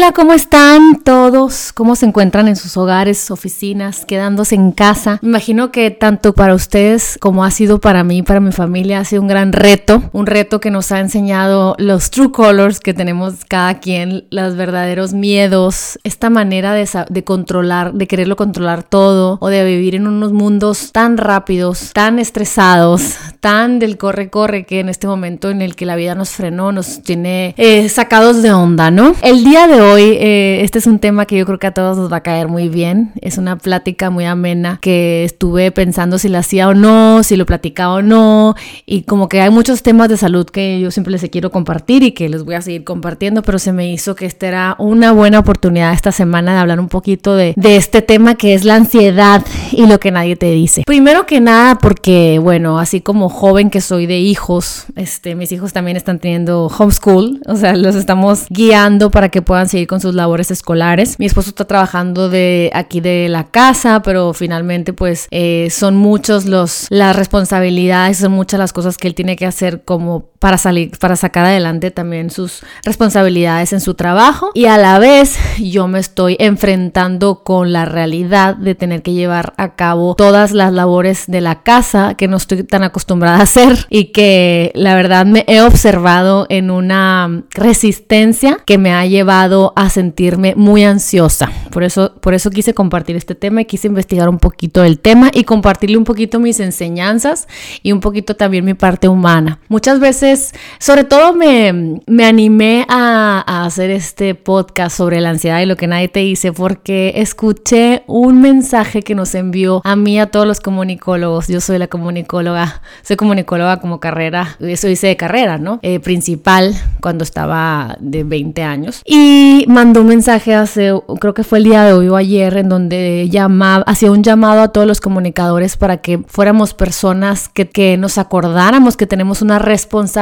Hola, 0.00 0.12
¿cómo 0.12 0.32
están 0.32 1.02
todos? 1.04 1.74
¿Cómo 1.74 1.94
se 1.94 2.06
encuentran 2.06 2.48
en 2.48 2.56
sus 2.56 2.78
hogares, 2.78 3.30
oficinas, 3.30 4.06
quedándose 4.06 4.54
en 4.54 4.72
casa? 4.72 5.18
Me 5.20 5.28
imagino 5.28 5.70
que 5.72 5.90
tanto 5.90 6.32
para 6.32 6.54
ustedes 6.54 7.18
como 7.20 7.44
ha 7.44 7.50
sido 7.50 7.82
para 7.82 8.02
mí, 8.02 8.22
para 8.22 8.40
mi 8.40 8.50
familia, 8.50 9.00
ha 9.00 9.04
sido 9.04 9.20
un 9.20 9.28
gran 9.28 9.52
reto, 9.52 10.02
un 10.14 10.24
reto 10.24 10.58
que 10.58 10.70
nos 10.70 10.90
ha 10.90 11.00
enseñado 11.00 11.74
los 11.76 12.10
true 12.10 12.32
colors 12.32 12.80
que 12.80 12.94
tenemos 12.94 13.44
cada 13.46 13.78
quien, 13.78 14.24
los 14.30 14.56
verdaderos 14.56 15.12
miedos, 15.12 15.98
esta 16.02 16.30
manera 16.30 16.72
de, 16.72 16.88
de 17.10 17.22
controlar, 17.22 17.92
de 17.92 18.06
quererlo 18.06 18.36
controlar 18.36 18.82
todo 18.82 19.36
o 19.42 19.48
de 19.48 19.66
vivir 19.66 19.96
en 19.96 20.06
unos 20.06 20.32
mundos 20.32 20.92
tan 20.92 21.18
rápidos, 21.18 21.90
tan 21.92 22.18
estresados, 22.18 23.16
tan 23.40 23.78
del 23.78 23.98
corre-corre 23.98 24.64
que 24.64 24.80
en 24.80 24.88
este 24.88 25.06
momento 25.06 25.50
en 25.50 25.60
el 25.60 25.76
que 25.76 25.84
la 25.84 25.96
vida 25.96 26.14
nos 26.14 26.30
frenó, 26.30 26.72
nos 26.72 27.02
tiene 27.02 27.54
eh, 27.58 27.86
sacados 27.90 28.40
de 28.40 28.50
onda, 28.50 28.90
¿no? 28.90 29.14
El 29.20 29.44
día 29.44 29.66
de 29.66 29.82
hoy, 29.82 29.89
eh, 29.98 30.62
este 30.62 30.78
es 30.78 30.86
un 30.86 30.98
tema 30.98 31.26
que 31.26 31.36
yo 31.36 31.46
creo 31.46 31.58
que 31.58 31.66
a 31.66 31.74
todos 31.74 31.96
nos 31.96 32.12
va 32.12 32.18
a 32.18 32.22
caer 32.22 32.48
muy 32.48 32.68
bien. 32.68 33.12
Es 33.20 33.38
una 33.38 33.56
plática 33.56 34.10
muy 34.10 34.24
amena 34.24 34.78
que 34.80 35.24
estuve 35.24 35.70
pensando 35.70 36.18
si 36.18 36.28
la 36.28 36.40
hacía 36.40 36.68
o 36.68 36.74
no, 36.74 37.22
si 37.22 37.36
lo 37.36 37.46
platicaba 37.46 37.94
o 37.94 38.02
no. 38.02 38.54
Y 38.86 39.02
como 39.02 39.28
que 39.28 39.40
hay 39.40 39.50
muchos 39.50 39.82
temas 39.82 40.08
de 40.08 40.16
salud 40.16 40.46
que 40.46 40.80
yo 40.80 40.90
siempre 40.90 41.12
les 41.12 41.28
quiero 41.30 41.50
compartir 41.50 42.02
y 42.02 42.12
que 42.12 42.28
les 42.28 42.44
voy 42.44 42.54
a 42.54 42.62
seguir 42.62 42.84
compartiendo, 42.84 43.42
pero 43.42 43.58
se 43.58 43.72
me 43.72 43.90
hizo 43.92 44.14
que 44.14 44.26
esta 44.26 44.48
era 44.48 44.76
una 44.78 45.12
buena 45.12 45.38
oportunidad 45.38 45.92
esta 45.92 46.12
semana 46.12 46.54
de 46.54 46.60
hablar 46.60 46.80
un 46.80 46.88
poquito 46.88 47.36
de, 47.36 47.54
de 47.56 47.76
este 47.76 48.02
tema 48.02 48.34
que 48.34 48.54
es 48.54 48.64
la 48.64 48.76
ansiedad 48.76 49.44
y 49.72 49.86
lo 49.86 50.00
que 50.00 50.10
nadie 50.10 50.36
te 50.36 50.50
dice. 50.50 50.82
Primero 50.86 51.26
que 51.26 51.40
nada, 51.40 51.78
porque, 51.78 52.38
bueno, 52.38 52.78
así 52.78 53.00
como 53.00 53.28
joven 53.28 53.70
que 53.70 53.80
soy 53.80 54.06
de 54.06 54.18
hijos, 54.18 54.86
este, 54.96 55.34
mis 55.34 55.52
hijos 55.52 55.72
también 55.72 55.96
están 55.96 56.18
teniendo 56.18 56.66
homeschool, 56.66 57.40
o 57.46 57.56
sea, 57.56 57.74
los 57.74 57.94
estamos 57.94 58.46
guiando 58.48 59.10
para 59.10 59.28
que 59.28 59.42
puedan 59.42 59.68
seguir 59.68 59.79
con 59.86 60.00
sus 60.00 60.14
labores 60.14 60.50
escolares. 60.50 61.18
Mi 61.18 61.26
esposo 61.26 61.50
está 61.50 61.66
trabajando 61.66 62.28
de 62.28 62.70
aquí 62.74 63.00
de 63.00 63.28
la 63.28 63.44
casa, 63.44 64.02
pero 64.02 64.32
finalmente 64.32 64.92
pues 64.92 65.28
eh, 65.30 65.68
son 65.70 65.96
muchos 65.96 66.46
los 66.46 66.86
las 66.90 67.16
responsabilidades, 67.16 68.18
son 68.18 68.32
muchas 68.32 68.58
las 68.58 68.72
cosas 68.72 68.96
que 68.96 69.08
él 69.08 69.14
tiene 69.14 69.36
que 69.36 69.46
hacer 69.46 69.82
como 69.84 70.29
para 70.40 70.58
salir, 70.58 70.90
para 70.98 71.16
sacar 71.16 71.44
adelante 71.44 71.90
también 71.90 72.30
sus 72.30 72.62
responsabilidades 72.82 73.72
en 73.72 73.80
su 73.80 73.94
trabajo 73.94 74.50
y 74.54 74.64
a 74.64 74.78
la 74.78 74.98
vez 74.98 75.38
yo 75.60 75.86
me 75.86 75.98
estoy 75.98 76.36
enfrentando 76.40 77.44
con 77.44 77.72
la 77.72 77.84
realidad 77.84 78.56
de 78.56 78.74
tener 78.74 79.02
que 79.02 79.12
llevar 79.12 79.52
a 79.58 79.76
cabo 79.76 80.14
todas 80.14 80.52
las 80.52 80.72
labores 80.72 81.24
de 81.26 81.42
la 81.42 81.62
casa 81.62 82.14
que 82.14 82.26
no 82.26 82.38
estoy 82.38 82.64
tan 82.64 82.82
acostumbrada 82.82 83.36
a 83.36 83.42
hacer 83.42 83.86
y 83.90 84.06
que 84.06 84.72
la 84.74 84.94
verdad 84.94 85.26
me 85.26 85.44
he 85.46 85.60
observado 85.60 86.46
en 86.48 86.70
una 86.70 87.44
resistencia 87.50 88.58
que 88.64 88.78
me 88.78 88.94
ha 88.94 89.04
llevado 89.04 89.74
a 89.76 89.90
sentirme 89.90 90.54
muy 90.56 90.84
ansiosa. 90.84 91.52
Por 91.70 91.84
eso, 91.84 92.14
por 92.20 92.32
eso 92.32 92.50
quise 92.50 92.72
compartir 92.72 93.16
este 93.16 93.34
tema 93.34 93.60
y 93.60 93.66
quise 93.66 93.88
investigar 93.88 94.28
un 94.30 94.38
poquito 94.38 94.84
el 94.84 94.98
tema 94.98 95.30
y 95.34 95.44
compartirle 95.44 95.98
un 95.98 96.04
poquito 96.04 96.40
mis 96.40 96.60
enseñanzas 96.60 97.46
y 97.82 97.92
un 97.92 98.00
poquito 98.00 98.36
también 98.36 98.64
mi 98.64 98.74
parte 98.74 99.06
humana. 99.06 99.60
Muchas 99.68 100.00
veces, 100.00 100.29
sobre 100.78 101.04
todo 101.04 101.34
me, 101.34 102.00
me 102.06 102.24
animé 102.24 102.86
a, 102.88 103.44
a 103.46 103.64
hacer 103.64 103.90
este 103.90 104.34
podcast 104.34 104.96
sobre 104.96 105.20
la 105.20 105.30
ansiedad 105.30 105.60
y 105.60 105.66
lo 105.66 105.76
que 105.76 105.86
nadie 105.86 106.08
te 106.08 106.20
dice 106.20 106.52
porque 106.52 107.12
escuché 107.16 108.02
un 108.06 108.40
mensaje 108.40 109.02
que 109.02 109.14
nos 109.14 109.34
envió 109.34 109.80
a 109.84 109.96
mí, 109.96 110.18
a 110.18 110.26
todos 110.26 110.46
los 110.46 110.60
comunicólogos. 110.60 111.48
Yo 111.48 111.60
soy 111.60 111.78
la 111.78 111.88
comunicóloga, 111.88 112.82
soy 113.02 113.16
comunicóloga 113.16 113.80
como 113.80 114.00
carrera, 114.00 114.56
eso 114.60 114.88
hice 114.88 115.08
de 115.08 115.16
carrera, 115.16 115.58
¿no? 115.58 115.78
Eh, 115.82 116.00
principal 116.00 116.74
cuando 117.00 117.24
estaba 117.24 117.96
de 118.00 118.24
20 118.24 118.62
años. 118.62 119.02
Y 119.04 119.64
mandó 119.68 120.02
un 120.02 120.08
mensaje 120.08 120.54
hace, 120.54 120.92
creo 121.20 121.34
que 121.34 121.44
fue 121.44 121.58
el 121.58 121.64
día 121.64 121.84
de 121.84 121.92
hoy 121.92 122.08
o 122.08 122.16
ayer, 122.16 122.56
en 122.56 122.68
donde 122.68 123.28
llamaba, 123.30 123.84
hacía 123.86 124.10
un 124.10 124.22
llamado 124.22 124.62
a 124.62 124.68
todos 124.68 124.86
los 124.86 125.00
comunicadores 125.00 125.76
para 125.76 125.98
que 125.98 126.18
fuéramos 126.26 126.74
personas 126.74 127.48
que, 127.48 127.68
que 127.68 127.96
nos 127.96 128.18
acordáramos 128.18 128.96
que 128.96 129.06
tenemos 129.06 129.42
una 129.42 129.58
responsabilidad 129.58 130.19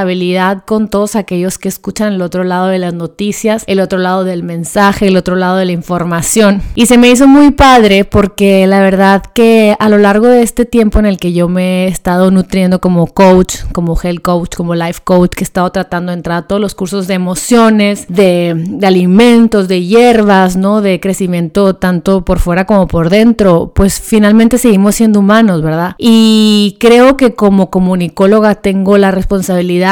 con 0.66 0.88
todos 0.88 1.16
aquellos 1.16 1.58
que 1.58 1.68
escuchan 1.68 2.12
el 2.12 2.22
otro 2.22 2.44
lado 2.44 2.68
de 2.68 2.78
las 2.78 2.94
noticias, 2.94 3.64
el 3.66 3.80
otro 3.80 3.98
lado 3.98 4.24
del 4.24 4.42
mensaje, 4.42 5.08
el 5.08 5.16
otro 5.16 5.36
lado 5.36 5.56
de 5.56 5.64
la 5.64 5.72
información. 5.72 6.62
Y 6.74 6.86
se 6.86 6.98
me 6.98 7.10
hizo 7.10 7.26
muy 7.26 7.50
padre 7.50 8.04
porque 8.04 8.66
la 8.66 8.80
verdad 8.80 9.22
que 9.34 9.76
a 9.78 9.88
lo 9.88 9.98
largo 9.98 10.26
de 10.26 10.42
este 10.42 10.64
tiempo 10.64 10.98
en 10.98 11.06
el 11.06 11.18
que 11.18 11.32
yo 11.32 11.48
me 11.48 11.84
he 11.84 11.88
estado 11.88 12.30
nutriendo 12.30 12.80
como 12.80 13.06
coach, 13.06 13.56
como 13.72 13.98
health 14.00 14.22
coach, 14.22 14.54
como 14.56 14.74
life 14.74 15.00
coach, 15.04 15.32
que 15.32 15.42
he 15.42 15.44
estado 15.44 15.70
tratando 15.70 16.12
de 16.12 16.18
entrar 16.18 16.38
a 16.38 16.46
todos 16.46 16.60
los 16.60 16.74
cursos 16.74 17.06
de 17.06 17.14
emociones, 17.14 18.06
de, 18.08 18.54
de 18.56 18.86
alimentos, 18.86 19.68
de 19.68 19.84
hierbas, 19.84 20.56
¿no? 20.56 20.80
De 20.80 21.00
crecimiento 21.00 21.76
tanto 21.76 22.24
por 22.24 22.38
fuera 22.38 22.66
como 22.66 22.86
por 22.86 23.10
dentro, 23.10 23.72
pues 23.74 24.00
finalmente 24.00 24.58
seguimos 24.58 24.94
siendo 24.94 25.20
humanos, 25.20 25.62
¿verdad? 25.62 25.94
Y 25.98 26.76
creo 26.80 27.16
que 27.16 27.34
como 27.34 27.70
comunicóloga 27.70 28.56
tengo 28.56 28.96
la 28.98 29.10
responsabilidad 29.10 29.87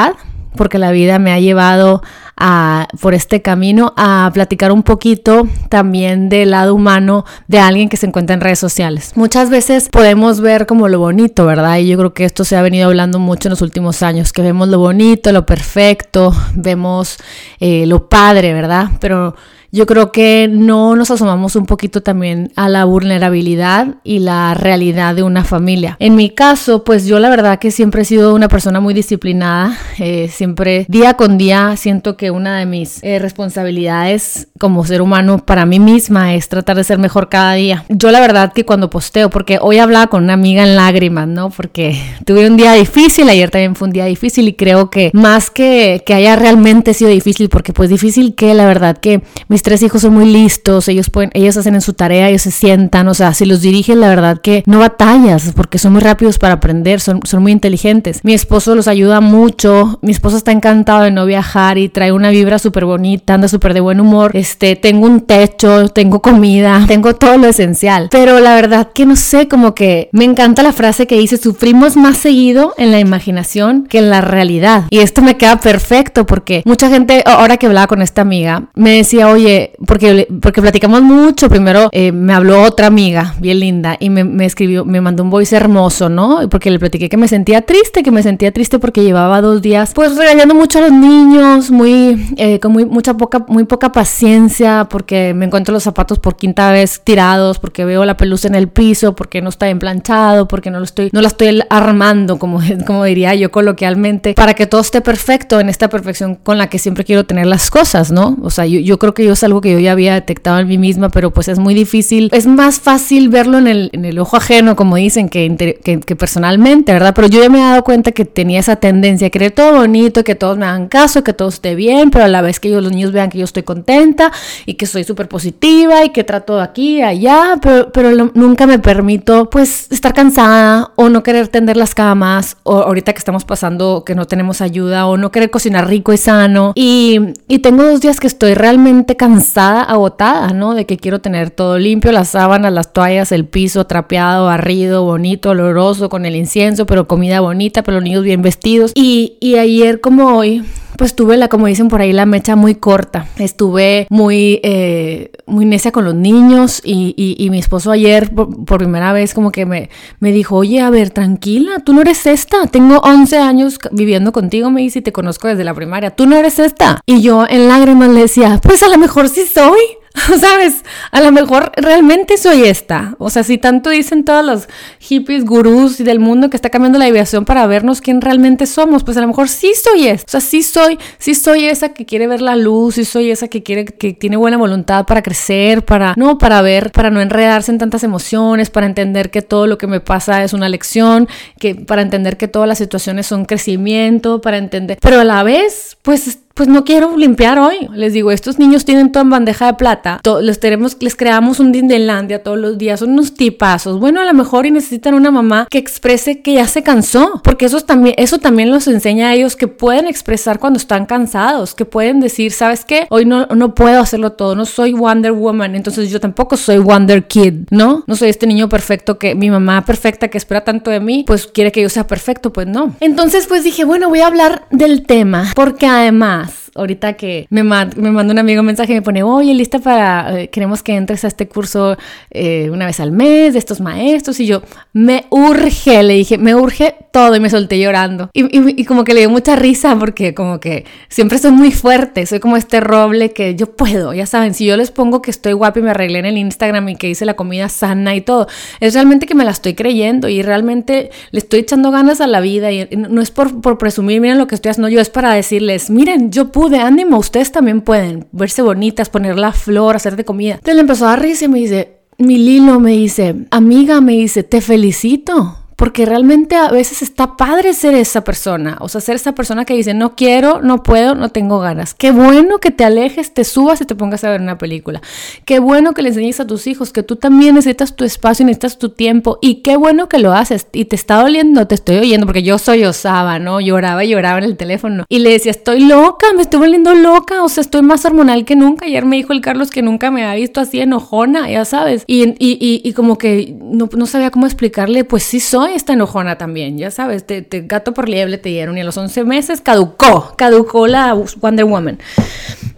porque 0.57 0.79
la 0.79 0.91
vida 0.91 1.19
me 1.19 1.33
ha 1.33 1.39
llevado 1.39 2.03
a, 2.37 2.89
por 3.01 3.15
este 3.15 3.41
camino 3.41 3.95
a 3.97 4.31
platicar 4.35 4.73
un 4.73 4.83
poquito 4.83 5.49
también 5.69 6.29
del 6.29 6.51
lado 6.51 6.75
humano 6.75 7.25
de 7.47 7.59
alguien 7.59 7.89
que 7.89 7.97
se 7.97 8.07
encuentra 8.07 8.35
en 8.35 8.41
redes 8.41 8.59
sociales. 8.59 9.13
Muchas 9.15 9.49
veces 9.49 9.89
podemos 9.89 10.41
ver 10.41 10.67
como 10.67 10.89
lo 10.89 10.99
bonito, 10.99 11.47
¿verdad? 11.47 11.79
Y 11.79 11.89
yo 11.89 11.97
creo 11.97 12.15
que 12.15 12.25
esto 12.25 12.45
se 12.45 12.57
ha 12.57 12.63
venido 12.63 12.89
hablando 12.89 13.19
mucho 13.19 13.49
en 13.49 13.51
los 13.51 13.63
últimos 13.63 14.03
años, 14.03 14.33
que 14.33 14.43
vemos 14.43 14.69
lo 14.69 14.79
bonito, 14.79 15.33
lo 15.33 15.47
perfecto, 15.47 16.35
vemos 16.55 17.19
eh, 17.61 17.87
lo 17.87 18.09
padre, 18.09 18.53
¿verdad? 18.53 18.91
Pero 19.01 19.35
yo 19.73 19.87
creo 19.87 20.13
que 20.13 20.49
no 20.51 20.97
nos 20.97 21.11
asomamos 21.11 21.57
un 21.57 21.67
poquito 21.67 22.03
también 22.03 22.53
a 22.57 22.69
la 22.69 22.85
vulnerabilidad 22.85 23.97
y 24.05 24.21
la 24.21 24.55
realidad 24.55 25.15
de 25.15 25.23
una 25.23 25.45
familia. 25.45 25.97
En 25.99 26.17
mi 26.17 26.31
caso, 26.31 26.85
pues 26.85 27.07
yo 27.07 27.19
la 27.19 27.31
verdad 27.31 27.59
que 27.59 27.71
siempre 27.71 28.03
he 28.03 28.05
sido 28.05 28.35
una 28.35 28.49
persona 28.49 28.81
muy 28.81 28.95
disciplinada, 28.95 29.77
eh, 29.99 30.29
siempre 30.29 30.87
día 30.89 31.15
con 31.15 31.39
día 31.39 31.77
siento 31.77 32.17
que 32.17 32.31
una 32.31 32.59
de 32.59 32.67
mis 32.67 33.03
eh, 33.03 33.19
responsabilidades 33.19 34.49
como 34.59 34.85
ser 34.85 35.03
humano 35.03 35.45
para 35.45 35.67
mí 35.67 35.79
misma 35.79 36.35
es 36.35 36.49
tratar 36.49 36.77
de 36.77 36.85
ser 36.85 36.99
mejor 36.99 37.29
cada 37.29 37.55
día. 37.55 37.85
Yo 37.89 38.11
la 38.11 38.21
verdad 38.21 38.53
que 38.53 38.65
cuando 38.65 38.91
posteo, 38.91 39.31
porque 39.31 39.59
hoy 39.61 39.79
hablaba 39.79 40.07
con 40.07 40.25
una 40.25 40.35
amiga 40.35 40.63
en 40.63 40.77
lágrimas, 40.77 41.29
¿no? 41.29 41.51
Porque 41.51 42.01
tuve 42.25 42.47
un 42.47 42.57
día 42.57 42.73
difícil, 42.73 43.29
ayer 43.29 43.51
también 43.51 43.75
fue 43.75 43.89
un 43.89 43.93
día 43.93 44.05
difícil 44.07 44.49
y 44.49 44.55
creo 44.55 44.91
que 44.91 45.11
más 45.13 45.51
que 45.51 46.03
que 46.07 46.15
haya 46.15 46.37
realmente 46.37 46.95
sido 46.95 47.11
difícil, 47.11 47.49
porque 47.49 47.73
pues 47.73 47.91
difícil 47.91 48.35
que 48.35 48.55
la 48.55 48.67
verdad 48.67 48.97
que 48.97 49.23
mis 49.49 49.63
tres 49.67 49.83
hijos 49.83 50.03
son 50.03 50.15
muy 50.15 50.27
listos, 50.27 50.87
ellos 50.87 51.11
pueden, 51.11 51.33
ellos 51.35 51.57
hacen 51.57 51.75
en 51.75 51.81
su 51.81 51.93
tarea, 51.93 52.29
ellos 52.29 52.43
se 52.43 52.53
sientan, 52.53 53.09
o 53.09 53.15
sea, 53.15 53.35
si 53.35 53.45
los 53.47 53.63
dirigen, 53.63 53.99
la 53.99 54.09
verdad 54.09 54.41
que 54.41 54.63
no 54.65 54.79
batallas, 54.79 55.51
porque 55.57 55.79
son 55.79 55.93
muy 55.93 56.03
rápidos 56.03 56.39
para 56.39 56.55
aprender, 56.55 57.01
son, 57.01 57.19
son 57.25 57.43
muy 57.43 57.51
inteligentes. 57.51 58.21
Mi 58.23 58.33
esposo 58.33 58.77
los 58.77 58.87
ayuda 58.87 59.21
mucho, 59.21 59.99
mi 60.03 60.13
esposo 60.13 60.37
está 60.37 60.53
encantado 60.53 61.03
de 61.03 61.11
no 61.11 61.27
viajar 61.27 61.79
y 61.79 61.89
trae 61.89 62.13
una 62.13 62.31
vibra 62.31 62.61
súper 62.61 62.85
bonita, 62.85 63.35
anda 63.35 63.49
súper 63.49 63.75
de 63.75 63.81
buen 63.81 64.01
humor, 64.01 64.31
este, 64.35 64.77
tengo 64.77 65.05
un 65.05 65.23
techo, 65.23 65.89
tengo 65.89 66.23
comida, 66.23 66.85
tengo 66.87 67.17
todo 67.17 67.37
lo 67.37 67.49
esencial, 67.49 68.07
pero 68.13 68.39
la 68.39 68.55
verdad 68.55 68.91
que 68.95 69.05
no 69.05 69.17
sé, 69.17 69.49
como 69.49 69.75
que 69.75 70.11
me 70.13 70.25
encanta 70.25 70.63
la 70.63 70.73
frase 70.73 71.09
que 71.09 71.19
dice, 71.19 71.39
sufrimos 71.39 71.97
más 71.97 72.19
seguido 72.19 72.73
en 72.79 72.93
la 72.93 73.01
imaginación 73.01 73.89
que 73.89 73.99
en 73.99 74.11
la 74.11 74.21
realidad. 74.21 74.85
Y 74.91 75.01
esto 75.01 75.23
me 75.23 75.37
queda 75.37 75.59
perfecto 75.59 76.25
porque 76.25 76.63
mucha 76.65 76.89
gente, 76.89 77.25
ahora 77.27 77.57
que 77.57 77.67
hablaba 77.67 77.89
con 77.89 78.01
esta 78.01 78.23
amiga, 78.23 78.69
me 78.77 78.99
decía, 78.99 79.29
oye, 79.29 79.46
porque, 79.87 80.29
porque 80.41 80.61
platicamos 80.61 81.03
mucho. 81.03 81.49
Primero 81.49 81.89
eh, 81.93 82.13
me 82.13 82.33
habló 82.33 82.63
otra 82.63 82.87
amiga, 82.87 83.35
bien 83.39 83.61
linda, 83.61 83.97
y 83.99 84.11
me, 84.11 84.45
escribió, 84.45 84.85
me 84.85 85.01
mandó 85.01 85.23
un 85.23 85.31
voice 85.31 85.57
hermoso, 85.57 86.09
¿no? 86.09 86.49
Porque 86.51 86.71
le 86.71 86.79
platiqué 86.79 87.09
que 87.09 87.17
me 87.17 87.29
sentía 87.29 87.63
triste, 87.63 88.03
que 88.03 88.11
me 88.11 88.23
sentía 88.23 88.53
triste 88.53 88.79
porque 88.79 89.03
llevaba 89.03 89.41
dos 89.41 89.63
días, 89.63 89.93
pues 89.95 90.17
regañando 90.17 90.55
mucho 90.55 90.79
a 90.79 90.83
los 90.83 90.93
niños, 90.93 91.71
muy, 91.71 92.35
eh, 92.37 92.61
con 92.61 92.73
muy, 92.73 92.85
mucha 92.85 93.15
poca, 93.15 93.45
muy 93.49 93.65
poca 93.65 93.93
paciencia, 93.93 94.87
porque 94.91 95.35
me 95.35 95.47
encuentro 95.47 95.73
los 95.73 95.83
zapatos 95.83 96.19
por 96.19 96.37
quinta 96.37 96.71
vez 96.73 97.01
tirados, 97.03 97.59
porque 97.59 97.85
veo 97.85 98.05
la 98.05 98.17
pelusa 98.17 98.49
en 98.49 98.55
el 98.55 98.69
piso, 98.69 99.15
porque 99.15 99.43
no 99.43 99.49
está 99.49 99.67
bien 99.67 99.79
planchado, 99.79 100.49
porque 100.49 100.71
no 100.71 100.79
lo 100.79 100.85
estoy, 100.85 101.11
no 101.13 101.21
la 101.21 101.29
estoy 101.29 101.63
armando, 101.71 102.39
como, 102.39 102.61
como 102.87 103.05
diría 103.05 103.35
yo 103.35 103.51
coloquialmente, 103.51 104.35
para 104.35 104.55
que 104.55 104.67
todo 104.67 104.81
esté 104.81 105.01
perfecto 105.01 105.61
en 105.61 105.69
esta 105.69 105.89
perfección 105.89 106.35
con 106.35 106.59
la 106.59 106.69
que 106.69 106.79
siempre 106.79 107.05
quiero 107.05 107.25
tener 107.25 107.47
las 107.47 107.71
cosas, 107.71 108.11
¿no? 108.11 108.37
O 108.43 108.51
sea, 108.51 108.67
yo, 108.67 108.81
yo 108.81 108.99
creo 108.99 109.15
que 109.15 109.25
yo 109.25 109.36
algo 109.43 109.61
que 109.61 109.73
yo 109.73 109.79
ya 109.79 109.93
había 109.93 110.15
detectado 110.15 110.59
en 110.59 110.69
mí 110.69 110.79
misma, 110.79 111.09
pero 111.09 111.31
pues 111.31 111.49
es 111.49 111.59
muy 111.59 111.75
difícil. 111.75 112.31
Es 112.33 112.47
más 112.47 112.81
fácil 112.81 113.29
verlo 113.29 113.59
en 113.59 113.67
el, 113.67 113.91
en 113.93 114.05
el 114.05 114.19
ojo 114.19 114.37
ajeno, 114.37 114.77
como 114.77 114.97
dicen, 114.97 115.29
que, 115.29 115.55
que, 115.83 116.17
personalmente, 116.17 116.93
¿verdad? 116.93 117.13
Pero 117.15 117.29
yo 117.29 117.43
ya 117.43 117.49
me 117.49 117.59
he 117.59 117.63
dado 117.63 117.85
cuenta 117.85 118.13
que 118.13 118.25
tenía 118.25 118.61
esa 118.61 118.77
tendencia 118.77 119.29
a 119.29 119.31
querer 119.31 119.53
todo 119.53 119.75
bonito, 119.75 120.25
que 120.25 120.35
todos 120.35 120.57
me 120.57 120.67
hagan 120.67 120.89
caso, 120.89 121.23
que 121.23 121.33
todo 121.33 121.49
esté 121.49 121.75
bien, 121.75 122.11
pero 122.11 122.25
a 122.25 122.29
la 122.29 122.43
vez 122.43 122.61
que 122.61 122.69
ellos, 122.69 122.83
los 122.83 122.93
niños 122.93 123.13
vean 123.13 123.31
que 123.31 123.39
yo 123.39 123.45
estoy 123.45 123.63
contenta 123.63 124.33
y 124.65 124.75
que 124.75 124.87
soy 124.87 125.05
súper 125.05 125.29
positiva 125.29 126.05
y 126.05 126.11
que 126.11 126.25
trato 126.25 126.57
de 126.57 126.63
aquí, 126.63 127.03
allá, 127.03 127.59
pero, 127.61 127.93
pero 127.93 128.31
nunca 128.35 128.67
me 128.67 128.79
permito 128.79 129.51
pues 129.51 129.87
estar 129.91 130.15
cansada 130.15 130.93
o 130.97 131.09
no 131.09 131.23
querer 131.23 131.49
tender 131.49 131.77
las 131.77 131.95
camas 131.95 132.57
o 132.63 132.77
ahorita 132.77 133.13
que 133.13 133.19
estamos 133.19 133.45
pasando 133.45 134.03
que 134.05 134.15
no 134.15 134.27
tenemos 134.27 134.61
ayuda 134.61 135.07
o 135.07 135.17
no 135.17 135.31
querer 135.31 135.51
cocinar 135.51 135.89
rico 135.89 136.13
y 136.13 136.17
sano 136.17 136.73
y, 136.75 137.21
y 137.49 137.59
tengo 137.61 137.85
dos 137.85 138.01
días 138.01 138.21
que 138.21 138.27
estoy 138.27 138.55
realmente 138.55 139.17
cansada 139.17 139.26
cansada, 139.27 139.83
agotada, 139.83 140.53
¿no? 140.53 140.75
De 140.75 140.87
que 140.87 140.97
quiero 140.97 141.19
tener 141.21 141.51
todo 141.51 141.79
limpio, 141.79 142.13
las 142.13 142.29
sábanas, 142.29 142.73
las 142.73 142.93
toallas, 142.93 143.33
el 143.33 143.45
piso 143.45 143.85
trapeado, 143.85 144.47
barrido, 144.47 145.03
bonito, 145.03 145.51
oloroso, 145.51 146.09
con 146.09 146.27
el 146.27 146.37
incienso, 146.37 146.87
pero 146.87 147.09
comida 147.09 147.41
bonita, 147.41 147.83
pero 147.83 147.97
los 147.97 148.05
niños 148.05 148.23
bien 148.23 148.43
vestidos. 148.43 148.93
Y, 148.95 149.37
y 149.41 149.57
ayer 149.57 150.01
como 150.01 150.37
hoy, 150.37 150.63
pues 150.97 151.15
tuve 151.15 151.37
la, 151.37 151.49
como 151.49 151.67
dicen 151.67 151.89
por 151.89 152.01
ahí, 152.01 152.13
la 152.13 152.27
mecha 152.27 152.57
muy 152.57 152.75
corta. 152.75 153.27
Estuve 153.39 154.07
muy, 154.11 154.61
eh, 154.63 155.31
muy 155.47 155.65
necia 155.65 155.93
con 155.93 156.05
los 156.05 156.15
niños 156.15 156.81
y, 156.85 157.15
y, 157.17 157.51
mi 157.51 157.59
esposo 157.59 157.91
ayer 157.91 158.31
por, 158.31 158.79
primera 158.79 159.13
vez 159.13 159.35
como 159.35 159.53
que 159.53 159.67
me, 159.67 159.91
me 160.21 160.33
dijo, 160.33 160.57
oye, 160.57 160.81
a 160.81 160.91
ver, 160.91 161.11
tranquila, 161.11 161.79
tú 161.85 161.93
no 161.93 162.01
eres 162.01 162.27
esta. 162.27 162.67
Tengo 162.67 162.99
11 162.99 163.39
años 163.39 163.79
viviendo 163.93 164.33
contigo, 164.33 164.71
me 164.71 164.83
dice, 164.83 164.99
y 164.99 165.03
te 165.03 165.13
conozco 165.13 165.49
desde 165.49 165.65
la 165.65 165.75
primaria. 165.75 166.11
Tú 166.11 166.27
no 166.27 166.37
eres 166.37 166.59
esta. 166.59 167.01
Y 167.07 167.23
yo 167.23 167.47
en 167.49 167.69
lágrimas 167.69 168.11
le 168.11 168.23
decía, 168.23 168.61
pues 168.63 168.83
a 168.83 168.89
lo 168.89 168.99
mejor 168.99 169.29
sí 169.29 169.45
soy. 169.47 169.81
¿Sabes? 170.41 170.85
A 171.11 171.21
lo 171.21 171.31
mejor 171.31 171.73
realmente 171.77 172.37
soy 172.39 172.65
esta. 172.65 173.15
O 173.19 173.31
sea, 173.31 173.45
si 173.45 173.59
tanto 173.59 173.91
dicen 173.91 174.25
todos 174.25 174.45
los 174.45 174.69
hippies, 174.99 175.45
gurús 175.45 175.99
del 175.99 176.21
mundo 176.21 176.49
que 176.49 176.57
está 176.57 176.71
cambiando 176.71 176.99
la 176.99 177.07
aviación 177.07 177.45
para 177.45 177.67
vernos 177.67 178.01
quién 178.01 178.21
realmente 178.21 178.67
somos, 178.67 179.05
pues 179.05 179.17
a 179.17 179.21
lo 179.21 179.27
mejor 179.27 179.49
sí 179.49 179.73
soy 179.75 180.09
esta. 180.09 180.27
O 180.27 180.31
sea, 180.31 180.41
sí 180.41 180.63
soy, 180.63 180.99
sí 181.19 181.35
soy 181.35 181.67
esa 181.67 181.91
que 181.91 182.07
quiere 182.07 182.27
ver 182.27 182.41
la 182.41 182.57
luz, 182.57 182.95
sí 182.95 183.05
soy 183.05 183.31
esa 183.31 183.49
que 183.49 183.63
quiere, 183.63 183.85
que 183.85 184.15
tiene 184.15 184.37
buena 184.37 184.57
voluntad 184.57 185.05
para 185.07 185.23
crecer, 185.23 185.85
para, 185.85 186.15
no, 186.17 186.39
para 186.39 186.63
ver, 186.63 186.93
para 186.93 187.11
no 187.11 187.21
enredarse 187.21 187.71
en 187.71 187.79
tantas 187.79 188.03
emociones, 188.03 188.71
para 188.71 188.87
entender 188.87 189.31
que 189.31 189.43
todo 189.43 189.67
lo 189.67 189.79
que 189.79 189.87
me 189.87 190.01
pasa 190.01 190.43
es 190.45 190.53
una 190.53 190.69
lección, 190.69 191.29
que 191.59 191.75
para 191.75 192.03
entender 192.03 192.37
que 192.37 192.49
todas 192.49 192.69
las 192.69 192.79
situaciones 192.79 193.27
son 193.27 193.45
crecimiento, 193.45 194.41
para 194.41 194.59
entender, 194.59 194.99
pero 195.01 195.21
a 195.21 195.25
la 195.25 195.43
vez, 195.43 195.99
pues 196.03 196.39
pues 196.57 196.71
no 196.71 196.85
quiero 196.85 197.19
limpiar 197.19 197.59
hoy. 197.59 197.87
Les 197.93 198.15
digo, 198.15 198.33
estos 198.33 198.59
niños 198.59 198.87
tienen 198.87 199.13
todo 199.13 199.23
en 199.23 199.29
bandeja 199.29 199.67
de 199.67 199.75
plata. 199.75 200.23
les, 200.41 200.59
tenemos, 200.59 200.97
les 201.01 201.15
creamos 201.15 201.61
un 201.61 201.71
Disneylandia 201.71 202.43
todos 202.43 202.59
los 202.59 202.79
días. 202.79 203.01
Son 203.01 203.11
unos 203.11 203.35
tipazos. 203.35 204.01
Bueno, 204.01 204.23
a 204.23 204.25
lo 204.25 204.33
mejor 204.33 204.65
y 204.65 204.71
necesitan 204.71 205.13
una 205.13 205.31
mamá 205.31 205.69
que 205.71 205.77
exprese 205.77 206.41
que 206.41 206.55
ya 206.55 206.67
se 206.67 206.83
cansó. 206.83 207.43
Porque 207.45 207.67
eso 207.67 207.83
también, 207.83 208.15
eso 208.17 208.39
también 208.39 208.71
los 208.71 208.89
enseña 208.89 209.29
a 209.29 209.35
ellos 209.35 209.55
que 209.55 209.69
pueden 209.69 210.07
expresar 210.07 210.59
cuando 210.59 210.79
están 210.79 211.05
cansados. 211.05 211.75
Que 211.75 211.85
pueden 211.85 212.21
decir, 212.21 212.53
¿sabes 212.53 212.87
qué? 212.87 213.07
Hoy 213.11 213.27
no, 213.27 213.45
no 213.49 213.75
puedo 213.75 214.01
hacerlo 214.01 214.33
todo. 214.33 214.55
No 214.55 214.65
soy 214.65 214.95
Wonder 214.95 215.33
Woman. 215.33 215.77
Entonces 215.77 216.09
yo 216.09 216.21
tampoco 216.21 216.57
soy 216.57 216.79
Wonder 216.79 217.27
Kid, 217.27 217.67
¿no? 217.69 218.03
No 218.07 218.17
soy 218.17 218.31
este 218.31 218.47
niño 218.47 218.71
perfecto 218.71 219.19
que 219.19 219.35
mi 219.35 219.51
mamá 219.51 219.85
perfecta 219.85 220.29
que 220.29 220.39
espera 220.39 220.65
tanto 220.65 220.91
de 220.91 221.01
mí, 221.01 221.25
pues 221.27 221.47
quiere 221.47 221.71
que 221.71 221.83
yo 221.83 221.91
sea 221.91 222.07
perfecto. 222.07 222.51
Pues 222.51 222.67
no. 222.67 222.95
Entonces 223.01 223.47
pues 223.47 223.63
dije, 223.63 223.85
bueno, 223.85 224.09
voy 224.09 224.21
a 224.21 224.27
hablar 224.29 224.65
del 224.71 225.03
tema. 225.03 225.53
Porque 225.55 225.85
además 225.87 226.46
ahorita 226.77 227.15
que 227.15 227.47
me, 227.51 227.63
me 227.63 228.11
manda 228.11 228.33
un 228.33 228.39
amigo 228.39 228.61
un 228.61 228.67
mensaje 228.67 228.93
y 228.93 228.97
me 228.97 229.03
pone, 229.03 229.23
oye, 229.23 229.55
lista 229.55 229.79
para, 229.79 230.41
eh, 230.41 230.49
queremos 230.49 230.83
que 230.83 230.95
entres 230.95 231.25
a 231.25 231.29
este 231.29 231.49
curso 231.49 231.97
eh, 232.31 232.69
una 232.71 232.87
vez 232.87 233.01
al 233.01 233.13
mes 233.13 233.53
de 233.53 233.59
estos 233.59 233.81
maestros. 233.81 234.41
Y 234.41 234.47
yo, 234.47 234.63
me 234.93 235.27
urge, 235.31 236.03
le 236.03 236.15
dije, 236.15 236.39
me 236.39 236.55
urge 236.55 236.95
todo 237.13 237.35
y 237.35 237.41
me 237.41 237.51
solté 237.51 237.79
llorando. 237.79 238.31
Y, 238.35 238.85
como 238.85 239.05
que 239.05 239.15
le 239.15 239.21
dio 239.21 239.31
mucha 239.31 239.57
risa 239.57 239.97
porque 239.99 240.35
como 240.35 240.61
que 240.61 240.85
siempre 241.09 241.39
soy 241.39 241.51
muy 241.51 241.73
fuerte, 241.73 242.27
soy 242.27 242.41
como 242.41 242.57
este 242.57 242.81
roble 242.81 243.33
que 243.33 243.55
yo 243.55 243.75
puedo, 243.75 244.13
ya 244.13 244.27
saben, 244.27 244.53
si 244.53 244.67
yo 244.67 244.77
les 244.77 244.91
pongo 244.91 245.23
que 245.23 245.31
estoy 245.31 245.55
guapa 245.55 245.79
y 245.79 245.83
me 245.83 245.91
arreglé 245.91 246.19
en 246.19 246.27
el 246.27 246.37
Instagram 246.37 246.91
y 246.91 246.97
que 246.97 247.09
hice 247.09 247.25
la 247.25 247.35
comida 247.35 247.69
sana 247.69 248.15
y 248.15 248.21
todo, 248.21 248.47
es 248.81 248.95
realmente 248.95 249.27
que 249.27 249.35
me 249.35 249.45
la 249.45 249.51
estoy 249.51 249.75
creyendo 249.75 250.29
y 250.29 250.43
realmente 250.43 251.11
le 251.31 251.39
estoy 251.39 251.61
echando 251.61 251.91
ganas 251.91 252.21
a 252.21 252.27
la 252.27 252.41
vida 252.41 252.71
y 252.71 252.87
no 252.97 253.23
es 253.23 253.31
por, 253.31 253.61
por 253.61 253.79
presumir, 253.79 254.21
miren 254.21 254.39
lo 254.39 254.47
que 254.47 254.55
estoy 254.55 254.71
haciendo 254.71 254.89
yo, 254.89 255.01
es 255.01 255.11
para 255.11 255.33
decirles, 255.33 255.89
miren, 255.89 256.31
yo 256.31 256.53
pude 256.53 256.66
de 256.69 256.79
ánimo, 256.79 257.19
ustedes 257.19 257.53
también 257.53 257.81
pueden 257.81 258.27
verse 258.33 258.63
bonitas, 258.63 259.09
poner 259.09 259.39
la 259.39 259.53
flor, 259.53 259.97
hacer 259.97 260.17
de 260.17 260.25
comida. 260.25 260.55
Entonces 260.55 260.75
le 260.75 260.81
empezó 260.81 261.07
a 261.07 261.17
risa 261.17 261.45
y 261.45 261.49
me 261.49 261.59
dice, 261.59 261.99
mi 262.19 262.39
Lilo 262.39 262.81
me 262.81 262.93
dice, 262.93 263.47
amiga, 263.51 264.01
me 264.01 264.13
dice, 264.13 264.43
te 264.43 264.61
felicito 264.61 265.57
porque 265.77 266.07
realmente 266.07 266.57
a 266.57 266.71
veces 266.71 267.03
está 267.03 267.37
padre 267.37 267.75
ser 267.75 267.95
esa 267.95 268.25
persona, 268.25 268.79
o 268.81 268.89
sea, 268.89 269.03
ser 269.03 269.17
esa 269.17 269.35
persona 269.35 269.67
que 269.67 269.75
dice, 269.75 269.93
no 269.93 270.17
quiero, 270.17 270.63
no 270.63 270.83
puedo, 270.83 271.15
no 271.15 271.29
tengo 271.29 271.61
ganas. 271.61 271.93
Qué 271.93 272.11
bueno 272.11 272.59
que 272.59 272.71
te 272.71 272.83
alejes, 272.83 273.35
te 273.35 273.45
subas 273.45 273.83
y 273.83 273.85
te 273.85 273.95
pongas 273.95 274.25
a 274.25 274.31
ver 274.31 274.41
una 274.41 274.57
película. 274.57 275.03
Qué 275.45 275.59
bueno 275.59 275.93
que 275.93 276.01
le 276.01 276.09
enseñes 276.09 276.41
a 276.41 276.47
tus 276.47 276.67
hijos 276.67 276.93
que 276.93 277.03
tú 277.03 277.17
también 277.17 277.55
necesitas 277.57 277.95
tu 277.95 278.05
espacio, 278.05 278.47
necesitas 278.47 278.79
tu 278.79 278.89
tiempo 278.89 279.39
y 279.43 279.57
qué 279.57 279.77
bueno 279.77 280.09
que 280.09 280.19
lo 280.19 280.33
haces 280.33 280.67
y 280.73 280.87
te 280.87 280.97
está 280.97 281.21
doliendo, 281.21 281.67
te 281.67 281.75
estoy 281.75 281.99
oyendo, 281.99 282.25
porque 282.25 282.43
yo 282.43 282.59
soy 282.59 282.85
osaba, 282.85 283.39
¿no? 283.39 283.61
Lloraba 283.61 284.03
y 284.03 284.09
lloraba 284.09 284.39
en 284.39 284.45
el 284.45 284.57
teléfono 284.57 285.05
y 285.11 285.19
le 285.19 285.31
decía, 285.31 285.51
estoy 285.51 285.81
loca, 285.81 286.27
me 286.35 286.41
estoy 286.43 286.59
volviendo 286.61 286.95
loca, 286.95 287.43
o 287.43 287.51
sea, 287.51 287.61
estoy 287.61 287.83
más 287.83 288.03
hormonal 288.07 288.47
que 288.47 288.57
nunca. 288.57 288.87
Ayer 288.87 289.05
me 289.05 289.17
dijo 289.17 289.35
el 289.35 289.43
Carlos 289.43 289.71
que 289.71 289.83
nunca 289.83 290.11
me 290.11 290.25
había 290.25 290.41
visto 290.41 290.61
así 290.61 290.81
enojona, 290.81 291.51
ya 291.51 291.67
sabes, 291.67 292.05
y, 292.07 292.31
y, 292.39 292.57
y, 292.59 292.81
y 292.83 292.93
como 292.95 293.19
que 293.19 293.55
no, 293.61 293.91
no 293.95 294.07
sabía 294.07 294.31
cómo 294.31 294.47
explicarle, 294.47 295.05
pues 295.05 295.23
sí 295.23 295.39
soy 295.39 295.66
esta 295.67 295.93
enojona 295.93 296.39
también, 296.39 296.79
ya 296.79 296.91
sabes, 296.91 297.27
te, 297.27 297.47
gato 297.67 297.95
por 297.95 298.09
liebre 298.09 298.39
te 298.39 298.49
dieron 298.49 298.79
y 298.79 298.81
a 298.81 298.85
los 298.85 298.97
11 298.97 299.25
meses 299.25 299.61
caducó, 299.61 300.35
caducó 300.37 300.87
la 300.87 301.15
Wonder 301.15 301.65
Woman. 301.65 301.99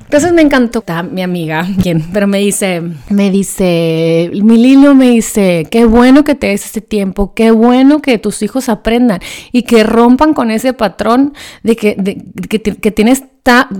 Entonces 0.08 0.32
me 0.32 0.40
encantó 0.40 0.78
Está 0.78 1.02
mi 1.02 1.20
amiga, 1.20 1.66
quien, 1.82 2.02
pero 2.14 2.26
me 2.26 2.38
dice, 2.38 2.82
me 3.10 3.30
dice, 3.30 4.30
mi 4.32 4.56
Lilo 4.56 4.94
me 4.94 5.10
dice, 5.10 5.66
qué 5.70 5.84
bueno 5.84 6.24
que 6.24 6.34
te 6.34 6.46
des 6.46 6.64
este 6.64 6.80
tiempo, 6.80 7.34
qué 7.34 7.50
bueno 7.50 8.00
que 8.00 8.16
tus 8.16 8.40
hijos 8.40 8.70
aprendan 8.70 9.20
y 9.52 9.64
que 9.64 9.84
rompan 9.84 10.32
con 10.32 10.50
ese 10.50 10.72
patrón 10.72 11.34
de 11.62 11.76
que, 11.76 11.94
de, 11.98 12.24
que, 12.48 12.62
que 12.62 12.90
tienes 12.90 13.24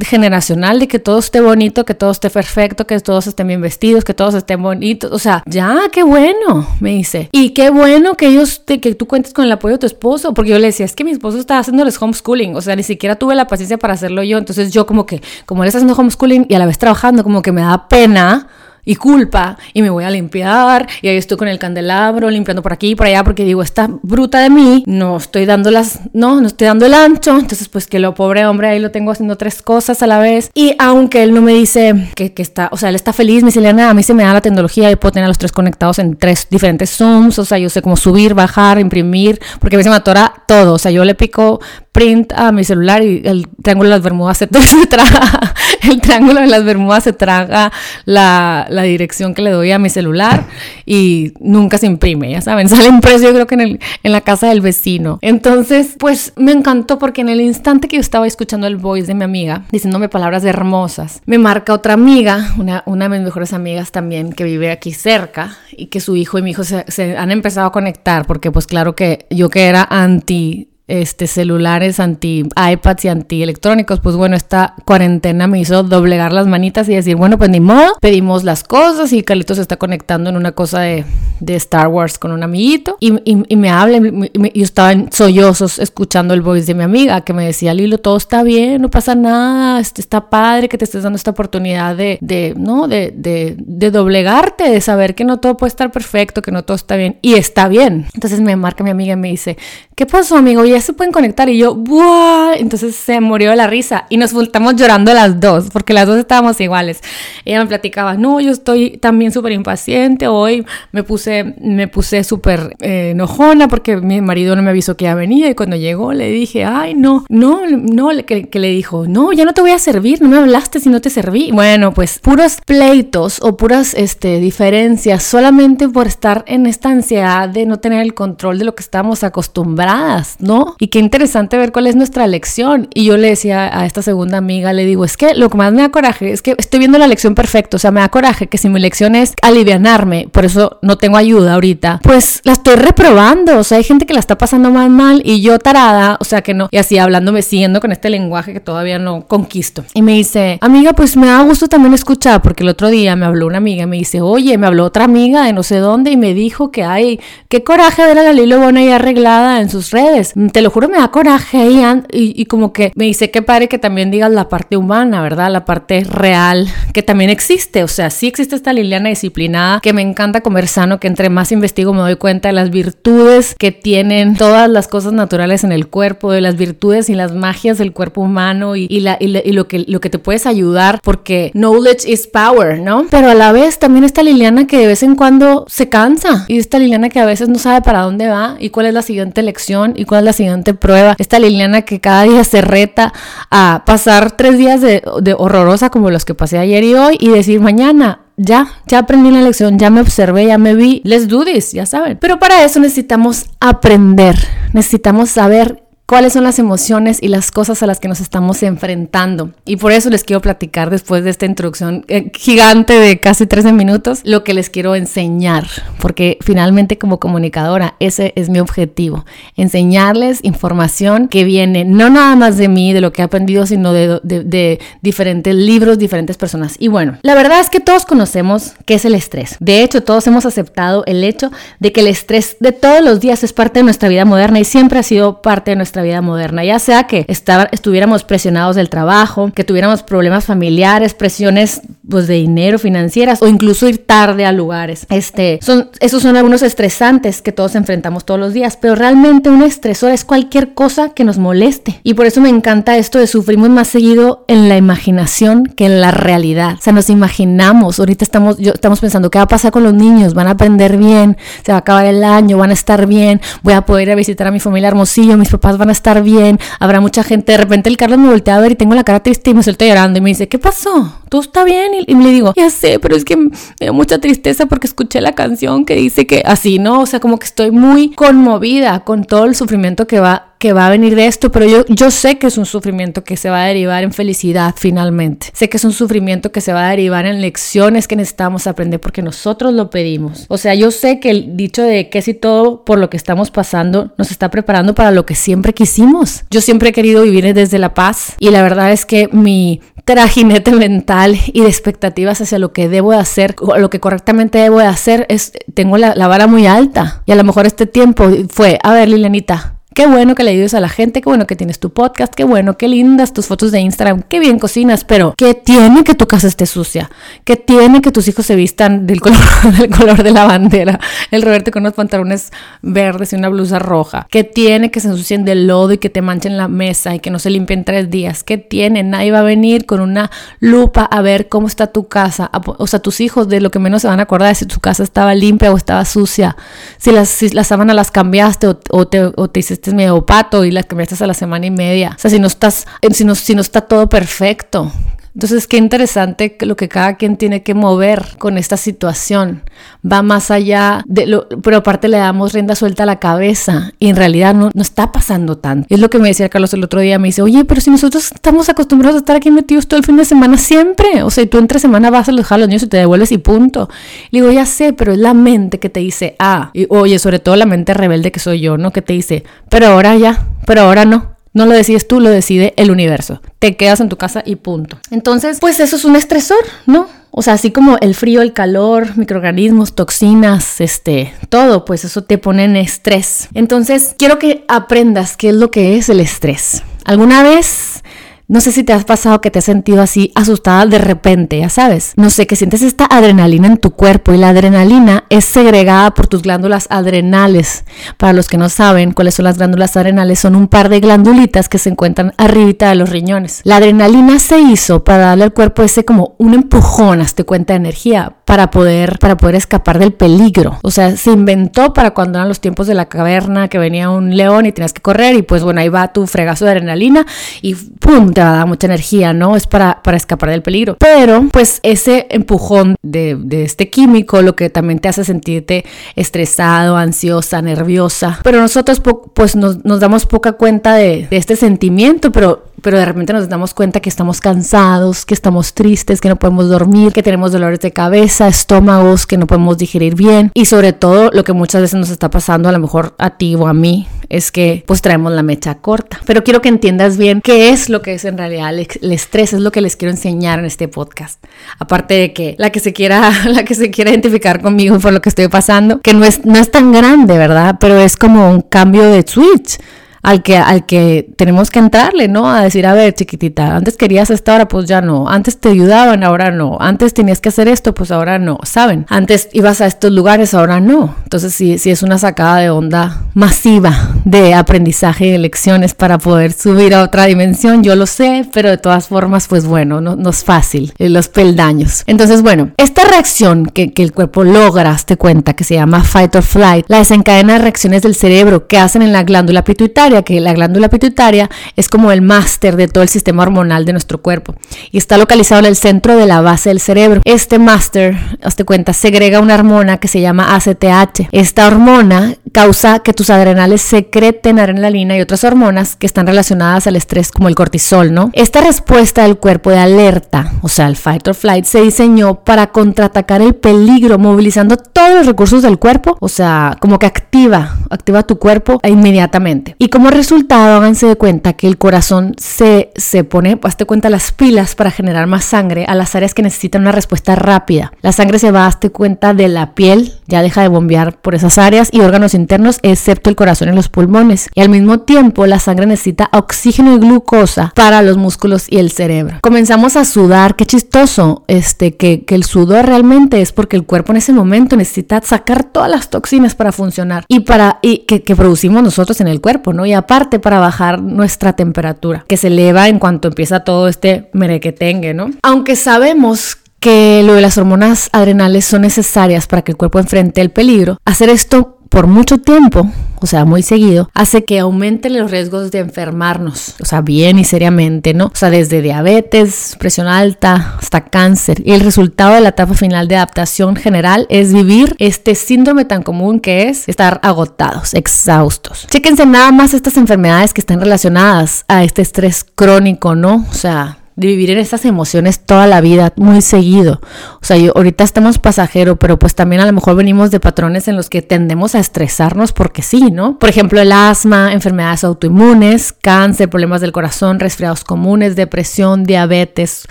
generacional 0.03 0.79
de 0.79 0.88
que 0.88 0.99
todo 0.99 1.19
esté 1.19 1.41
bonito, 1.41 1.85
que 1.85 1.94
todo 1.94 2.11
esté 2.11 2.31
perfecto, 2.31 2.87
que 2.87 2.99
todos 3.00 3.26
estén 3.26 3.47
bien 3.49 3.61
vestidos, 3.61 4.05
que 4.05 4.15
todos 4.15 4.35
estén 4.35 4.62
bonitos. 4.62 5.12
O 5.12 5.19
sea, 5.19 5.43
ya, 5.47 5.82
qué 5.93 6.03
bueno, 6.03 6.69
me 6.81 6.91
dice. 6.91 7.29
Y 7.32 7.50
qué 7.50 7.70
bueno 7.70 8.15
que 8.15 8.29
ellos, 8.29 8.65
te, 8.65 8.81
que 8.81 8.94
tú 8.94 9.06
cuentes 9.06 9.32
con 9.32 9.44
el 9.44 9.53
apoyo 9.53 9.75
de 9.75 9.79
tu 9.79 9.87
esposo, 9.87 10.35
porque 10.35 10.50
yo 10.50 10.59
le 10.59 10.67
decía, 10.67 10.87
es 10.87 10.94
que 10.94 11.05
mi 11.05 11.11
esposo 11.11 11.38
está 11.38 11.59
haciéndoles 11.59 12.00
homeschooling, 12.00 12.56
o 12.56 12.61
sea, 12.61 12.76
ni 12.76 12.82
siquiera 12.82 13.17
tuve 13.17 13.35
la 13.35 13.47
paciencia 13.47 13.79
para 13.79 13.94
hacerlo 13.94 14.23
yo. 14.23 14.38
Entonces 14.38 14.73
yo 14.73 14.87
como 14.87 15.06
que, 15.06 15.23
como 15.47 15.62
él 15.62 15.69
está 15.69 15.79
haciendo 15.79 15.94
homeschooling 15.94 16.47
y 16.49 16.55
a 16.55 16.59
la 16.59 16.67
vez 16.67 16.79
trabajando, 16.79 17.23
como 17.23 17.43
que 17.43 17.53
me 17.53 17.62
da 17.62 17.88
pena 17.88 18.49
y 18.88 18.96
culpa 18.96 19.58
y 19.75 19.82
me 19.82 19.90
voy 19.90 20.05
a 20.05 20.11
limpiar 20.11 20.88
y 21.02 21.08
ahí 21.08 21.19
estoy 21.19 21.37
con 21.37 21.46
el 21.46 21.58
candelabro 21.58 22.30
limpiando 22.30 22.62
por 22.62 22.73
aquí 22.73 22.92
y 22.92 22.95
por 22.95 23.07
allá 23.07 23.23
porque 23.23 23.45
digo, 23.45 23.62
esta 23.62 23.87
bruta 24.02 24.40
de 24.40 24.49
mí, 24.49 24.83
no 24.87 25.18
estoy 25.18 25.45
dando 25.45 25.71
las, 25.71 26.00
no, 26.14 26.40
no 26.40 26.47
estoy 26.47 26.68
dando 26.68 26.87
el 26.87 26.95
ancho, 26.95 27.33
entonces 27.38 27.68
pues 27.68 27.87
que 27.87 27.99
lo 27.99 28.14
pobre 28.14 28.47
hombre 28.47 28.68
ahí 28.68 28.78
lo 28.78 28.90
tengo 28.90 29.11
haciendo 29.11 29.37
tres 29.37 29.61
cosas 29.61 30.02
a 30.02 30.07
la 30.07 30.18
vez 30.18 30.50
y 30.54 30.75
aunque 30.78 31.23
él 31.23 31.35
no 31.35 31.42
me 31.42 31.52
dice 31.52 32.09
que, 32.14 32.33
que 32.33 32.40
está, 32.40 32.71
o 32.73 32.78
sea, 32.78 32.88
él 32.88 32.95
está 32.95 33.12
feliz, 33.12 33.42
me 33.42 33.49
dice, 33.49 33.61
nada, 33.61 33.90
a 33.90 33.95
mí 33.95 34.02
se 34.02 34.14
me 34.14 34.23
da 34.23 34.33
la 34.33 34.40
tecnología 34.40 34.90
y 34.90 34.97
puedo 34.97 35.12
tener 35.12 35.26
a 35.26 35.28
los 35.28 35.38
tres 35.38 35.52
conectados 35.52 35.99
en 35.99 36.16
tres 36.16 36.47
diferentes 36.49 36.97
Zooms, 36.97 37.38
o 37.38 37.45
sea, 37.45 37.59
yo 37.59 37.68
sé 37.68 37.83
cómo 37.83 37.99
subir, 37.99 38.33
bajar, 38.33 38.78
imprimir, 38.78 39.38
porque 39.59 39.76
a 39.76 39.78
veces 39.78 39.90
me 39.90 39.97
atora 39.97 40.33
todo, 40.47 40.73
o 40.73 40.78
sea, 40.78 40.90
yo 40.90 41.04
le 41.04 41.14
pico 41.14 41.61
print 41.99 42.33
a 42.33 42.52
mi 42.52 42.62
celular 42.62 43.02
y 43.02 43.23
el 43.25 43.49
triángulo 43.61 43.88
de 43.88 43.97
las 43.97 44.02
Bermudas 44.02 44.38
se, 44.38 44.47
traga, 44.87 45.54
el 45.83 46.00
triángulo 46.00 46.40
de 46.40 46.47
las 46.47 46.64
Bermudas 46.64 47.02
se 47.02 47.12
traga 47.12 47.73
la, 48.04 48.68
dirección 48.82 49.35
que 49.35 49.42
le 49.42 49.50
doy 49.50 49.73
a 49.73 49.78
mi 49.78 49.90
celular 49.90 50.47
y 50.87 51.32
nunca 51.40 51.78
se 51.78 51.87
imprime, 51.87 52.30
ya 52.30 52.40
saben, 52.40 52.68
sale 52.68 52.88
impreso 52.88 53.25
yo 53.25 53.32
creo 53.32 53.47
que 53.47 53.54
en, 53.54 53.61
el, 53.61 53.80
en 54.02 54.12
la 54.12 54.20
casa 54.20 54.49
del 54.49 54.61
vecino. 54.61 55.18
Entonces, 55.23 55.97
pues 55.99 56.32
me 56.37 56.52
encantó 56.52 56.99
porque 56.99 57.20
en 57.20 57.28
el 57.28 57.40
instante 57.40 57.88
que 57.88 57.97
yo 57.97 58.00
estaba 58.00 58.26
escuchando 58.26 58.66
el 58.66 58.76
voice 58.76 59.06
de 59.06 59.14
mi 59.14 59.25
amiga, 59.25 59.64
diciéndome 59.70 60.08
palabras 60.08 60.44
hermosas, 60.44 61.23
me 61.26 61.38
marca 61.38 61.73
otra 61.73 61.94
amiga, 61.94 62.54
una, 62.58 62.82
una 62.87 63.08
de 63.08 63.16
mis 63.16 63.25
mejores 63.25 63.52
amigas 63.52 63.92
también 63.92 64.32
que 64.32 64.44
vive 64.44 64.70
aquí 64.70 64.92
cerca 64.92 65.56
y 65.70 65.87
que 65.87 66.00
su 66.00 66.16
hijo 66.16 66.38
y 66.38 66.42
mi 66.42 66.50
hijo 66.50 66.64
se, 66.64 66.85
se 66.88 67.16
han 67.16 67.30
empezado 67.30 67.66
a 67.66 67.73
conectar 67.73 68.26
porque 68.26 68.50
pues 68.50 68.66
claro 68.66 68.94
que 68.94 69.26
yo 69.30 69.50
que 69.50 69.66
era 69.66 69.87
anti 69.88 70.68
este, 70.88 71.26
celulares 71.26 72.00
anti 72.00 72.45
iPads 72.57 73.04
y 73.04 73.09
anti 73.09 73.42
electrónicos, 73.42 74.00
pues 74.00 74.16
bueno, 74.16 74.37
esta 74.37 74.75
cuarentena 74.85 75.47
me 75.47 75.61
hizo 75.61 75.83
doblegar 75.83 76.33
las 76.33 76.47
manitas 76.47 76.88
y 76.88 76.95
decir, 76.95 77.16
bueno, 77.16 77.38
pues 77.38 77.50
ni 77.50 77.61
modo, 77.61 77.92
pedimos 78.00 78.42
las 78.42 78.64
cosas 78.64 79.12
y 79.12 79.23
Carlitos 79.23 79.59
se 79.59 79.62
está 79.62 79.76
conectando 79.76 80.30
en 80.30 80.37
una 80.37 80.52
cosa 80.52 80.80
de, 80.80 81.04
de 81.40 81.57
Star 81.57 81.88
Wars 81.88 82.18
con 82.18 82.33
un 82.33 82.42
amiguito 82.42 82.97
y, 83.00 83.12
y, 83.25 83.57
me 83.57 83.71
habla, 83.71 83.99
y, 83.99 84.59
yo 84.59 84.64
estaba 84.64 84.92
en 84.92 85.12
sollozos 85.12 85.78
escuchando 85.78 86.33
el 86.33 86.40
voice 86.40 86.66
de 86.66 86.75
mi 86.75 86.85
amiga 86.85 87.21
que 87.21 87.35
me 87.35 87.45
decía, 87.45 87.75
Lilo, 87.75 87.99
todo 87.99 88.16
está 88.16 88.42
bien, 88.42 88.80
no 88.80 88.88
pasa 88.88 89.14
nada, 89.14 89.80
este, 89.80 90.00
está 90.00 90.30
padre 90.30 90.68
que 90.68 90.78
te 90.78 90.85
estés 90.85 91.02
dando 91.02 91.16
esta 91.16 91.33
oportunidad 91.33 91.97
de, 91.97 92.18
de 92.23 92.54
¿no? 92.57 92.88
De, 92.88 93.12
de, 93.14 93.57
de 93.59 93.90
doblegarte, 93.90 94.71
de 94.71 94.80
saber 94.80 95.14
que 95.14 95.25
no 95.25 95.38
todo 95.38 95.57
puede 95.57 95.68
estar 95.68 95.92
perfecto, 95.92 96.40
que 96.40 96.50
no 96.50 96.62
todo 96.62 96.76
está 96.76 96.97
bien 96.97 97.18
y 97.21 97.35
está 97.35 97.68
bien. 97.68 98.07
Entonces 98.14 98.40
me 98.40 98.57
marca 98.57 98.83
mi 98.83 98.90
amiga 98.90 99.12
y 99.12 99.16
me 99.16 99.28
dice, 99.28 99.59
¿qué 99.95 100.07
pasó, 100.07 100.37
amigo? 100.37 100.62
Oye, 100.62 100.77
ya 100.78 100.82
se 100.82 100.92
pueden 100.92 101.12
conectar. 101.12 101.49
Y 101.49 101.58
yo, 101.58 101.75
¡buah! 101.75 102.54
Entonces 102.56 102.94
se 102.94 103.20
murió 103.20 103.50
de 103.50 103.56
la 103.56 103.66
risa 103.66 104.06
y 104.08 104.16
nos 104.16 104.32
voltamos 104.32 104.76
llorando 104.76 105.12
las 105.12 105.40
dos, 105.40 105.66
porque 105.73 105.92
las 105.92 106.06
dos 106.06 106.18
estábamos 106.18 106.61
iguales. 106.61 107.00
Ella 107.44 107.61
me 107.61 107.66
platicaba, 107.66 108.14
no, 108.14 108.40
yo 108.40 108.52
estoy 108.52 108.99
también 108.99 109.32
súper 109.32 109.52
impaciente, 109.52 110.28
hoy 110.28 110.64
me 110.92 111.02
puse, 111.02 111.54
me 111.61 111.88
puse 111.88 112.23
súper 112.25 112.76
eh, 112.80 113.11
enojona 113.11 113.68
porque 113.68 113.97
mi 113.97 114.20
marido 114.20 114.54
no 114.54 114.62
me 114.62 114.70
avisó 114.70 114.97
que 114.97 115.04
ya 115.04 115.14
venía 115.14 115.50
y 115.50 115.54
cuando 115.54 115.76
llegó 115.76 116.12
le 116.12 116.30
dije, 116.30 116.64
ay, 116.64 116.94
no, 116.94 117.25
no, 117.28 117.62
no, 117.66 118.11
que, 118.26 118.49
que 118.49 118.58
le 118.58 118.68
dijo, 118.68 119.06
no, 119.08 119.32
ya 119.32 119.44
no 119.44 119.54
te 119.54 119.61
voy 119.61 119.73
a 119.73 119.78
servir, 119.78 120.23
no 120.23 120.28
me 120.28 120.38
hablaste 120.38 120.80
si 120.80 120.88
no 120.88 121.00
te 121.00 121.11
serví. 121.11 121.50
Bueno, 121.52 121.92
pues 121.92 122.18
puros 122.18 122.58
pleitos 122.64 123.40
o 123.42 123.56
puras 123.56 123.94
este, 123.94 124.38
diferencias 124.38 125.23
solamente 125.23 125.88
por 125.88 126.06
estar 126.06 126.44
en 126.47 126.66
esta 126.66 126.90
ansiedad 126.90 127.49
de 127.49 127.66
no 127.66 127.78
tener 127.78 128.02
el 128.02 128.14
control 128.14 128.58
de 128.58 128.64
lo 128.64 128.75
que 128.75 128.82
estamos 128.82 129.25
acostumbradas, 129.25 130.37
¿no? 130.38 130.67
Y 130.80 130.88
qué 130.88 131.00
interesante 131.00 131.56
ver 131.56 131.72
cuál 131.72 131.87
es 131.88 131.96
nuestra 131.96 132.26
lección. 132.26 132.88
Y 132.94 133.04
yo 133.04 133.16
le 133.16 133.28
decía 133.28 133.78
a 133.78 133.84
esta 133.84 134.00
segunda 134.00 134.38
amiga, 134.38 134.72
le 134.72 134.84
digo, 134.84 135.04
es 135.04 135.16
que 135.16 135.34
lo 135.34 135.50
que 135.50 135.56
más 135.56 135.72
me 135.72 135.82
da 135.82 135.90
coraje 135.90 136.32
es 136.32 136.40
que 136.40 136.54
estoy 136.56 136.78
viendo 136.78 136.98
la 136.98 137.06
lección 137.06 137.34
perfecta, 137.34 137.76
o 137.76 137.80
sea, 137.80 137.90
me 137.90 138.00
da 138.00 138.08
coraje 138.08 138.46
que 138.46 138.58
si 138.58 138.68
mi 138.68 138.80
lección 138.80 139.14
es 139.14 139.34
alivianarme, 139.42 140.28
por 140.30 140.44
eso 140.44 140.78
no 140.82 140.96
tengo 140.96 141.16
ayuda 141.16 141.54
ahorita, 141.54 142.00
pues 142.02 142.40
la 142.44 142.52
estoy 142.52 142.76
reprobando, 142.76 143.58
o 143.58 143.64
sea, 143.64 143.78
hay 143.78 143.84
gente 143.84 144.06
que 144.06 144.14
la 144.14 144.20
está 144.20 144.38
pasando 144.38 144.70
más 144.70 144.88
mal 144.88 145.22
y 145.25 145.40
yo 145.42 145.58
tarada, 145.58 146.16
o 146.20 146.25
sea, 146.25 146.42
que 146.42 146.54
no, 146.54 146.68
y 146.70 146.76
así 146.78 146.98
hablándome, 146.98 147.42
siguiendo 147.42 147.80
con 147.80 147.92
este 147.92 148.08
lenguaje 148.10 148.52
que 148.52 148.60
todavía 148.60 148.98
no 148.98 149.26
conquisto. 149.26 149.84
Y 149.94 150.02
me 150.02 150.12
dice, 150.12 150.58
amiga, 150.60 150.92
pues 150.92 151.16
me 151.16 151.26
da 151.26 151.42
gusto 151.42 151.68
también 151.68 151.94
escuchar, 151.94 152.42
porque 152.42 152.62
el 152.62 152.68
otro 152.68 152.88
día 152.88 153.16
me 153.16 153.26
habló 153.26 153.46
una 153.46 153.58
amiga, 153.58 153.87
me 153.87 153.96
dice, 153.96 154.20
oye, 154.20 154.56
me 154.58 154.66
habló 154.66 154.84
otra 154.84 155.04
amiga 155.04 155.44
de 155.44 155.52
no 155.52 155.62
sé 155.62 155.76
dónde 155.78 156.10
y 156.10 156.16
me 156.16 156.34
dijo 156.34 156.70
que 156.70 156.84
hay, 156.84 157.20
qué 157.48 157.64
coraje 157.64 158.02
ver 158.02 158.18
a 158.18 158.22
la 158.22 158.32
Lilo 158.32 158.58
Bona 158.58 158.80
ahí 158.80 158.90
arreglada 158.90 159.60
en 159.60 159.70
sus 159.70 159.90
redes. 159.90 160.32
Te 160.59 160.62
lo 160.62 160.71
juro, 160.71 160.88
me 160.88 160.99
da 160.99 161.12
coraje 161.12 161.59
ahí 161.59 161.85
y, 162.11 162.43
y 162.43 162.47
como 162.47 162.73
que 162.73 162.91
me 162.97 163.05
dice, 163.05 163.31
qué 163.31 163.43
padre 163.43 163.69
que 163.69 163.79
también 163.79 164.11
digas 164.11 164.33
la 164.33 164.49
parte 164.49 164.77
humana, 164.77 165.23
¿verdad? 165.23 165.53
La 165.53 165.65
parte 165.65 166.03
real, 166.03 166.67
que 166.93 167.05
también 167.05 167.31
existe, 167.31 167.85
o 167.85 167.87
sea, 167.87 168.11
sí 168.11 168.27
existe 168.27 168.57
esta 168.57 168.73
Liliana 168.73 169.09
disciplinada, 169.09 169.79
que 169.81 169.93
me 169.93 170.03
encanta 170.03 170.41
comer 170.41 170.67
sano, 170.67 170.99
que 170.99 171.07
entre 171.07 171.31
más 171.31 171.53
investigo 171.53 171.95
me 171.95 172.00
doy 172.00 172.17
cuenta 172.17 172.49
de 172.49 172.55
las 172.55 172.71
virtudes 172.71 173.55
que 173.57 173.71
tienen 173.71 174.35
todas 174.35 174.69
las 174.69 174.88
cosas 174.88 175.12
naturales 175.12 175.62
en 175.62 175.71
el 175.71 175.87
cuerpo, 175.87 176.33
de 176.33 176.41
las 176.41 176.57
virtudes 176.57 177.09
y 177.09 177.15
las 177.15 177.33
magias 177.33 177.79
del 177.79 177.93
cuerpo 177.93 178.23
humano 178.23 178.75
y, 178.75 178.88
y, 178.91 178.99
la, 178.99 179.17
y, 179.21 179.29
lo, 179.53 179.69
que, 179.69 179.85
lo 179.87 180.00
que 180.00 180.11
te 180.11 180.19
puedes 180.19 180.45
ayudar, 180.45 180.99
porque 181.05 181.53
knowledge 181.55 182.05
is 182.05 182.27
power, 182.27 182.81
¿no? 182.81 183.07
Pero 183.12 183.31
a 183.31 183.35
la 183.37 183.53
vez 183.53 183.79
también 183.79 184.03
está 184.03 184.25
Liliana 184.25 184.67
que 184.67 184.79
de 184.79 184.88
vez 184.88 185.05
en 185.05 185.15
cuando 185.15 185.67
se 185.69 185.88
cansa 185.88 186.47
y 186.49 186.59
esta 186.59 186.81
Liliana 186.81 187.11
que 187.11 187.21
a 187.21 187.27
veces 187.27 187.49
no 187.49 187.61
sabe 187.61 187.81
para 187.83 188.00
dónde 188.00 188.27
va 188.27 188.57
y 188.59 188.71
cuál 188.71 188.87
es 188.87 188.95
la 188.95 189.03
siguiente 189.03 189.41
lección 189.45 189.95
y 189.95 190.05
cuál 190.05 190.23
es 190.23 190.25
la 190.25 190.33
siguiente 190.33 190.48
prueba. 190.75 191.14
Esta 191.19 191.38
Liliana 191.38 191.83
que 191.83 192.00
cada 192.00 192.23
día 192.25 192.45
se 192.45 192.61
reta 192.61 193.12
a 193.50 193.83
pasar 193.87 194.33
tres 194.33 194.59
días 194.59 194.81
de, 194.81 195.02
de 195.23 195.35
horrorosa 195.35 195.90
como 195.90 196.11
los 196.11 196.25
que 196.25 196.35
pasé 196.35 196.59
ayer 196.59 196.85
y 196.85 196.95
hoy 196.95 197.17
y 197.21 197.28
decir 197.31 197.61
mañana 197.61 198.21
ya, 198.38 198.69
ya 198.87 199.00
aprendí 199.00 199.31
la 199.31 199.43
lección, 199.43 199.78
ya 199.78 199.90
me 199.90 200.00
observé, 200.00 200.47
ya 200.47 200.59
me 200.59 200.75
vi, 200.75 201.02
let's 201.05 201.26
do 201.26 201.45
this, 201.45 201.73
ya 201.73 201.85
saben. 201.87 202.17
Pero 202.19 202.38
para 202.38 202.64
eso 202.64 202.78
necesitamos 202.78 203.47
aprender, 203.61 204.37
necesitamos 204.73 205.31
saber 205.31 205.83
cuáles 206.09 206.33
son 206.33 206.45
las 206.45 206.59
emociones 206.59 207.19
y 207.21 207.29
las 207.29 207.50
cosas 207.50 207.83
a 207.83 207.87
las 207.87 208.00
que 208.00 208.09
nos 208.09 208.21
estamos 208.21 208.62
enfrentando. 208.62 209.50
Y 209.67 209.77
por 209.77 209.93
eso 209.93 210.09
les 210.09 210.25
quiero 210.25 210.41
platicar 210.41 210.88
después 210.88 211.23
de 211.23 211.29
esta 211.29 211.45
introducción 211.45 212.07
eh, 212.09 212.33
gigante 212.35 212.95
de 212.95 213.21
casi 213.21 213.47
13 213.47 213.75
minutos, 213.75 214.21
lo 214.25 214.43
que 214.43 214.55
les 214.55 214.71
quiero 214.71 214.95
enseñar, 214.95 215.67
porque 216.00 216.38
finalmente 216.41 216.97
como 216.97 217.21
comunicadora 217.21 217.95
ese 218.00 218.33
es 218.37 218.49
mi 218.49 218.59
objetivo, 218.59 219.27
enseñarles 219.55 220.41
información 220.43 221.29
que 221.29 221.45
viene 221.45 221.85
no 221.85 222.09
nada 222.09 222.37
más 222.37 222.57
de 222.57 222.69
mí, 222.69 222.95
de 222.95 223.03
lo 223.03 223.12
que 223.12 223.21
he 223.21 223.25
aprendido, 223.27 223.67
sino 223.67 223.93
de, 223.93 224.19
de 224.23 224.81
diferentes 225.03 225.55
libros, 225.55 225.99
diferentes 225.99 226.38
personas. 226.38 226.77
Y 226.79 226.88
bueno, 226.88 227.19
la 227.21 227.35
verdad 227.35 227.61
es 227.61 227.69
que 227.69 227.81
todos 227.81 228.07
conocemos 228.07 228.73
qué 228.87 228.95
es 228.95 229.05
el 229.05 229.15
estrés. 229.15 229.57
De 229.61 229.83
hecho, 229.83 230.03
todos 230.03 230.27
hemos 230.27 230.47
aceptado 230.47 231.05
el 231.05 231.23
hecho 231.23 231.50
de 231.81 231.93
que 231.93 232.00
el 232.00 232.07
estrés 232.07 232.57
de 232.61 232.73
todos 232.73 233.05
los 233.05 233.21
días 233.21 233.45
es 233.45 233.53
parte 233.53 233.81
de 233.81 233.85
nuestra 233.85 234.09
vida 234.09 234.25
moderna 234.25 234.59
y 234.59 234.65
siempre 234.65 235.00
ha 235.00 235.03
sido 235.03 235.43
parte 235.43 235.73
de 235.73 235.77
nuestra 235.77 235.98
vida 236.02 236.23
moderna, 236.23 236.64
ya 236.64 236.78
sea 236.78 237.05
que 237.05 237.25
estuviéramos 237.28 238.25
presionados 238.25 238.76
del 238.76 238.88
trabajo, 238.90 239.50
que 239.55 239.64
tuviéramos 239.64 240.02
problemas 240.02 240.45
familiares, 240.45 241.14
presiones 241.14 241.83
pues, 242.09 242.26
de 242.26 242.35
dinero, 242.35 242.78
financieras 242.78 243.43
o 243.43 243.49
incluso 243.49 243.88
ir 243.88 244.07
tarde 244.07 244.47
a 244.47 244.52
lugares. 244.52 245.07
Este, 245.11 245.59
son, 245.62 245.90
esos 246.00 246.23
son 246.23 246.37
algunos 246.37 246.62
estresantes 246.62 247.43
que 247.43 247.52
todos 247.52 247.75
enfrentamos 247.75 248.25
todos 248.25 248.40
los 248.40 248.52
días, 248.52 248.76
pero 248.76 248.95
realmente 248.95 249.50
un 249.50 249.62
estresor 249.62 250.12
es 250.12 250.25
cualquier 250.25 250.75
cosa 250.75 251.11
que 251.11 251.25
nos 251.25 251.38
moleste. 251.38 252.00
Y 252.02 252.14
por 252.14 252.26
eso 252.26 252.40
me 252.40 252.49
encanta 252.49 252.97
esto 252.97 253.19
de 253.19 253.26
sufrimos 253.26 253.69
más 253.69 253.88
seguido 253.88 254.45
en 254.49 254.69
la 254.69 254.76
imaginación 254.76 255.67
que 255.67 255.87
en 255.87 256.00
la 256.00 256.11
realidad. 256.11 256.76
O 256.78 256.83
sea, 256.83 256.93
nos 256.93 257.11
imaginamos, 257.11 257.99
ahorita 257.99 258.25
estamos, 258.25 258.59
yo, 258.59 258.73
estamos 258.73 259.00
pensando, 259.00 259.31
¿qué 259.31 259.38
va 259.38 259.45
a 259.45 259.49
pasar 259.49 259.71
con 259.71 259.85
los 259.85 259.95
niños? 259.95 260.35
¿Van 260.35 260.49
a 260.49 260.52
aprender 260.52 260.97
bien? 260.97 261.37
¿Se 261.64 261.73
va 261.73 261.76
a 261.76 261.81
acabar 261.81 262.07
el 262.07 262.25
año? 262.25 262.59
¿Van 262.59 262.71
a 262.71 262.73
estar 262.73 263.07
bien? 263.07 263.40
¿Voy 263.62 263.75
a 263.75 263.83
poder 263.83 264.09
ir 264.09 264.12
a 264.12 264.17
visitar 264.17 264.47
a 264.47 264.50
mi 264.50 264.61
familia 264.61 264.88
Hermosillo? 264.88 265.37
¿Mis 265.37 265.50
papás 265.50 265.78
van 265.78 265.88
a 265.90 265.92
estar 265.92 266.23
bien, 266.23 266.59
habrá 266.78 267.00
mucha 267.00 267.23
gente. 267.23 267.52
De 267.52 267.59
repente 267.59 267.88
el 267.88 267.97
Carlos 267.97 268.18
me 268.18 268.28
voltea 268.28 268.57
a 268.57 268.61
ver 268.61 268.73
y 268.73 268.75
tengo 268.76 268.95
la 268.95 269.04
cara 269.04 269.21
triste 269.21 269.50
y 269.50 269.54
me 269.54 269.62
suelto 269.62 269.85
llorando 269.85 270.18
y 270.18 270.23
me 270.23 270.30
dice, 270.30 270.49
¿qué 270.49 270.59
pasó? 270.59 271.14
¿Todo 271.28 271.40
está 271.40 271.64
bien? 271.64 271.92
Y, 272.07 272.14
me 272.14 272.25
le 272.25 272.30
digo, 272.30 272.52
ya 272.57 272.71
sé, 272.71 272.99
pero 272.99 273.16
es 273.16 273.25
que 273.25 273.37
me 273.37 273.50
dio 273.80 273.92
mucha 273.92 274.18
tristeza 274.18 274.66
porque 274.66 274.87
escuché 274.87 275.21
la 275.21 275.33
canción 275.33 275.85
que 275.85 275.95
dice 275.95 276.26
que 276.26 276.42
así, 276.45 276.78
¿no? 276.78 277.00
O 277.00 277.07
sea, 277.07 277.21
como 277.21 277.38
que 277.38 277.47
estoy 277.47 277.71
muy 277.71 278.11
conmovida 278.11 279.00
con 279.00 279.25
todo 279.25 279.45
el 279.45 279.54
sufrimiento 279.54 280.07
que 280.07 280.21
va 280.21 280.48
que 280.59 280.73
va 280.73 280.87
a 280.87 280.91
venir 280.91 281.15
de 281.15 281.27
esto, 281.27 281.50
pero 281.50 281.67
yo, 281.67 281.85
yo 281.88 282.11
sé 282.11 282.38
que 282.38 282.49
es 282.49 282.59
un 282.59 282.67
sufrimiento 282.67 283.25
que 283.25 283.37
se 283.37 283.49
va 283.49 283.62
a 283.62 283.67
derivar 283.67 284.03
en 284.03 284.12
felicidad 284.12 284.75
finalmente. 284.77 285.49
Sé 285.53 285.69
que 285.69 285.77
es 285.77 285.85
un 285.85 285.93
sufrimiento 285.93 286.53
que 286.53 286.61
se 286.61 286.73
va 286.73 286.87
a 286.87 286.91
derivar 286.91 287.27
en 287.27 287.41
lecciones 287.41 288.09
que 288.09 288.17
necesitamos 288.17 288.67
aprender 288.67 289.00
porque 289.00 289.23
nosotros 289.23 289.73
lo 289.73 289.91
pedimos. 289.91 290.47
O 290.49 290.59
sea, 290.59 290.75
yo 290.75 290.91
sé 290.91 291.21
que 291.21 291.31
el 291.31 291.57
dicho 291.57 291.83
de 291.83 292.11
que 292.11 292.23
si 292.23 292.35
todo 292.35 292.85
por 292.85 292.99
lo 292.99 293.09
que 293.09 293.17
estamos 293.17 293.50
pasando 293.50 294.12
nos 294.19 294.31
está 294.31 294.50
preparando 294.50 294.95
para 294.95 295.11
lo 295.11 295.25
que 295.25 295.35
siempre 295.35 295.73
quisimos. 295.73 296.45
Yo 296.50 296.61
siempre 296.61 296.91
he 296.91 296.93
querido 296.93 297.23
vivir 297.23 297.55
desde 297.55 297.79
la 297.79 297.95
paz 297.95 298.35
y 298.38 298.50
la 298.50 298.62
verdad 298.62 298.93
es 298.93 299.07
que 299.07 299.29
mi 299.33 299.81
trajinete 300.05 300.73
mental 300.73 301.37
y 301.53 301.61
de 301.61 301.69
expectativas 301.69 302.41
hacia 302.41 302.59
lo 302.59 302.73
que 302.73 302.88
debo 302.88 303.12
de 303.12 303.19
hacer, 303.19 303.55
lo 303.61 303.91
que 303.91 304.00
correctamente 304.00 304.59
debo 304.59 304.79
de 304.81 304.87
hacer, 304.87 305.27
es, 305.29 305.53
tengo 305.75 305.99
la, 305.99 306.15
la 306.15 306.27
vara 306.27 306.47
muy 306.47 306.67
alta. 306.67 307.23
Y 307.27 307.33
a 307.33 307.37
lo 307.37 307.45
mejor 307.45 307.67
este 307.67 307.87
tiempo 307.87 308.29
fue, 308.49 308.79
a 308.83 308.93
ver, 308.93 309.09
Lilenita, 309.09 309.77
Qué 309.99 310.07
bueno 310.07 310.37
que 310.37 310.45
le 310.45 310.52
ayudes 310.52 310.75
a 310.75 310.81
la 310.81 310.88
gente, 310.88 311.21
qué 311.21 311.28
bueno 311.28 311.49
que 311.49 311.57
tienes 311.57 311.81
tu 311.81 311.93
podcast, 311.93 312.33
qué 312.33 312.45
bueno, 312.45 312.78
qué 312.78 312.87
lindas 312.87 313.33
tus 313.33 313.47
fotos 313.47 313.73
de 313.73 313.81
Instagram, 313.81 314.23
qué 314.23 314.38
bien 314.38 314.61
cocinas, 314.61 315.02
pero 315.02 315.35
¿qué 315.37 315.55
tiene 315.55 316.05
que 316.05 316.14
tu 316.14 316.28
casa 316.28 316.47
esté 316.47 316.67
sucia? 316.67 317.11
¿Qué 317.43 317.57
tiene 317.57 318.00
que 318.00 318.12
tus 318.12 318.28
hijos 318.28 318.47
se 318.47 318.55
vistan 318.55 319.09
del 319.09 319.21
color, 319.21 319.40
del 319.76 319.90
color 319.90 320.23
de 320.23 320.31
la 320.31 320.45
bandera? 320.45 321.00
El 321.33 321.43
Roberto 321.43 321.73
con 321.73 321.83
unos 321.83 321.95
pantalones 321.95 322.52
verdes 322.81 323.33
y 323.33 323.37
una 323.37 323.49
blusa 323.49 323.81
roja. 323.81 324.28
¿Qué 324.31 324.45
tiene 324.45 324.93
que 324.93 325.00
se 325.00 325.09
ensucien 325.09 325.45
de 325.45 325.57
lodo 325.57 325.95
y 325.95 325.99
que 325.99 326.11
te 326.11 326.23
manchen 326.23 326.57
la 326.57 326.69
mesa 326.69 327.17
y 327.17 327.19
que 327.19 327.33
no 327.33 327.40
se 327.40 327.50
limpien 327.50 327.83
tres 327.83 328.09
días? 328.09 328.45
¿Qué 328.45 328.57
tiene? 328.57 329.02
Nadie 329.02 329.33
va 329.33 329.40
a 329.40 329.43
venir 329.43 329.85
con 329.85 329.99
una 329.99 330.31
lupa 330.61 331.09
a 331.11 331.23
ver 331.23 331.49
cómo 331.49 331.67
está 331.67 331.88
tu 331.88 332.07
casa. 332.07 332.52
O 332.52 332.87
sea, 332.87 333.00
tus 333.00 333.21
hijos 333.21 333.49
de 333.49 333.61
lo 333.61 333.73
que 333.73 333.81
menos 333.81 334.02
se 334.02 334.07
van 334.07 334.21
a 334.21 334.23
acordar 334.23 334.52
es 334.52 334.59
si 334.59 334.67
tu 334.67 334.78
casa 334.78 335.02
estaba 335.02 335.35
limpia 335.35 335.73
o 335.73 335.76
estaba 335.76 336.05
sucia. 336.05 336.57
Si 336.99 337.11
las, 337.11 337.28
si 337.28 337.49
las 337.49 337.67
sábanas 337.67 337.97
las 337.97 338.12
cambiaste 338.12 338.69
o, 338.69 338.78
o 338.90 339.09
te, 339.09 339.33
o 339.35 339.49
te 339.49 339.59
hiciste 339.59 339.88
es 339.88 339.95
medio 339.95 340.25
pato 340.25 340.64
y 340.64 340.71
las 340.71 340.87
cambiaste 340.87 341.23
a 341.23 341.26
la 341.26 341.35
semana 341.35 341.66
y 341.66 341.71
media. 341.71 342.12
O 342.16 342.18
sea, 342.18 342.30
si 342.30 342.38
no 342.38 342.47
estás, 342.47 342.87
si 343.12 343.25
no, 343.25 343.35
si 343.35 343.54
no 343.54 343.61
está 343.61 343.83
todo 343.83 344.09
perfecto. 344.09 344.92
Entonces, 345.38 345.68
qué 345.68 345.76
interesante 345.76 346.57
lo 346.62 346.75
que 346.75 346.88
cada 346.88 347.14
quien 347.14 347.37
tiene 347.37 347.62
que 347.62 347.73
mover 347.73 348.26
con 348.38 348.59
esta 348.59 348.76
situación. 348.76 349.62
Va 350.04 350.21
más 350.23 350.50
allá 350.50 351.04
de 351.07 351.28
lo, 351.28 351.49
pero 351.62 351.76
aparte 351.76 352.09
le 352.09 352.16
damos 352.16 352.52
rienda 352.52 352.75
suelta 352.75 353.04
a 353.04 353.07
la 353.07 353.21
cabeza 353.21 353.92
y 354.00 354.09
en 354.09 354.16
realidad 354.16 354.52
no, 354.52 354.73
no 354.75 354.83
está 354.83 355.12
pasando 355.12 355.57
tanto. 355.57 355.87
Es 355.90 356.00
lo 356.00 356.11
que 356.11 356.18
me 356.18 356.26
decía 356.26 356.49
Carlos 356.49 356.75
el 356.75 356.83
otro 356.83 356.99
día. 356.99 357.21
Me 357.21 357.28
dice, 357.28 357.42
oye, 357.42 357.64
pero 357.64 357.80
si 357.80 357.88
nosotros 357.88 358.33
estamos 358.33 358.68
acostumbrados 358.68 359.14
a 359.14 359.18
estar 359.18 359.37
aquí 359.37 359.52
metidos 359.52 359.87
todo 359.87 360.00
el 360.00 360.04
fin 360.04 360.16
de 360.16 360.25
semana 360.25 360.59
siempre. 360.59 361.23
O 361.23 361.30
sea, 361.30 361.49
tú 361.49 361.59
entre 361.59 361.78
semana 361.78 362.11
vas 362.11 362.28
a 362.28 362.33
los 362.33 362.50
niños 362.50 362.83
y 362.83 362.88
te 362.88 362.97
devuelves 362.97 363.30
y 363.30 363.38
punto. 363.38 363.88
Le 364.33 364.40
digo, 364.40 364.50
ya 364.50 364.66
sé, 364.66 364.92
pero 364.92 365.12
es 365.12 365.18
la 365.18 365.35
mente 365.35 365.78
que 365.78 365.88
te 365.88 366.00
dice, 366.00 366.35
ah, 366.40 366.73
y, 366.75 366.87
oye, 366.88 367.16
sobre 367.21 367.38
todo 367.38 367.54
la 367.54 367.66
mente 367.66 367.95
rebelde 367.95 368.33
que 368.33 368.40
soy 368.40 368.59
yo, 368.59 368.76
¿no? 368.76 368.90
Que 368.90 369.02
te 369.02 369.12
dice, 369.12 369.45
pero 369.68 369.87
ahora 369.87 370.16
ya, 370.16 370.49
pero 370.66 370.80
ahora 370.80 371.04
no. 371.04 371.38
No 371.52 371.67
lo 371.67 371.73
decides 371.73 372.07
tú, 372.07 372.21
lo 372.21 372.31
decide 372.31 372.75
el 372.76 372.90
universo. 372.90 373.40
Te 373.59 373.76
quedas 373.76 374.00
en 374.00 374.09
tu 374.09 374.17
casa 374.17 374.43
y 374.45 374.57
punto. 374.57 374.99
Entonces, 375.11 375.59
pues 375.61 375.81
eso 375.81 375.97
es 375.97 376.05
un 376.05 376.17
estresor, 376.17 376.64
¿no? 376.87 377.09
O 377.31 377.43
sea, 377.43 377.55
así 377.55 377.71
como 377.71 377.99
el 378.00 378.14
frío, 378.14 378.43
el 378.43 378.52
calor, 378.52 379.17
microorganismos, 379.17 379.95
toxinas, 379.95 380.81
este, 380.81 381.33
todo, 381.49 381.85
pues 381.85 382.05
eso 382.05 382.25
te 382.25 382.38
pone 382.38 382.64
en 382.64 382.76
estrés. 382.76 383.49
Entonces, 383.55 384.14
quiero 384.19 384.38
que 384.38 384.64
aprendas 384.69 385.37
qué 385.37 385.50
es 385.50 385.55
lo 385.55 385.71
que 385.71 385.97
es 385.97 386.09
el 386.09 386.21
estrés. 386.21 386.83
¿Alguna 387.05 387.43
vez 387.43 388.02
No 388.50 388.62
sé 388.62 388.73
si 388.73 388.83
te 388.83 388.95
has 388.95 389.05
pasado 389.05 389.43
que 389.43 389.50
te 389.50 389.59
has 389.59 389.67
sentido 389.67 390.00
así 390.00 390.33
asustada 390.35 390.87
de 390.87 390.97
repente, 390.97 391.59
ya 391.59 391.69
sabes. 391.69 392.14
No 392.17 392.31
sé, 392.31 392.47
que 392.47 392.57
sientes 392.57 392.81
esta 392.81 393.05
adrenalina 393.05 393.67
en 393.67 393.76
tu 393.76 393.90
cuerpo 393.90 394.33
y 394.33 394.38
la 394.38 394.49
adrenalina 394.49 395.25
es 395.28 395.45
segregada 395.45 396.14
por 396.14 396.28
tus 396.28 396.40
glándulas 396.40 396.87
adrenales. 396.88 397.85
Para 398.17 398.33
los 398.33 398.49
que 398.49 398.57
no 398.57 398.71
saben 398.71 399.12
cuáles 399.12 399.35
son 399.35 399.45
las 399.45 399.59
glándulas 399.59 399.99
adrenales, 399.99 400.38
son 400.38 400.57
un 400.57 400.69
par 400.69 400.88
de 400.88 401.00
glandulitas 401.00 401.69
que 401.69 401.76
se 401.76 401.90
encuentran 401.90 402.33
arribita 402.38 402.88
de 402.88 402.95
los 402.95 403.11
riñones. 403.11 403.61
La 403.64 403.76
adrenalina 403.76 404.38
se 404.38 404.59
hizo 404.59 405.05
para 405.05 405.26
darle 405.26 405.45
al 405.45 405.52
cuerpo 405.52 405.83
ese 405.83 406.07
como 406.07 406.35
un 406.38 406.55
empujón, 406.55 407.21
hazte 407.21 407.45
cuenta 407.45 407.75
de 407.75 407.81
energía, 407.81 408.33
para 408.47 408.71
poder, 408.71 409.19
para 409.19 409.37
poder 409.37 409.57
escapar 409.57 409.99
del 409.99 410.14
peligro. 410.14 410.78
O 410.83 410.90
sea, 410.90 411.14
se 411.19 411.33
inventó 411.33 411.93
para 411.93 412.12
cuando 412.12 412.38
eran 412.38 412.49
los 412.49 412.61
tiempos 412.61 412.87
de 412.87 412.95
la 412.95 413.11
caverna, 413.11 413.69
que 413.69 413.76
venía 413.76 414.09
un 414.09 414.35
león 414.35 414.64
y 414.64 414.73
tenías 414.73 414.95
que 414.95 415.02
correr 415.02 415.37
y 415.37 415.43
pues 415.43 415.62
bueno, 415.62 415.83
ahí 415.83 415.90
va 415.90 416.14
tu 416.14 416.26
fregazo 416.26 416.64
de 416.64 416.71
adrenalina 416.71 417.26
y 417.61 417.75
¡pum! 417.75 418.33
Te 418.38 418.45
va 418.45 418.50
a 418.50 418.59
dar 418.59 418.68
mucha 418.68 418.87
energía, 418.87 419.33
¿no? 419.33 419.57
Es 419.57 419.66
para, 419.66 420.00
para 420.00 420.16
escapar 420.16 420.50
del 420.50 420.62
peligro. 420.62 420.97
Pero 421.00 421.49
pues 421.50 421.80
ese 421.83 422.28
empujón 422.30 422.95
de, 423.02 423.35
de 423.37 423.64
este 423.64 423.90
químico 423.90 424.42
lo 424.42 424.54
que 424.54 424.71
también 424.71 425.00
te 425.00 425.09
hace 425.09 425.25
sentirte 425.25 425.85
estresado, 426.14 426.97
ansiosa, 426.97 427.61
nerviosa. 427.62 428.38
Pero 428.45 428.61
nosotros 428.61 429.02
pues 429.35 429.57
nos, 429.57 429.85
nos 429.85 429.99
damos 429.99 430.25
poca 430.25 430.52
cuenta 430.52 430.95
de, 430.95 431.26
de 431.28 431.37
este 431.37 431.57
sentimiento, 431.57 432.30
pero 432.30 432.68
pero 432.80 432.97
de 432.97 433.04
repente 433.04 433.33
nos 433.33 433.49
damos 433.49 433.75
cuenta 433.75 433.99
que 433.99 434.09
estamos 434.09 434.40
cansados, 434.40 435.26
que 435.26 435.35
estamos 435.35 435.75
tristes, 435.75 436.21
que 436.21 436.28
no 436.28 436.37
podemos 436.37 436.68
dormir, 436.68 437.12
que 437.12 437.25
tenemos 437.25 437.50
dolores 437.50 437.80
de 437.80 437.92
cabeza, 437.92 438.47
estómagos, 438.47 439.26
que 439.26 439.37
no 439.37 439.49
podemos 439.49 439.78
digerir 439.78 440.14
bien 440.14 440.52
y 440.54 440.66
sobre 440.66 440.92
todo 440.92 441.30
lo 441.33 441.42
que 441.42 441.52
muchas 441.52 441.83
veces 441.83 441.99
nos 441.99 442.11
está 442.11 442.30
pasando 442.30 442.68
a 442.68 442.73
lo 442.73 442.78
mejor 442.78 443.14
a 443.18 443.30
ti 443.30 443.57
o 443.57 443.66
a 443.66 443.75
mí 443.75 444.07
es 444.28 444.52
que 444.52 444.85
pues 444.87 445.02
traemos 445.02 445.32
la 445.32 445.42
mecha 445.42 445.76
corta. 445.76 446.20
Pero 446.26 446.44
quiero 446.44 446.61
que 446.61 446.68
entiendas 446.68 447.16
bien 447.16 447.40
qué 447.42 447.70
es 447.70 447.88
lo 447.88 448.02
que 448.02 448.14
es 448.14 448.25
en 448.25 448.38
realidad 448.38 448.70
el, 448.70 449.12
estrés, 449.12 449.52
es 449.52 449.61
lo 449.61 449.73
que 449.73 449.80
les 449.80 449.97
quiero 449.97 450.11
enseñar 450.11 450.58
en 450.58 450.64
este 450.64 450.88
podcast. 450.88 451.42
Aparte 451.78 452.14
de 452.14 452.32
que 452.32 452.54
la 452.58 452.70
que 452.70 452.80
se 452.80 452.92
quiera 452.92 453.30
la 453.47 453.64
que 453.64 453.75
se 453.75 453.90
quiera 453.90 454.11
identificar 454.11 454.61
conmigo 454.61 454.99
por 454.99 455.12
lo 455.12 455.23
que 455.23 455.28
estoy 455.28 455.49
pasando, 455.49 456.00
que 456.00 456.14
no 456.14 456.25
es 456.25 456.44
no 456.44 456.58
es 456.58 456.70
tan 456.70 456.92
grande, 456.92 457.38
¿verdad? 457.38 457.76
Pero 457.80 457.99
es 457.99 458.16
como 458.16 458.50
un 458.50 458.62
cambio 458.62 459.04
de 459.11 459.25
switch 459.26 459.78
al 460.22 460.42
que, 460.42 460.56
al 460.56 460.87
que 460.87 461.28
tenemos 461.37 461.70
que 461.70 461.78
entrarle, 461.78 462.28
¿no? 462.28 462.50
A 462.50 462.62
decir, 462.62 462.87
a 462.87 462.94
ver, 462.94 463.14
chiquitita, 463.14 463.76
antes 463.76 463.96
querías 463.96 464.30
esta 464.30 464.54
hora, 464.54 464.68
pues 464.68 464.87
ya 464.87 465.00
no. 465.00 465.28
Antes 465.28 465.58
te 465.58 465.68
ayudaban, 465.68 466.25
ahora 466.25 466.50
no. 466.50 466.76
Antes 466.80 467.14
tenías 467.14 467.40
que 467.40 467.48
hacer 467.48 467.68
esto, 467.68 467.94
pues 467.94 468.10
ahora 468.10 468.38
no, 468.38 468.58
¿saben? 468.64 469.06
Antes 469.08 469.48
ibas 469.52 469.80
a 469.80 469.87
estos 469.87 470.12
lugares, 470.12 470.54
ahora 470.54 470.80
no. 470.80 471.14
Entonces 471.25 471.54
sí, 471.54 471.78
es 471.90 472.02
una 472.02 472.18
sacada 472.18 472.58
de 472.58 472.70
onda 472.70 473.22
masiva 473.34 474.12
de 474.25 474.54
aprendizaje 474.54 475.26
y 475.26 475.30
de 475.32 475.38
lecciones 475.38 475.94
para 475.94 476.18
poder 476.18 476.52
subir 476.52 476.94
a 476.94 477.02
otra 477.02 477.25
dimensión. 477.25 477.82
Yo 477.82 477.96
lo 477.96 478.06
sé, 478.06 478.48
pero 478.52 478.70
de 478.70 478.78
todas 478.78 479.08
formas, 479.08 479.46
pues 479.48 479.66
bueno, 479.66 480.00
no, 480.00 480.30
es 480.30 480.44
fácil 480.44 480.92
eh, 480.98 481.08
los 481.08 481.28
peldaños. 481.28 482.02
Entonces, 482.06 482.42
bueno, 482.42 482.70
esta 482.76 483.04
reacción 483.04 483.66
que, 483.66 483.92
el 483.96 484.12
cuerpo 484.12 484.44
logra, 484.44 484.96
te 485.04 485.16
cuenta, 485.16 485.54
que 485.54 485.64
se 485.64 485.75
llama 485.75 486.04
fight 486.04 486.34
or 486.37 486.42
flight, 486.42 486.87
la 486.88 486.98
desencadena 486.98 487.58
reacciones 487.58 488.02
del 488.02 488.14
cerebro 488.14 488.66
que 488.68 488.78
hacen 488.78 489.02
en 489.02 489.12
la 489.12 489.25
glándula 489.25 489.64
pituitaria 489.64 490.08
que 490.23 490.41
la 490.41 490.53
glándula 490.53 490.88
pituitaria 490.88 491.50
es 491.77 491.88
como 491.88 492.12
el 492.12 492.23
máster 492.23 492.77
de 492.77 492.88
todo 492.88 493.03
el 493.03 493.09
sistema 493.09 493.43
hormonal 493.43 493.85
de 493.85 493.93
nuestro 493.93 494.21
cuerpo 494.23 494.55
y 494.91 494.99
está 494.99 495.19
localizado 495.19 495.61
en 495.61 495.67
el 495.67 495.77
centro 495.77 496.17
de 496.17 496.27
la 496.27 496.41
base 496.41 496.71
del 496.71 496.81
cerebro. 496.81 497.21
Este 497.25 497.59
máster, 497.59 498.17
hazte 498.43 498.65
cuenta, 498.65 498.93
segrega 498.93 499.41
una 499.41 499.55
hormona 499.55 499.99
que 499.99 500.09
se 500.09 500.21
llama 500.21 500.55
ACTH. 500.55 501.29
Esta 501.33 501.67
hormona 501.67 502.35
causa 502.53 503.00
que 503.00 503.12
tus 503.12 503.31
adrenales 503.31 503.83
secreten 503.83 504.59
adrenalina 504.59 505.17
y 505.17 505.21
otras 505.21 505.45
hormonas 505.45 505.97
que 505.97 506.07
están 506.07 506.27
relacionadas 506.27 506.87
al 506.87 506.97
estrés 506.97 507.31
como 507.31 507.49
el 507.49 507.55
cortisol, 507.55 508.12
¿no? 508.12 508.31
Esta 508.33 508.61
respuesta 508.61 509.23
del 509.23 509.38
cuerpo 509.38 509.71
de 509.71 509.79
alerta, 509.79 510.53
o 510.62 510.69
sea, 510.69 510.87
el 510.87 510.97
fight 510.97 511.27
or 511.29 511.35
flight, 511.35 511.65
se 511.65 511.83
diseñó 511.83 512.45
para 512.45 512.69
contraatacar 512.69 513.43
el 513.43 513.55
peligro 513.55 514.19
movilizando 514.19 514.77
todos 514.77 515.15
los 515.15 515.27
recursos 515.27 515.62
del 515.62 515.79
cuerpo, 515.79 516.17
o 516.21 516.29
sea, 516.29 516.77
como 516.81 516.99
que 516.99 517.07
activa, 517.07 517.77
activa 517.91 518.23
tu 518.23 518.38
cuerpo 518.38 518.81
inmediatamente. 518.85 519.77
Como 519.99 520.11
resultado, 520.11 520.76
háganse 520.76 521.09
de 521.09 521.17
cuenta 521.17 521.55
que 521.55 521.67
el 521.67 521.76
corazón 521.76 522.37
se, 522.38 522.93
se 522.95 523.25
pone, 523.25 523.59
hazte 523.64 523.85
cuenta, 523.85 524.09
las 524.11 524.31
pilas 524.31 524.76
para 524.76 524.93
generar 524.93 525.26
más 525.26 525.45
sangre 525.45 525.87
a 525.88 525.97
las 525.97 526.14
áreas 526.14 526.35
que 526.35 526.43
necesitan 526.45 526.83
una 526.83 526.93
respuesta 526.93 527.35
rápida. 527.35 527.93
La 528.00 528.12
sangre 528.12 528.38
se 528.38 528.52
va, 528.52 528.67
hazte 528.67 528.90
cuenta, 528.90 529.35
de 529.35 529.49
la 529.49 529.75
piel, 529.75 530.12
ya 530.28 530.40
deja 530.40 530.62
de 530.62 530.69
bombear 530.69 531.21
por 531.21 531.35
esas 531.35 531.59
áreas 531.59 531.88
y 531.90 531.99
órganos 531.99 532.35
internos, 532.35 532.78
excepto 532.83 533.28
el 533.28 533.35
corazón 533.35 533.71
y 533.71 533.73
los 533.73 533.88
pulmones. 533.88 534.49
Y 534.55 534.61
al 534.61 534.68
mismo 534.68 535.01
tiempo, 535.01 535.49
la 535.49 535.59
sangre 535.59 535.87
necesita 535.87 536.31
oxígeno 536.33 536.94
y 536.94 536.99
glucosa 537.01 537.72
para 537.75 538.01
los 538.01 538.16
músculos 538.16 538.66
y 538.70 538.79
el 538.79 538.92
cerebro. 538.92 539.38
Comenzamos 539.40 539.96
a 539.96 540.05
sudar, 540.05 540.55
qué 540.55 540.64
chistoso, 540.64 541.42
este, 541.49 541.96
que, 541.96 542.25
que 542.25 542.37
el 542.37 542.44
sudor 542.44 542.87
realmente 542.87 543.40
es 543.40 543.51
porque 543.51 543.75
el 543.75 543.83
cuerpo 543.83 544.12
en 544.12 544.18
ese 544.18 544.33
momento 544.33 544.77
necesita 544.77 545.20
sacar 545.25 545.64
todas 545.64 545.90
las 545.90 546.09
toxinas 546.09 546.55
para 546.55 546.70
funcionar 546.70 547.25
y 547.27 547.40
para 547.40 547.81
y 547.83 548.05
que, 548.07 548.22
que 548.22 548.37
producimos 548.37 548.85
nosotros 548.85 549.20
en 549.20 549.27
el 549.27 549.40
cuerpo, 549.40 549.72
¿no? 549.72 549.88
Y 549.88 549.94
aparte 549.94 550.38
para 550.38 550.59
bajar 550.59 551.01
nuestra 551.01 551.55
temperatura, 551.55 552.27
que 552.29 552.37
se 552.37 552.48
eleva 552.48 552.88
en 552.88 552.98
cuanto 552.98 553.29
empieza 553.29 553.61
todo 553.61 553.88
este 553.88 554.29
merequetengue, 554.35 555.14
¿no? 555.14 555.31
Aunque 555.42 555.77
sabemos 555.77 556.59
que 556.79 557.22
lo 557.24 557.33
de 557.33 557.40
las 557.40 557.57
hormonas 557.57 558.11
adrenales 558.12 558.66
son 558.66 558.83
necesarias 558.83 559.46
para 559.46 559.62
que 559.62 559.72
el 559.72 559.79
cuerpo 559.79 559.98
enfrente 559.98 560.42
el 560.42 560.51
peligro, 560.51 560.98
hacer 561.07 561.31
esto 561.31 561.78
por 561.88 562.07
mucho 562.07 562.38
tiempo, 562.38 562.90
o 563.20 563.27
sea, 563.27 563.44
muy 563.44 563.62
seguido, 563.62 564.11
hace 564.14 564.44
que 564.44 564.59
aumenten 564.59 565.18
los 565.18 565.31
riesgos 565.31 565.70
de 565.70 565.81
enfermarnos, 565.81 566.74
o 566.81 566.85
sea, 566.85 567.01
bien 567.01 567.38
y 567.38 567.44
seriamente, 567.44 568.14
¿no? 568.14 568.27
O 568.27 568.35
sea, 568.35 568.51
desde 568.51 568.83
diabetes, 568.83 569.77
presión 569.79 570.07
alta, 570.07 570.77
hasta 570.79 571.05
cáncer. 571.05 571.62
Y 571.64 571.72
el 571.72 571.81
resultado 571.81 572.35
de 572.35 572.40
la 572.40 572.51
etapa 572.51 572.74
final 572.74 573.09
de 573.09 573.16
adaptación 573.16 573.77
general 573.77 574.27
es 574.31 574.53
vivir 574.53 574.94
este 574.98 575.35
síndrome 575.35 575.85
tan 575.85 576.03
común 576.03 576.40
que 576.40 576.68
es 576.68 576.88
estar 576.88 577.20
agotados, 577.22 577.94
exhaustos. 577.94 578.87
Chéquense 578.88 579.27
nada 579.27 579.51
más 579.53 579.74
estas 579.74 579.96
enfermedades 579.96 580.55
que 580.55 580.61
están 580.61 580.81
relacionadas 580.81 581.64
a 581.68 581.85
este 581.85 582.03
estrés 582.03 582.44
crónico, 582.55 583.14
¿no? 583.14 583.46
O 583.51 583.55
sea, 583.55 583.97
de 584.18 584.26
vivir 584.26 584.50
en 584.50 584.59
estas 584.59 584.85
emociones 584.85 585.38
toda 585.38 585.68
la 585.68 585.81
vida, 585.81 586.12
muy 586.16 586.42
seguido. 586.42 587.00
O 587.40 587.44
sea, 587.44 587.57
yo, 587.57 587.72
ahorita 587.76 588.02
estamos 588.02 588.40
pasajero, 588.40 588.96
pero 588.96 589.16
pues 589.16 589.37
también 589.37 589.62
a 589.62 589.66
lo 589.66 589.72
mejor 589.72 589.94
venimos 589.94 590.33
de 590.33 590.40
patrones 590.40 590.88
en 590.88 590.96
los 590.96 591.09
que 591.09 591.22
tendemos 591.22 591.76
a 591.76 591.78
estresarnos 591.78 592.52
porque 592.52 592.83
sí, 592.83 593.12
¿no? 593.12 593.38
Por 593.38 593.48
ejemplo, 593.48 593.81
el 593.81 593.92
asma, 593.92 594.52
enfermedades 594.52 595.04
autoinmunes, 595.04 595.92
cáncer, 595.92 596.50
problemas 596.50 596.81
del 596.81 596.90
corazón, 596.90 597.38
resfriados 597.38 597.85
comunes, 597.85 598.35
depresión, 598.35 599.04
diabetes, 599.04 599.87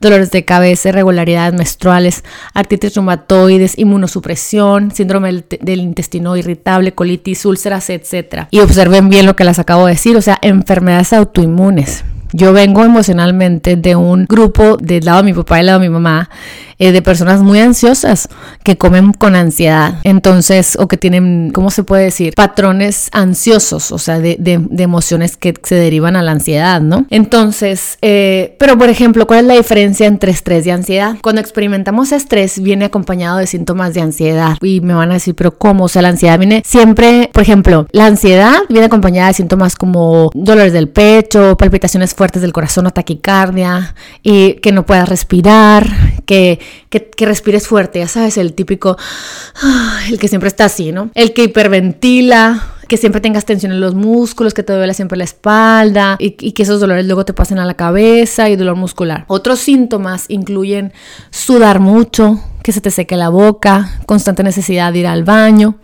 dolores 0.00 0.32
de 0.32 0.44
cabeza, 0.44 0.88
irregularidades 0.88 1.54
menstruales, 1.54 2.24
artritis 2.54 2.96
reumatoides, 2.96 3.78
inmunosupresión, 3.78 4.90
síndrome 4.90 5.44
del, 5.60 5.80
intestino 5.80 6.36
irritable, 6.36 6.92
colitis, 6.92 7.46
úlceras, 7.46 7.88
etc. 7.88 8.46
Y 8.50 8.58
observen 8.58 9.08
bien 9.08 9.26
lo 9.26 9.36
que 9.36 9.44
les 9.44 9.60
acabo 9.60 9.86
de 9.86 9.92
decir, 9.92 10.16
o 10.16 10.22
sea, 10.22 10.38
enfermedades 10.42 11.12
autoinmunes. 11.12 12.04
Yo 12.32 12.52
vengo 12.52 12.82
emocionalmente 12.82 13.76
de 13.76 13.94
un 13.94 14.24
grupo 14.24 14.78
del 14.78 15.04
lado 15.04 15.18
de 15.18 15.24
mi 15.24 15.32
papá 15.34 15.56
y 15.56 15.58
del 15.58 15.66
lado 15.66 15.80
de 15.80 15.88
mi 15.88 15.92
mamá 15.92 16.30
eh, 16.78 16.92
de 16.92 17.02
personas 17.02 17.40
muy 17.40 17.60
ansiosas 17.60 18.28
que 18.62 18.76
comen 18.76 19.12
con 19.12 19.34
ansiedad. 19.34 19.98
Entonces, 20.04 20.76
o 20.78 20.88
que 20.88 20.96
tienen, 20.96 21.50
¿cómo 21.52 21.70
se 21.70 21.84
puede 21.84 22.04
decir? 22.04 22.34
Patrones 22.34 23.08
ansiosos, 23.12 23.92
o 23.92 23.98
sea, 23.98 24.18
de, 24.18 24.36
de, 24.38 24.82
emociones 24.82 25.36
que 25.36 25.54
se 25.62 25.76
derivan 25.76 26.16
a 26.16 26.22
la 26.22 26.32
ansiedad, 26.32 26.80
¿no? 26.80 27.06
Entonces, 27.10 27.98
eh, 28.02 28.56
pero 28.58 28.76
por 28.76 28.88
ejemplo, 28.88 29.26
¿cuál 29.26 29.40
es 29.40 29.46
la 29.46 29.54
diferencia 29.54 30.06
entre 30.06 30.32
estrés 30.32 30.66
y 30.66 30.70
ansiedad? 30.70 31.16
Cuando 31.22 31.40
experimentamos 31.40 32.12
estrés, 32.12 32.60
viene 32.60 32.84
acompañado 32.84 33.38
de 33.38 33.46
síntomas 33.46 33.94
de 33.94 34.00
ansiedad. 34.00 34.56
Y 34.60 34.80
me 34.80 34.94
van 34.94 35.10
a 35.10 35.14
decir, 35.14 35.34
pero 35.34 35.56
¿cómo? 35.56 35.84
O 35.84 35.88
sea, 35.88 36.02
la 36.02 36.08
ansiedad 36.08 36.38
viene 36.38 36.62
siempre, 36.64 37.30
por 37.32 37.42
ejemplo, 37.42 37.86
la 37.92 38.06
ansiedad 38.06 38.54
viene 38.68 38.86
acompañada 38.86 39.28
de 39.28 39.34
síntomas 39.34 39.76
como 39.76 40.30
dolores 40.34 40.72
del 40.72 40.88
pecho, 40.88 41.56
palpitaciones 41.56 42.14
fuertes 42.14 42.42
del 42.42 42.52
corazón 42.52 42.86
o 42.86 42.90
taquicardia, 42.90 43.94
y 44.22 44.54
que 44.54 44.72
no 44.72 44.84
puedas 44.86 45.08
respirar, 45.08 45.86
que 46.26 46.60
que, 46.88 47.10
respires 47.26 47.66
fuerte, 47.66 48.00
ya 48.00 48.08
sabes, 48.08 48.36
el 48.36 48.52
típico, 48.52 48.96
ah, 49.62 50.00
el 50.08 50.18
que 50.18 50.28
siempre 50.28 50.48
está 50.48 50.66
así, 50.66 50.92
¿no? 50.92 51.10
El 51.14 51.32
que 51.32 51.44
hiperventila, 51.44 52.74
que 52.88 52.96
siempre 52.96 53.20
tengas 53.20 53.44
tensión 53.44 53.72
en 53.72 53.80
los 53.80 53.94
músculos, 53.94 54.54
que 54.54 54.62
te 54.62 54.72
duele 54.72 54.94
siempre 54.94 55.16
la 55.16 55.24
espalda 55.24 56.16
y, 56.18 56.36
y, 56.40 56.52
que 56.52 56.64
esos 56.64 56.80
dolores 56.80 57.06
luego 57.06 57.24
te 57.24 57.32
pasen 57.32 57.58
a 57.58 57.64
la 57.64 57.74
cabeza 57.74 58.50
y 58.50 58.56
dolor 58.56 58.76
muscular. 58.76 59.24
Otros 59.28 59.60
síntomas 59.60 60.26
incluyen 60.28 60.92
sudar 61.30 61.80
mucho, 61.80 62.40
que 62.62 62.72
se 62.72 62.80
te 62.80 62.90
seque 62.90 63.16
la 63.16 63.28
boca, 63.28 64.00
constante 64.06 64.42
necesidad 64.42 64.92
de 64.92 65.00
ir 65.00 65.06
al 65.06 65.24
baño, 65.24 65.76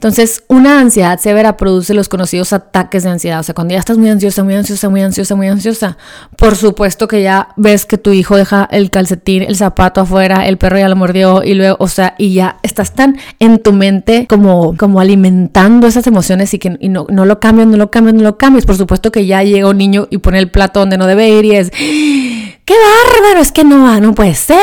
Entonces, 0.00 0.44
una 0.48 0.80
ansiedad 0.80 1.20
severa 1.20 1.58
produce 1.58 1.92
los 1.92 2.08
conocidos 2.08 2.54
ataques 2.54 3.02
de 3.02 3.10
ansiedad. 3.10 3.40
O 3.40 3.42
sea, 3.42 3.54
cuando 3.54 3.74
ya 3.74 3.80
estás 3.80 3.98
muy 3.98 4.08
ansiosa, 4.08 4.42
muy 4.42 4.54
ansiosa, 4.54 4.88
muy 4.88 5.02
ansiosa, 5.02 5.34
muy 5.34 5.48
ansiosa, 5.48 5.98
por 6.38 6.56
supuesto 6.56 7.06
que 7.06 7.22
ya 7.22 7.48
ves 7.58 7.84
que 7.84 7.98
tu 7.98 8.12
hijo 8.12 8.34
deja 8.34 8.66
el 8.72 8.88
calcetín, 8.88 9.42
el 9.42 9.56
zapato 9.56 10.00
afuera, 10.00 10.48
el 10.48 10.56
perro 10.56 10.78
ya 10.78 10.88
lo 10.88 10.96
mordió 10.96 11.44
y 11.44 11.52
luego, 11.52 11.76
o 11.80 11.86
sea, 11.86 12.14
y 12.16 12.32
ya 12.32 12.56
estás 12.62 12.94
tan 12.94 13.18
en 13.40 13.58
tu 13.58 13.74
mente 13.74 14.26
como, 14.26 14.74
como 14.74 15.00
alimentando 15.00 15.86
esas 15.86 16.06
emociones 16.06 16.54
y 16.54 16.58
que 16.58 16.70
no, 16.80 17.06
no 17.10 17.26
lo 17.26 17.38
cambias, 17.38 17.68
no 17.68 17.76
lo 17.76 17.90
cambias, 17.90 18.14
no 18.14 18.22
lo 18.22 18.38
cambias. 18.38 18.64
Por 18.64 18.78
supuesto 18.78 19.12
que 19.12 19.26
ya 19.26 19.42
llega 19.42 19.68
un 19.68 19.76
niño 19.76 20.08
y 20.08 20.16
pone 20.16 20.38
el 20.38 20.50
plato 20.50 20.80
donde 20.80 20.96
no 20.96 21.06
debe 21.06 21.28
ir 21.28 21.44
y 21.44 21.56
es 21.56 21.70
qué 22.70 22.76
bárbaro, 22.76 23.40
es 23.40 23.50
que 23.50 23.64
no, 23.64 24.00
no 24.00 24.14
puede 24.14 24.36
ser, 24.36 24.56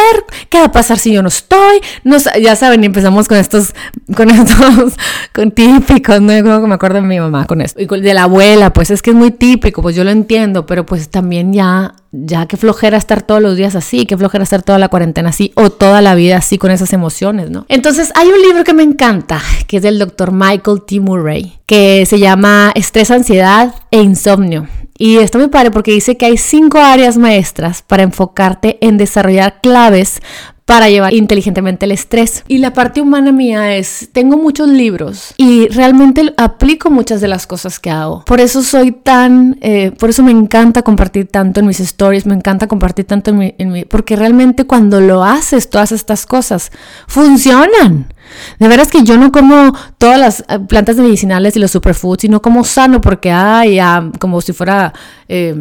¿qué 0.47 0.59
va 0.59 0.65
a 0.67 0.71
pasar 0.71 0.97
si 0.97 1.11
yo 1.11 1.21
no 1.21 1.27
estoy? 1.27 1.81
No, 2.05 2.15
ya 2.41 2.55
saben, 2.55 2.85
empezamos 2.85 3.27
con 3.27 3.35
estos, 3.35 3.73
con 4.15 4.29
estos, 4.31 4.93
con 5.35 5.51
típicos, 5.51 6.21
no 6.21 6.31
que 6.31 6.67
me 6.67 6.75
acuerdo 6.75 7.01
de 7.01 7.01
mi 7.01 7.19
mamá 7.19 7.45
con 7.45 7.59
esto, 7.59 7.81
y 7.81 7.85
de 7.85 8.13
la 8.13 8.23
abuela, 8.23 8.71
pues 8.71 8.91
es 8.91 9.01
que 9.01 9.09
es 9.09 9.15
muy 9.15 9.31
típico, 9.31 9.81
pues 9.81 9.93
yo 9.93 10.05
lo 10.05 10.11
entiendo, 10.11 10.65
pero 10.65 10.85
pues 10.85 11.09
también 11.09 11.51
ya, 11.51 11.95
ya 12.13 12.45
qué 12.45 12.55
flojera 12.55 12.95
estar 12.95 13.23
todos 13.23 13.41
los 13.41 13.57
días 13.57 13.75
así, 13.75 14.05
qué 14.05 14.15
flojera 14.15 14.45
estar 14.45 14.63
toda 14.63 14.79
la 14.79 14.87
cuarentena 14.87 15.31
así, 15.31 15.51
o 15.55 15.69
toda 15.69 16.01
la 16.01 16.15
vida 16.15 16.37
así 16.37 16.57
con 16.57 16.71
esas 16.71 16.93
emociones, 16.93 17.49
¿no? 17.49 17.65
Entonces 17.67 18.13
hay 18.15 18.29
un 18.29 18.41
libro 18.41 18.63
que 18.63 18.73
me 18.73 18.83
encanta, 18.83 19.41
que 19.67 19.77
es 19.77 19.83
del 19.83 19.99
doctor 19.99 20.31
Michael 20.31 20.83
T. 20.87 21.01
Murray, 21.01 21.59
que 21.65 22.05
se 22.05 22.19
llama 22.19 22.71
Estrés, 22.73 23.11
Ansiedad 23.11 23.75
e 23.91 24.01
Insomnio. 24.01 24.65
Y 24.97 25.17
está 25.17 25.37
muy 25.37 25.47
padre 25.47 25.71
porque 25.71 25.91
dice 25.91 26.17
que 26.17 26.25
hay 26.25 26.37
cinco 26.37 26.79
áreas 26.79 27.17
maestras 27.17 27.81
para 27.81 28.03
enfocarte 28.03 28.77
en 28.81 28.97
desarrollar 28.97 29.61
claves 29.61 30.21
para 30.67 30.89
llevar 30.89 31.13
inteligentemente 31.13 31.85
el 31.85 31.93
estrés. 31.93 32.43
Y 32.49 32.57
la 32.57 32.73
parte 32.73 32.99
humana 32.99 33.31
mía 33.31 33.77
es, 33.77 34.09
tengo 34.11 34.35
muchos 34.35 34.67
libros 34.67 35.33
y 35.37 35.69
realmente 35.69 36.33
aplico 36.35 36.89
muchas 36.91 37.21
de 37.21 37.29
las 37.29 37.47
cosas 37.47 37.79
que 37.79 37.89
hago. 37.89 38.25
Por 38.25 38.41
eso 38.41 38.61
soy 38.61 38.91
tan, 38.91 39.57
eh, 39.61 39.91
por 39.97 40.09
eso 40.09 40.23
me 40.23 40.31
encanta 40.31 40.81
compartir 40.81 41.29
tanto 41.29 41.61
en 41.61 41.67
mis 41.67 41.79
stories, 41.79 42.25
me 42.25 42.35
encanta 42.35 42.67
compartir 42.67 43.05
tanto 43.05 43.31
en 43.31 43.37
mi, 43.37 43.55
en 43.57 43.71
mi, 43.71 43.85
porque 43.85 44.17
realmente 44.17 44.65
cuando 44.65 44.99
lo 44.99 45.23
haces, 45.23 45.69
todas 45.69 45.93
estas 45.93 46.25
cosas 46.25 46.69
funcionan. 47.07 48.13
De 48.59 48.67
veras 48.67 48.89
que 48.89 49.03
yo 49.03 49.17
no 49.17 49.31
como 49.31 49.73
todas 49.97 50.19
las 50.19 50.39
eh, 50.47 50.59
plantas 50.67 50.97
medicinales 50.97 51.55
y 51.55 51.59
los 51.59 51.71
superfoods, 51.71 52.21
sino 52.21 52.41
como 52.41 52.63
sano 52.63 53.01
porque, 53.01 53.31
ay, 53.31 53.79
como 54.19 54.41
si 54.41 54.53
fuera, 54.53 54.93
eh, 55.27 55.55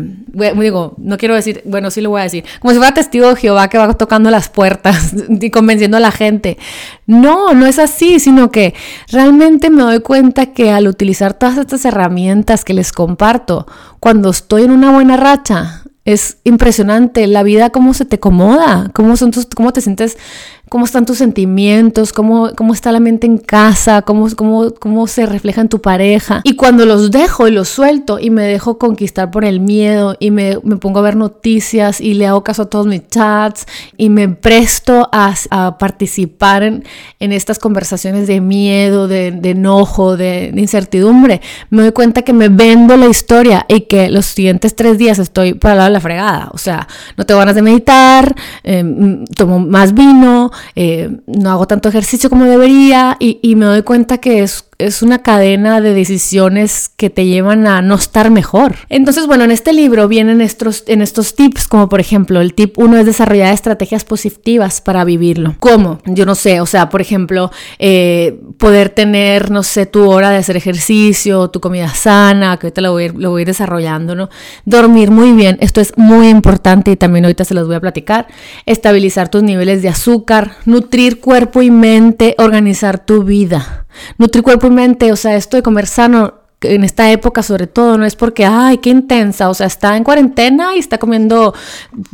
digo, 0.56 0.94
no 0.98 1.16
quiero 1.16 1.34
decir, 1.34 1.62
bueno, 1.64 1.90
sí 1.90 2.00
lo 2.00 2.10
voy 2.10 2.20
a 2.20 2.24
decir, 2.24 2.44
como 2.60 2.72
si 2.72 2.78
fuera 2.78 2.94
testigo 2.94 3.28
de 3.28 3.36
Jehová 3.36 3.68
que 3.68 3.78
va 3.78 3.92
tocando 3.94 4.30
las 4.30 4.48
puertas 4.48 5.14
y 5.28 5.50
convenciendo 5.50 5.96
a 5.96 6.00
la 6.00 6.10
gente. 6.10 6.58
No, 7.06 7.54
no 7.54 7.66
es 7.66 7.78
así, 7.78 8.20
sino 8.20 8.50
que 8.50 8.74
realmente 9.10 9.70
me 9.70 9.82
doy 9.82 10.00
cuenta 10.00 10.46
que 10.46 10.70
al 10.70 10.88
utilizar 10.88 11.34
todas 11.34 11.58
estas 11.58 11.84
herramientas 11.84 12.64
que 12.64 12.74
les 12.74 12.92
comparto, 12.92 13.66
cuando 14.00 14.30
estoy 14.30 14.64
en 14.64 14.70
una 14.70 14.92
buena 14.92 15.16
racha, 15.16 15.82
es 16.06 16.38
impresionante 16.44 17.26
la 17.26 17.42
vida, 17.42 17.70
cómo 17.70 17.92
se 17.92 18.04
te 18.04 18.16
acomoda, 18.16 18.90
cómo, 18.94 19.16
son 19.16 19.32
tus, 19.32 19.46
cómo 19.46 19.72
te 19.72 19.80
sientes 19.80 20.16
cómo 20.68 20.84
están 20.84 21.06
tus 21.06 21.18
sentimientos, 21.18 22.12
cómo, 22.12 22.50
cómo 22.56 22.74
está 22.74 22.90
la 22.90 22.98
mente 22.98 23.26
en 23.26 23.38
casa, 23.38 24.02
cómo, 24.02 24.28
cómo, 24.34 24.72
cómo 24.74 25.06
se 25.06 25.24
refleja 25.24 25.60
en 25.60 25.68
tu 25.68 25.80
pareja. 25.80 26.40
Y 26.44 26.56
cuando 26.56 26.86
los 26.86 27.10
dejo 27.10 27.46
y 27.46 27.52
los 27.52 27.68
suelto 27.68 28.18
y 28.18 28.30
me 28.30 28.42
dejo 28.42 28.78
conquistar 28.78 29.30
por 29.30 29.44
el 29.44 29.60
miedo 29.60 30.16
y 30.18 30.30
me, 30.30 30.58
me 30.64 30.76
pongo 30.76 30.98
a 30.98 31.02
ver 31.02 31.16
noticias 31.16 32.00
y 32.00 32.14
le 32.14 32.26
hago 32.26 32.42
caso 32.42 32.62
a 32.62 32.70
todos 32.70 32.86
mis 32.86 33.06
chats 33.08 33.66
y 33.96 34.08
me 34.08 34.28
presto 34.28 35.08
a, 35.12 35.34
a 35.50 35.78
participar 35.78 36.64
en, 36.64 36.84
en, 37.20 37.32
estas 37.32 37.58
conversaciones 37.58 38.26
de 38.26 38.40
miedo, 38.40 39.06
de, 39.08 39.30
de 39.30 39.50
enojo, 39.50 40.16
de, 40.16 40.50
de, 40.52 40.60
incertidumbre, 40.60 41.40
me 41.70 41.82
doy 41.82 41.92
cuenta 41.92 42.22
que 42.22 42.32
me 42.32 42.48
vendo 42.48 42.96
la 42.96 43.06
historia 43.06 43.66
y 43.68 43.82
que 43.82 44.10
los 44.10 44.26
siguientes 44.26 44.74
tres 44.74 44.98
días 44.98 45.18
estoy 45.18 45.54
para 45.54 45.76
lado 45.76 45.90
la 45.90 46.00
fregada. 46.00 46.50
O 46.52 46.58
sea, 46.58 46.88
no 47.16 47.24
tengo 47.24 47.38
ganas 47.38 47.54
de 47.54 47.62
meditar, 47.62 48.34
eh, 48.64 49.24
tomo 49.36 49.60
más 49.60 49.94
vino, 49.94 50.50
eh, 50.74 51.10
no 51.26 51.50
hago 51.50 51.66
tanto 51.66 51.88
ejercicio 51.88 52.30
como 52.30 52.44
debería 52.44 53.16
y, 53.18 53.38
y 53.42 53.56
me 53.56 53.66
doy 53.66 53.82
cuenta 53.82 54.18
que 54.18 54.42
es 54.42 54.65
es 54.78 55.02
una 55.02 55.22
cadena 55.22 55.80
de 55.80 55.94
decisiones 55.94 56.90
que 56.96 57.10
te 57.10 57.26
llevan 57.26 57.66
a 57.66 57.80
no 57.82 57.94
estar 57.94 58.30
mejor. 58.30 58.76
Entonces, 58.88 59.26
bueno, 59.26 59.44
en 59.44 59.50
este 59.50 59.72
libro 59.72 60.08
vienen 60.08 60.40
estos, 60.40 60.84
en 60.86 61.02
estos 61.02 61.34
tips, 61.34 61.66
como 61.66 61.88
por 61.88 62.00
ejemplo, 62.00 62.40
el 62.40 62.54
tip 62.54 62.78
uno 62.78 62.96
es 62.98 63.06
desarrollar 63.06 63.52
estrategias 63.54 64.04
positivas 64.04 64.80
para 64.80 65.04
vivirlo. 65.04 65.54
¿Cómo? 65.60 66.00
Yo 66.04 66.26
no 66.26 66.34
sé, 66.34 66.60
o 66.60 66.66
sea, 66.66 66.88
por 66.88 67.00
ejemplo, 67.00 67.50
eh, 67.78 68.38
poder 68.58 68.90
tener, 68.90 69.50
no 69.50 69.62
sé, 69.62 69.86
tu 69.86 70.10
hora 70.10 70.30
de 70.30 70.36
hacer 70.36 70.56
ejercicio, 70.56 71.48
tu 71.48 71.60
comida 71.60 71.88
sana, 71.88 72.58
que 72.58 72.66
ahorita 72.66 72.80
lo 72.80 72.92
voy, 72.92 73.08
lo 73.08 73.30
voy 73.30 73.40
a 73.40 73.42
ir 73.42 73.46
desarrollando, 73.48 74.14
¿no? 74.14 74.28
Dormir 74.64 75.10
muy 75.10 75.32
bien, 75.32 75.56
esto 75.60 75.80
es 75.80 75.96
muy 75.96 76.28
importante 76.28 76.90
y 76.90 76.96
también 76.96 77.24
ahorita 77.24 77.44
se 77.44 77.54
los 77.54 77.66
voy 77.66 77.76
a 77.76 77.80
platicar. 77.80 78.26
Estabilizar 78.66 79.30
tus 79.30 79.42
niveles 79.42 79.82
de 79.82 79.88
azúcar, 79.88 80.56
nutrir 80.66 81.20
cuerpo 81.20 81.62
y 81.62 81.70
mente, 81.70 82.34
organizar 82.38 83.04
tu 83.04 83.22
vida. 83.22 83.85
Nutrir 84.18 84.42
cuerpo 84.42 84.66
y 84.66 84.70
mente, 84.70 85.12
o 85.12 85.16
sea, 85.16 85.36
esto 85.36 85.56
de 85.56 85.62
comer 85.62 85.86
sano 85.86 86.45
en 86.66 86.84
esta 86.84 87.10
época 87.10 87.42
sobre 87.42 87.66
todo, 87.66 87.98
no 87.98 88.04
es 88.04 88.16
porque, 88.16 88.44
ay, 88.44 88.78
qué 88.78 88.90
intensa, 88.90 89.48
o 89.48 89.54
sea, 89.54 89.66
está 89.66 89.96
en 89.96 90.04
cuarentena 90.04 90.74
y 90.76 90.78
está 90.78 90.98
comiendo 90.98 91.54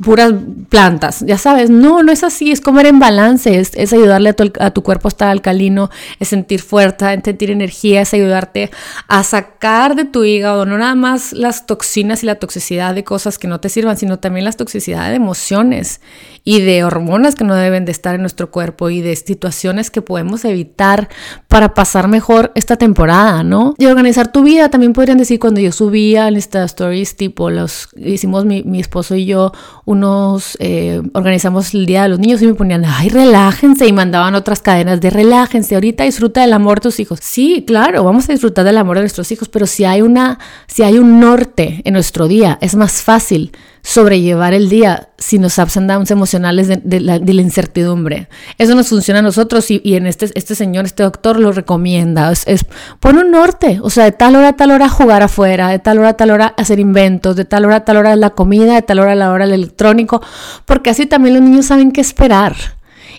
puras 0.03 0.33
plantas, 0.69 1.25
ya 1.27 1.39
sabes, 1.39 1.71
no, 1.71 2.03
no 2.03 2.13
es 2.13 2.25
así, 2.25 2.53
es 2.53 2.61
comer 2.61 2.87
en 2.87 2.99
balance, 2.99 3.59
es, 3.59 3.93
ayudarle 3.93 4.35
a 4.61 4.71
tu, 4.71 4.83
cuerpo 4.83 5.09
a 5.09 5.11
estar 5.11 5.29
alcalino, 5.29 5.91
es 6.21 6.29
sentir 6.29 6.61
fuerza, 6.61 7.13
es 7.15 7.21
sentir 7.25 7.51
energía, 7.51 8.03
es 8.03 8.15
ayudarte 8.15 8.71
a 9.09 9.23
sacar 9.23 9.95
de 9.97 10.05
tu 10.05 10.25
hígado 10.25 10.67
no 10.67 10.79
nada 10.79 10.95
más 10.95 11.33
las 11.33 11.67
toxinas 11.67 12.23
y 12.23 12.27
la 12.27 12.37
toxicidad 12.37 12.95
de 12.95 13.05
cosas 13.05 13.39
que 13.39 13.49
no 13.49 13.61
te 13.61 13.69
sirvan, 13.69 13.97
sino 13.97 14.19
también 14.19 14.45
las 14.45 14.57
toxicidad 14.57 15.09
de 15.11 15.17
emociones 15.17 16.01
y 16.45 16.61
de 16.61 16.85
hormonas 16.85 17.35
que 17.35 17.45
no 17.45 17.55
deben 17.55 17.85
de 17.85 17.93
estar 17.93 18.15
en 18.15 18.21
nuestro 18.21 18.51
cuerpo 18.51 18.91
y 18.91 19.01
de 19.01 19.15
situaciones 19.15 19.91
que 19.91 20.03
podemos 20.03 20.45
evitar 20.45 21.09
para 21.49 21.75
pasar 21.75 22.09
mejor 22.09 22.53
esta 22.55 22.77
temporada, 22.77 23.43
¿no? 23.43 23.75
Y 23.79 23.87
organizar 23.87 24.33
tu 24.33 24.42
vida, 24.43 24.69
también 24.69 24.93
podrían 24.93 25.19
decir 25.19 25.39
cuando 25.39 25.61
yo 25.61 25.73
subía 25.73 26.29
en 26.29 26.37
estas 26.37 26.73
stories, 26.73 27.17
tipo, 27.17 27.51
los 27.51 27.89
hicimos 27.97 28.45
mi, 28.45 28.63
mi 28.63 28.81
esposo 28.81 29.15
y 29.15 29.27
yo 29.27 29.53
unos, 29.85 30.57
eh, 30.61 31.03
organizamos 31.15 31.75
el 31.75 31.87
Día 31.87 32.03
de 32.05 32.09
los 32.09 32.19
Niños 32.19 32.43
y 32.43 32.47
me 32.47 32.55
ponían, 32.55 32.85
ay, 32.85 33.09
relájense 33.09 33.87
y 33.87 33.93
mandaban 33.93 34.35
otras 34.35 34.61
cadenas 34.61 35.01
de 35.01 35.11
relájense, 35.11 35.75
ahorita 35.75 36.05
disfruta 36.05 36.41
del 36.43 36.53
amor 36.53 36.79
de 36.79 36.83
tus 36.83 37.01
hijos. 37.01 37.21
Sí, 37.23 37.65
claro, 37.67 38.05
vamos 38.05 38.29
a 38.29 38.33
disfrutar 38.33 38.65
del 38.65 38.79
amor 38.79 38.97
de 38.97 39.03
nuestros 39.03 39.31
hijos, 39.33 39.49
pero 39.49 39.67
si 39.67 39.85
hay 39.85 40.03
una, 40.03 40.39
si 40.67 40.83
hay 40.83 40.99
un 40.99 41.21
norte 41.21 41.83
en 41.85 41.95
nuestro 41.95 42.29
día, 42.29 42.59
es 42.61 42.75
más 42.75 43.03
fácil 43.03 43.53
sobrellevar 43.83 44.55
el 44.55 44.69
día 44.69 45.09
si 45.19 45.39
nos 45.39 45.59
ups 45.59 45.77
and 45.77 45.91
downs 45.91 46.11
emocionales 46.11 46.69
de, 46.69 47.01
la, 47.01 47.17
incertidumbre. 47.17 48.29
Eso 48.59 48.75
nos 48.75 48.89
funciona 48.89 49.19
a 49.21 49.23
nosotros 49.23 49.71
y, 49.71 49.81
en 49.85 50.07
este, 50.07 50.31
este 50.35 50.55
señor, 50.55 50.85
este 50.85 51.03
doctor 51.03 51.39
lo 51.39 51.53
recomienda. 51.53 52.31
Es, 52.31 52.45
es 52.47 52.65
pon 53.01 53.19
un 53.19 53.31
norte, 53.31 53.81
o 53.83 53.91
sea, 53.91 54.05
de 54.05 54.13
tal 54.13 54.37
hora 54.37 54.49
a 54.49 54.57
tal 54.57 54.71
hora 54.71 54.89
jugar 54.89 55.23
afuera, 55.23 55.69
de 55.69 55.79
tal 55.79 55.99
hora 55.99 56.11
a 56.11 56.17
tal 56.17 56.31
hora 56.31 56.55
hacer 56.57 56.79
inventos, 56.79 57.37
de 57.37 57.45
tal 57.45 57.65
hora 57.65 57.77
a 57.77 57.85
tal 57.85 57.97
hora 57.97 58.15
la 58.17 58.31
comida, 58.31 58.75
de 58.75 58.83
tal 58.83 59.01
hora 59.01 59.13
a 59.13 59.17
la 59.17 59.33
hora 59.33 59.45
el 59.45 59.53
electrónico, 59.53 60.23
porque 60.65 60.91
así 60.91 61.07
también 61.07 61.35
los 61.35 61.43
niños 61.43 61.67
saben 61.67 61.91
qué 61.91 62.01
esperar 62.01 62.55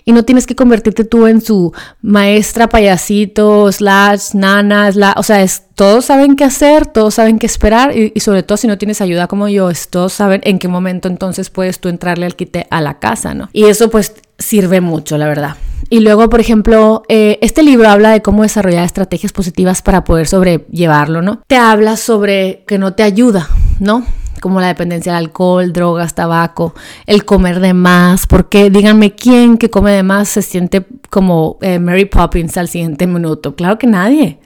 y 0.04 0.12
no 0.12 0.24
tienes 0.24 0.46
que 0.46 0.54
convertirte 0.54 1.04
tú 1.04 1.26
en 1.26 1.40
su 1.40 1.72
maestra 2.02 2.68
payasito, 2.68 3.70
slash, 3.72 4.34
nana, 4.34 4.92
slash, 4.92 5.14
o 5.16 5.22
sea, 5.22 5.42
es, 5.42 5.62
todos 5.74 6.04
saben 6.04 6.36
qué 6.36 6.44
hacer, 6.44 6.86
todos 6.86 7.14
saben 7.14 7.38
qué 7.38 7.46
esperar 7.46 7.96
y, 7.96 8.18
sobre 8.20 8.42
todo 8.42 8.56
si 8.56 8.66
no 8.66 8.78
tienes 8.78 9.00
ayuda 9.00 9.26
como 9.26 9.48
yo, 9.48 9.70
es, 9.70 9.88
todos 9.88 10.12
saben 10.12 10.40
en 10.44 10.58
qué 10.58 10.68
momento 10.68 11.08
entonces 11.08 11.50
puedes 11.50 11.80
tú 11.80 11.88
entrarle 11.88 12.26
al 12.26 12.36
quite 12.36 12.66
a 12.70 12.80
la 12.80 12.98
casa, 12.98 13.34
¿no? 13.34 13.48
Y 13.52 13.64
eso 13.64 13.88
pues 13.90 14.14
sirve 14.38 14.80
mucho, 14.80 15.16
la 15.16 15.26
verdad. 15.26 15.56
Y 15.90 16.00
luego, 16.00 16.28
por 16.28 16.40
ejemplo, 16.40 17.02
eh, 17.08 17.38
este 17.42 17.62
libro 17.62 17.88
habla 17.88 18.10
de 18.10 18.22
cómo 18.22 18.42
desarrollar 18.42 18.84
estrategias 18.84 19.32
positivas 19.32 19.82
para 19.82 20.04
poder 20.04 20.26
sobrellevarlo, 20.26 21.22
¿no? 21.22 21.42
Te 21.46 21.56
habla 21.56 21.96
sobre 21.96 22.64
que 22.66 22.78
no 22.78 22.94
te 22.94 23.02
ayuda, 23.02 23.48
¿no? 23.80 24.04
Como 24.40 24.60
la 24.60 24.68
dependencia 24.68 25.16
al 25.16 25.24
alcohol, 25.24 25.72
drogas, 25.72 26.14
tabaco, 26.14 26.74
el 27.06 27.24
comer 27.24 27.60
de 27.60 27.74
más, 27.74 28.26
porque 28.26 28.70
díganme 28.70 29.14
quién 29.14 29.58
que 29.58 29.70
come 29.70 29.92
de 29.92 30.02
más 30.02 30.28
se 30.28 30.42
siente 30.42 30.86
como 31.10 31.58
eh, 31.60 31.78
Mary 31.78 32.04
Poppins 32.04 32.56
al 32.56 32.68
siguiente 32.68 33.06
minuto. 33.06 33.54
Claro 33.54 33.78
que 33.78 33.86
nadie. 33.86 34.38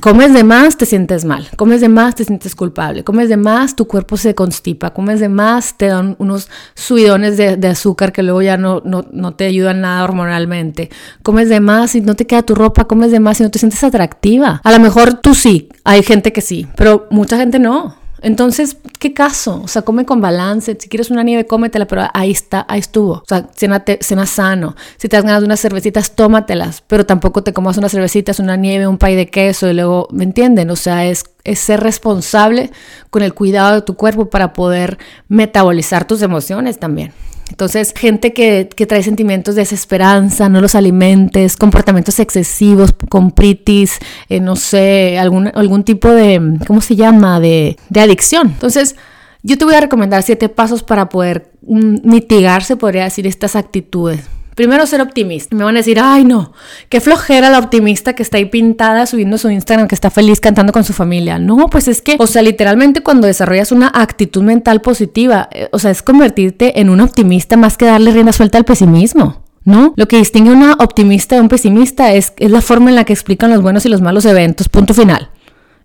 Comes 0.00 0.32
de 0.32 0.44
más, 0.44 0.78
te 0.78 0.86
sientes 0.86 1.26
mal. 1.26 1.46
Comes 1.56 1.82
de 1.82 1.90
más, 1.90 2.14
te 2.14 2.24
sientes 2.24 2.54
culpable. 2.54 3.04
Comes 3.04 3.28
de 3.28 3.36
más, 3.36 3.76
tu 3.76 3.86
cuerpo 3.86 4.16
se 4.16 4.34
constipa. 4.34 4.94
Comes 4.94 5.20
de 5.20 5.28
más, 5.28 5.76
te 5.76 5.88
dan 5.88 6.16
unos 6.18 6.48
subidones 6.74 7.36
de, 7.36 7.68
azúcar 7.68 8.10
que 8.12 8.22
luego 8.22 8.40
ya 8.40 8.56
no, 8.56 8.80
no, 8.84 9.04
no, 9.12 9.34
te 9.34 9.44
ayudan 9.44 9.82
nada 9.82 10.02
hormonalmente. 10.02 10.88
Comes 11.22 11.50
de 11.50 11.60
más 11.60 11.94
y 11.94 12.00
no 12.00 12.16
te 12.16 12.26
queda 12.26 12.42
tu 12.42 12.54
ropa. 12.54 12.86
Comes 12.86 13.10
de 13.10 13.20
más 13.20 13.40
y 13.40 13.42
no 13.42 13.50
te 13.50 13.58
sientes 13.58 13.84
atractiva. 13.84 14.62
A 14.64 14.72
lo 14.72 14.80
mejor 14.80 15.14
tú 15.14 15.34
sí, 15.34 15.68
hay 15.84 16.02
gente 16.02 16.32
que 16.32 16.40
sí, 16.40 16.66
pero 16.76 17.06
mucha 17.10 17.36
gente 17.36 17.58
no. 17.58 17.99
Entonces, 18.22 18.76
¿qué 18.98 19.14
caso? 19.14 19.62
O 19.64 19.68
sea, 19.68 19.82
come 19.82 20.04
con 20.04 20.20
balance. 20.20 20.76
Si 20.78 20.88
quieres 20.88 21.10
una 21.10 21.22
nieve, 21.22 21.46
cómetela, 21.46 21.86
pero 21.86 22.02
ahí 22.12 22.30
está, 22.30 22.66
ahí 22.68 22.80
estuvo. 22.80 23.12
O 23.12 23.24
sea, 23.26 23.48
cena, 23.54 23.84
cena 24.00 24.26
sano. 24.26 24.76
Si 24.96 25.08
te 25.08 25.16
has 25.16 25.24
ganado 25.24 25.44
unas 25.44 25.60
cervecitas, 25.60 26.14
tómatelas, 26.14 26.82
pero 26.86 27.06
tampoco 27.06 27.42
te 27.42 27.52
comas 27.52 27.78
unas 27.78 27.92
cervecitas, 27.92 28.38
una 28.38 28.56
nieve, 28.56 28.86
un 28.86 28.98
pay 28.98 29.16
de 29.16 29.28
queso 29.28 29.68
y 29.68 29.74
luego, 29.74 30.08
¿me 30.10 30.24
entienden? 30.24 30.70
O 30.70 30.76
sea, 30.76 31.06
es, 31.06 31.24
es 31.44 31.58
ser 31.58 31.80
responsable 31.80 32.70
con 33.10 33.22
el 33.22 33.34
cuidado 33.34 33.76
de 33.76 33.82
tu 33.82 33.94
cuerpo 33.94 34.28
para 34.28 34.52
poder 34.52 34.98
metabolizar 35.28 36.06
tus 36.06 36.22
emociones 36.22 36.78
también. 36.78 37.12
Entonces, 37.50 37.92
gente 37.96 38.32
que, 38.32 38.68
trae 38.88 39.02
sentimientos 39.02 39.54
de 39.54 39.62
desesperanza, 39.62 40.48
no 40.48 40.60
los 40.60 40.74
alimentes, 40.74 41.56
comportamientos 41.56 42.18
excesivos, 42.18 42.94
con 43.08 43.32
pritis, 43.32 43.98
eh, 44.28 44.40
no 44.40 44.56
sé, 44.56 45.18
algún, 45.18 45.50
algún 45.54 45.84
tipo 45.84 46.08
de, 46.08 46.58
¿cómo 46.66 46.80
se 46.80 46.96
llama?, 46.96 47.40
de, 47.40 47.76
de 47.88 48.00
adicción. 48.00 48.48
Entonces, 48.48 48.96
yo 49.42 49.58
te 49.58 49.64
voy 49.64 49.74
a 49.74 49.80
recomendar 49.80 50.22
siete 50.22 50.48
pasos 50.48 50.82
para 50.82 51.08
poder 51.08 51.50
mm, 51.62 52.08
mitigar, 52.08 52.62
se 52.64 52.76
podría 52.76 53.04
decir, 53.04 53.26
estas 53.26 53.56
actitudes. 53.56 54.20
Primero, 54.54 54.86
ser 54.86 55.00
optimista. 55.00 55.54
Me 55.56 55.64
van 55.64 55.76
a 55.76 55.78
decir, 55.78 55.98
ay 56.00 56.24
no, 56.24 56.52
qué 56.88 57.00
flojera 57.00 57.50
la 57.50 57.58
optimista 57.58 58.14
que 58.14 58.22
está 58.22 58.36
ahí 58.36 58.46
pintada 58.46 59.06
subiendo 59.06 59.38
su 59.38 59.50
Instagram, 59.50 59.88
que 59.88 59.94
está 59.94 60.10
feliz 60.10 60.40
cantando 60.40 60.72
con 60.72 60.84
su 60.84 60.92
familia. 60.92 61.38
No, 61.38 61.68
pues 61.68 61.88
es 61.88 62.02
que, 62.02 62.16
o 62.18 62.26
sea, 62.26 62.42
literalmente 62.42 63.02
cuando 63.02 63.26
desarrollas 63.26 63.72
una 63.72 63.90
actitud 63.94 64.42
mental 64.42 64.80
positiva, 64.80 65.48
eh, 65.52 65.68
o 65.72 65.78
sea, 65.78 65.90
es 65.90 66.02
convertirte 66.02 66.80
en 66.80 66.90
un 66.90 67.00
optimista 67.00 67.56
más 67.56 67.76
que 67.76 67.86
darle 67.86 68.12
rienda 68.12 68.32
suelta 68.32 68.58
al 68.58 68.64
pesimismo. 68.64 69.44
¿No? 69.62 69.92
Lo 69.94 70.08
que 70.08 70.16
distingue 70.16 70.50
a 70.50 70.54
una 70.54 70.72
optimista 70.78 71.34
de 71.34 71.42
un 71.42 71.48
pesimista 71.48 72.14
es, 72.14 72.32
es 72.38 72.50
la 72.50 72.62
forma 72.62 72.88
en 72.88 72.96
la 72.96 73.04
que 73.04 73.12
explican 73.12 73.50
los 73.50 73.60
buenos 73.60 73.84
y 73.84 73.90
los 73.90 74.00
malos 74.00 74.24
eventos, 74.24 74.70
punto 74.70 74.94
final. 74.94 75.28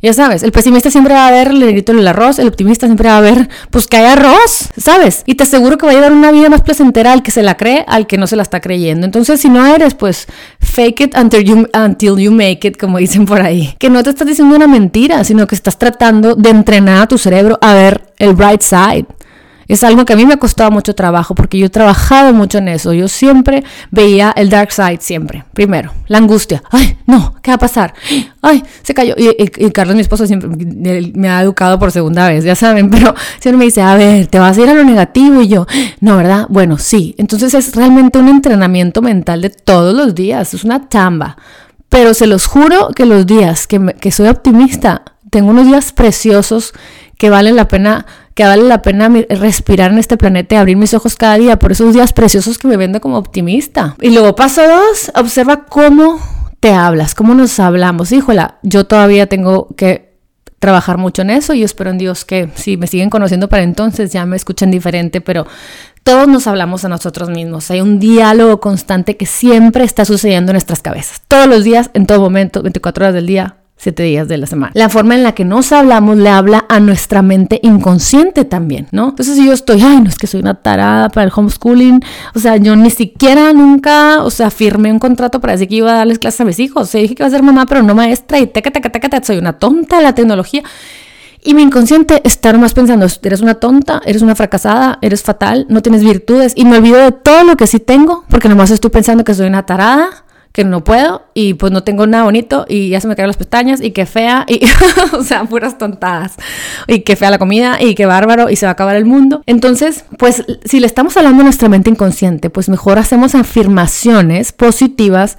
Ya 0.05 0.13
sabes, 0.13 0.43
el 0.43 0.51
pesimista 0.51 0.91
siempre 0.91 1.15
va 1.15 1.27
a 1.27 1.31
ver 1.31 1.47
el 1.47 1.59
negrito 1.59 1.91
en 1.91 1.97
el 1.97 2.07
arroz, 2.07 2.37
el 2.37 2.47
optimista 2.47 2.85
siempre 2.85 3.09
va 3.09 3.17
a 3.17 3.21
ver, 3.21 3.49
pues 3.71 3.87
que 3.87 3.97
hay 3.97 4.05
arroz, 4.05 4.69
¿sabes? 4.77 5.23
Y 5.25 5.33
te 5.33 5.41
aseguro 5.41 5.79
que 5.79 5.87
va 5.87 5.93
a 5.93 5.95
llevar 5.95 6.13
una 6.13 6.31
vida 6.31 6.47
más 6.47 6.61
placentera 6.61 7.11
al 7.11 7.23
que 7.23 7.31
se 7.31 7.41
la 7.41 7.57
cree, 7.57 7.83
al 7.87 8.05
que 8.05 8.19
no 8.19 8.27
se 8.27 8.35
la 8.35 8.43
está 8.43 8.61
creyendo. 8.61 9.07
Entonces, 9.07 9.41
si 9.41 9.49
no 9.49 9.65
eres, 9.65 9.95
pues 9.95 10.27
fake 10.59 11.01
it 11.01 11.17
until 11.17 11.43
you, 11.43 11.67
until 11.73 12.19
you 12.19 12.31
make 12.31 12.67
it, 12.67 12.77
como 12.77 12.99
dicen 12.99 13.25
por 13.25 13.41
ahí. 13.41 13.73
Que 13.79 13.89
no 13.89 14.03
te 14.03 14.11
estás 14.11 14.27
diciendo 14.27 14.55
una 14.55 14.67
mentira, 14.67 15.23
sino 15.23 15.47
que 15.47 15.55
estás 15.55 15.79
tratando 15.79 16.35
de 16.35 16.51
entrenar 16.51 17.01
a 17.01 17.07
tu 17.07 17.17
cerebro 17.17 17.57
a 17.59 17.73
ver 17.73 18.13
el 18.19 18.35
bright 18.35 18.61
side. 18.61 19.07
Es 19.67 19.83
algo 19.83 20.05
que 20.05 20.13
a 20.13 20.15
mí 20.15 20.25
me 20.25 20.33
ha 20.33 20.37
costado 20.37 20.71
mucho 20.71 20.93
trabajo 20.93 21.33
porque 21.35 21.57
yo 21.57 21.67
he 21.67 21.69
trabajado 21.69 22.33
mucho 22.33 22.59
en 22.59 22.67
eso. 22.67 22.93
Yo 22.93 23.07
siempre 23.07 23.63
veía 23.91 24.31
el 24.35 24.49
dark 24.49 24.71
side, 24.71 24.99
siempre. 24.99 25.43
Primero, 25.53 25.91
la 26.07 26.19
angustia. 26.19 26.63
Ay, 26.71 26.97
no, 27.07 27.35
¿qué 27.41 27.51
va 27.51 27.55
a 27.55 27.59
pasar? 27.59 27.93
Ay, 28.41 28.63
se 28.83 28.93
cayó. 28.93 29.15
Y, 29.17 29.71
Carlos, 29.71 29.95
mi 29.95 30.01
esposo, 30.01 30.27
siempre 30.27 30.49
me 31.13 31.29
ha 31.29 31.41
educado 31.41 31.79
por 31.79 31.91
segunda 31.91 32.27
vez, 32.29 32.43
ya 32.43 32.55
saben, 32.55 32.89
pero 32.91 33.15
siempre 33.39 33.57
me 33.57 33.65
dice, 33.65 33.81
a 33.81 33.95
ver, 33.95 34.27
te 34.27 34.39
vas 34.39 34.57
a 34.57 34.61
ir 34.61 34.69
a 34.69 34.73
lo 34.73 34.83
negativo. 34.83 35.41
Y 35.41 35.47
yo, 35.47 35.65
no, 35.99 36.17
¿verdad? 36.17 36.45
Bueno, 36.49 36.77
sí. 36.77 37.15
Entonces 37.17 37.53
es 37.53 37.75
realmente 37.75 38.19
un 38.19 38.29
entrenamiento 38.29 39.01
mental 39.01 39.41
de 39.41 39.49
todos 39.49 39.95
los 39.95 40.13
días. 40.13 40.53
Es 40.53 40.63
una 40.63 40.87
chamba. 40.89 41.37
Pero 41.89 42.13
se 42.13 42.27
los 42.27 42.45
juro 42.45 42.89
que 42.95 43.05
los 43.05 43.25
días 43.25 43.67
que, 43.67 43.95
que 43.99 44.11
soy 44.11 44.27
optimista, 44.27 45.03
tengo 45.29 45.49
unos 45.49 45.67
días 45.67 45.91
preciosos 45.91 46.73
que 47.17 47.29
valen 47.29 47.55
la 47.55 47.67
pena 47.67 48.05
que 48.35 48.43
vale 48.43 48.63
la 48.63 48.81
pena 48.81 49.09
respirar 49.29 49.91
en 49.91 49.97
este 49.97 50.17
planeta 50.17 50.55
y 50.55 50.57
abrir 50.57 50.77
mis 50.77 50.93
ojos 50.93 51.15
cada 51.15 51.37
día 51.37 51.57
por 51.57 51.71
esos 51.71 51.93
días 51.93 52.11
preciosos 52.13 52.57
que 52.57 52.67
me 52.67 52.77
vendo 52.77 52.99
como 52.99 53.17
optimista. 53.17 53.95
Y 54.01 54.11
luego 54.11 54.35
paso 54.35 54.61
dos, 54.61 55.11
observa 55.15 55.65
cómo 55.65 56.19
te 56.59 56.73
hablas, 56.73 57.15
cómo 57.15 57.33
nos 57.33 57.59
hablamos. 57.59 58.11
Híjola, 58.11 58.59
yo 58.61 58.85
todavía 58.85 59.27
tengo 59.27 59.69
que 59.77 60.15
trabajar 60.59 60.97
mucho 60.97 61.21
en 61.21 61.29
eso 61.29 61.53
y 61.53 61.63
espero 61.63 61.91
en 61.91 61.97
Dios 61.97 62.25
que 62.25 62.49
si 62.55 62.75
me 62.75 62.87
siguen 62.87 63.09
conociendo 63.09 63.47
para 63.47 63.63
entonces 63.63 64.11
ya 64.11 64.25
me 64.25 64.35
escuchen 64.35 64.69
diferente, 64.69 65.21
pero 65.21 65.47
todos 66.03 66.27
nos 66.27 66.45
hablamos 66.47 66.83
a 66.83 66.89
nosotros 66.89 67.29
mismos. 67.29 67.71
Hay 67.71 67.79
un 67.79 67.99
diálogo 67.99 68.59
constante 68.59 69.15
que 69.15 69.25
siempre 69.25 69.85
está 69.85 70.03
sucediendo 70.03 70.51
en 70.51 70.55
nuestras 70.55 70.81
cabezas. 70.81 71.21
Todos 71.27 71.47
los 71.47 71.63
días, 71.63 71.89
en 71.93 72.05
todo 72.05 72.19
momento, 72.19 72.61
24 72.61 73.05
horas 73.05 73.15
del 73.15 73.27
día, 73.27 73.57
siete 73.77 74.03
días 74.03 74.27
de 74.27 74.37
la 74.37 74.47
semana. 74.47 74.71
La 74.73 74.89
forma 74.89 75.15
en 75.15 75.23
la 75.23 75.33
que 75.33 75.45
nos 75.45 75.71
hablamos 75.71 76.17
le 76.17 76.29
habla 76.29 76.65
a 76.69 76.79
nuestra 76.79 77.21
mente 77.21 77.59
inconsciente 77.61 78.45
también, 78.45 78.87
¿no? 78.91 79.09
Entonces 79.09 79.35
si 79.35 79.45
yo 79.45 79.53
estoy, 79.53 79.81
ay, 79.81 80.01
no 80.01 80.09
es 80.09 80.17
que 80.17 80.27
soy 80.27 80.39
una 80.39 80.55
tarada 80.55 81.09
para 81.09 81.25
el 81.25 81.31
homeschooling, 81.35 82.01
o 82.33 82.39
sea, 82.39 82.57
yo 82.57 82.75
ni 82.75 82.89
siquiera 82.89 83.53
nunca, 83.53 84.23
o 84.23 84.31
sea, 84.31 84.49
firmé 84.49 84.91
un 84.91 84.99
contrato 84.99 85.39
para 85.41 85.53
decir 85.53 85.67
que 85.67 85.75
iba 85.75 85.91
a 85.91 85.97
darles 85.97 86.19
clases 86.19 86.41
a 86.41 86.45
mis 86.45 86.59
hijos, 86.59 86.83
o 86.83 86.85
sea, 86.85 87.01
dije 87.01 87.15
que 87.15 87.23
iba 87.23 87.27
a 87.27 87.31
ser 87.31 87.43
mamá, 87.43 87.65
pero 87.65 87.83
no 87.83 87.95
maestra, 87.95 88.39
y 88.39 88.47
teca, 88.47 88.71
teca, 88.71 88.89
teca, 88.89 89.23
soy 89.23 89.37
una 89.37 89.53
tonta 89.53 89.97
de 89.97 90.03
la 90.03 90.15
tecnología. 90.15 90.63
Y 91.47 91.53
mi 91.53 91.61
inconsciente 91.61 92.21
está 92.23 92.51
nomás 92.53 92.73
pensando, 92.73 93.05
eres 93.21 93.41
una 93.41 93.53
tonta, 93.53 94.01
eres 94.03 94.23
una 94.23 94.33
fracasada, 94.33 94.97
eres 95.03 95.21
fatal, 95.21 95.67
no 95.69 95.83
tienes 95.83 96.03
virtudes. 96.03 96.53
Y 96.55 96.65
me 96.65 96.77
olvido 96.77 96.97
de 96.97 97.11
todo 97.11 97.43
lo 97.43 97.55
que 97.55 97.67
sí 97.67 97.79
tengo, 97.79 98.25
porque 98.29 98.49
nomás 98.49 98.71
estoy 98.71 98.89
pensando 98.89 99.23
que 99.23 99.35
soy 99.35 99.45
una 99.45 99.63
tarada, 99.63 100.24
que 100.55 100.63
no 100.63 100.85
puedo 100.85 101.25
y 101.33 101.55
pues 101.55 101.73
no 101.73 101.83
tengo 101.83 102.07
nada 102.07 102.23
bonito 102.23 102.65
y 102.69 102.87
ya 102.87 103.01
se 103.01 103.09
me 103.09 103.17
caen 103.17 103.27
las 103.27 103.35
pestañas 103.35 103.81
y 103.81 103.91
qué 103.91 104.05
fea 104.05 104.45
y 104.47 104.61
o 105.13 105.21
sea, 105.21 105.43
puras 105.43 105.77
tontadas 105.77 106.35
y 106.87 107.01
qué 107.01 107.17
fea 107.17 107.29
la 107.29 107.37
comida 107.37 107.77
y 107.81 107.93
qué 107.93 108.05
bárbaro 108.05 108.49
y 108.49 108.55
se 108.55 108.65
va 108.65 108.69
a 108.69 108.73
acabar 108.73 108.95
el 108.95 109.03
mundo. 109.03 109.43
Entonces, 109.47 110.05
pues 110.17 110.45
si 110.63 110.79
le 110.79 110.87
estamos 110.87 111.17
hablando 111.17 111.41
a 111.41 111.43
nuestra 111.43 111.67
mente 111.67 111.89
inconsciente, 111.89 112.49
pues 112.49 112.69
mejor 112.69 112.99
hacemos 112.99 113.35
afirmaciones 113.35 114.53
positivas 114.53 115.37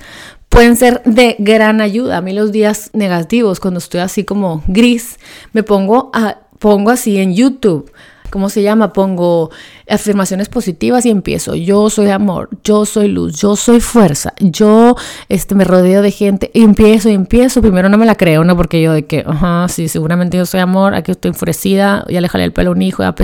pueden 0.50 0.76
ser 0.76 1.00
de 1.06 1.36
gran 1.38 1.80
ayuda. 1.80 2.18
A 2.18 2.20
mí 2.20 2.34
los 2.34 2.52
días 2.52 2.90
negativos, 2.92 3.58
cuando 3.58 3.78
estoy 3.78 4.00
así 4.00 4.24
como 4.24 4.62
gris, 4.66 5.16
me 5.54 5.62
pongo 5.62 6.10
a 6.12 6.40
pongo 6.58 6.90
así 6.90 7.16
en 7.16 7.34
YouTube 7.34 7.90
¿cómo 8.30 8.48
se 8.48 8.62
llama? 8.62 8.92
Pongo 8.92 9.50
afirmaciones 9.88 10.48
positivas 10.48 11.06
y 11.06 11.10
empiezo, 11.10 11.54
yo 11.54 11.90
soy 11.90 12.10
amor, 12.10 12.50
yo 12.64 12.84
soy 12.84 13.08
luz, 13.08 13.40
yo 13.40 13.56
soy 13.56 13.80
fuerza, 13.80 14.32
yo 14.40 14.96
este, 15.28 15.54
me 15.54 15.64
rodeo 15.64 16.02
de 16.02 16.10
gente, 16.10 16.50
y 16.52 16.62
empiezo 16.62 17.08
empiezo, 17.08 17.60
primero 17.60 17.88
no 17.88 17.98
me 17.98 18.06
la 18.06 18.14
creo, 18.14 18.44
¿no? 18.44 18.56
Porque 18.56 18.80
yo 18.80 18.92
de 18.92 19.06
que, 19.06 19.24
ajá, 19.26 19.66
sí, 19.68 19.88
seguramente 19.88 20.36
yo 20.36 20.46
soy 20.46 20.60
amor, 20.60 20.94
aquí 20.94 21.10
estoy 21.10 21.30
enfurecida, 21.30 22.04
ya 22.08 22.20
le 22.20 22.28
jalé 22.28 22.44
el 22.44 22.52
pelo 22.52 22.70
a 22.70 22.72
un 22.72 22.82
hijo, 22.82 23.02
ya 23.02 23.14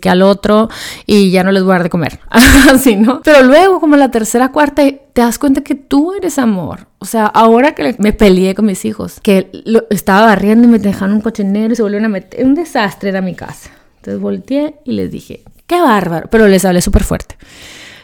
que 0.00 0.08
al 0.08 0.22
otro 0.22 0.68
y 1.06 1.30
ya 1.30 1.44
no 1.44 1.52
les 1.52 1.62
voy 1.62 1.72
a 1.72 1.74
dar 1.74 1.82
de 1.84 1.90
comer, 1.90 2.20
así, 2.70 2.96
¿no? 2.96 3.20
Pero 3.22 3.42
luego, 3.42 3.80
como 3.80 3.96
la 3.96 4.10
tercera, 4.10 4.50
cuarta, 4.50 4.82
te 5.12 5.20
das 5.20 5.38
cuenta 5.38 5.62
que 5.62 5.74
tú 5.74 6.12
eres 6.14 6.38
amor. 6.38 6.86
O 6.98 7.04
sea, 7.04 7.26
ahora 7.26 7.74
que 7.74 7.94
me 7.98 8.12
peleé 8.12 8.54
con 8.54 8.66
mis 8.66 8.84
hijos, 8.84 9.20
que 9.20 9.50
lo, 9.64 9.84
estaba 9.90 10.26
barriendo 10.26 10.66
y 10.66 10.70
me 10.70 10.78
dejaron 10.78 11.16
un 11.16 11.20
cochinero 11.20 11.72
y 11.72 11.76
se 11.76 11.82
volvieron 11.82 12.06
a 12.06 12.08
meter, 12.08 12.44
un 12.44 12.54
desastre 12.54 13.10
era 13.10 13.20
mi 13.20 13.34
casa. 13.34 13.70
Entonces 14.02 14.20
volteé 14.20 14.74
y 14.84 14.92
les 14.92 15.12
dije, 15.12 15.44
qué 15.68 15.80
bárbaro, 15.80 16.28
pero 16.28 16.48
les 16.48 16.64
hablé 16.64 16.82
súper 16.82 17.04
fuerte. 17.04 17.36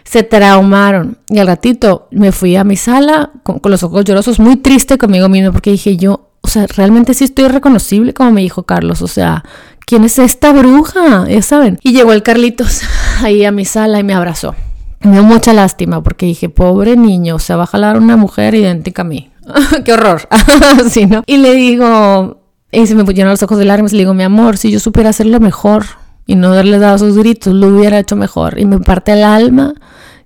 Se 0.04 0.22
traumaron 0.22 1.18
y 1.28 1.40
al 1.40 1.48
ratito 1.48 2.06
me 2.12 2.30
fui 2.30 2.54
a 2.54 2.62
mi 2.62 2.76
sala 2.76 3.32
con, 3.42 3.60
los 3.64 3.82
ojos 3.82 4.04
llorosos, 4.04 4.38
muy 4.38 4.58
triste 4.58 4.96
conmigo 4.96 5.28
mismo 5.28 5.50
porque 5.50 5.72
dije 5.72 5.96
yo, 5.96 6.28
o 6.40 6.46
sea, 6.46 6.68
realmente 6.68 7.14
sí 7.14 7.24
estoy 7.24 7.48
reconocible 7.48 8.14
como 8.14 8.30
me 8.30 8.42
dijo 8.42 8.62
Carlos, 8.62 9.02
o 9.02 9.08
sea, 9.08 9.42
¿quién 9.80 10.04
es 10.04 10.20
esta 10.20 10.52
bruja? 10.52 11.28
Ya 11.28 11.42
saben. 11.42 11.80
Y 11.82 11.90
llegó 11.92 12.12
el 12.12 12.22
Carlitos 12.22 12.82
ahí 13.24 13.44
a 13.44 13.50
mi 13.50 13.64
sala 13.64 13.98
y 13.98 14.04
me 14.04 14.14
abrazó. 14.14 14.54
Me 15.00 15.14
dio 15.14 15.24
mucha 15.24 15.52
lástima 15.52 16.00
porque 16.00 16.26
dije, 16.26 16.48
pobre 16.48 16.96
niño, 16.96 17.34
o 17.34 17.40
sea, 17.40 17.56
va 17.56 17.64
a 17.64 17.66
jalar 17.66 17.98
una 17.98 18.16
mujer 18.16 18.54
idéntica 18.54 19.02
a 19.02 19.04
mí. 19.04 19.32
¡Qué 19.84 19.94
horror! 19.94 20.28
sí, 20.90 21.06
¿no? 21.06 21.24
Y 21.26 21.38
le 21.38 21.54
digo, 21.54 22.37
y 22.70 22.86
se 22.86 22.94
me 22.94 23.04
pusieron 23.04 23.30
los 23.30 23.42
ojos 23.42 23.58
de 23.58 23.64
lágrimas 23.64 23.92
y 23.92 23.96
le 23.96 24.02
digo, 24.02 24.14
mi 24.14 24.22
amor, 24.22 24.56
si 24.56 24.70
yo 24.70 24.80
supiera 24.80 25.10
hacerlo 25.10 25.40
mejor 25.40 25.84
y 26.26 26.34
no 26.34 26.54
darles 26.54 26.80
dado 26.80 26.96
esos 26.96 27.16
gritos, 27.16 27.54
lo 27.54 27.68
hubiera 27.68 27.98
hecho 27.98 28.16
mejor. 28.16 28.58
Y 28.58 28.66
me 28.66 28.78
parte 28.78 29.12
el 29.12 29.24
alma 29.24 29.74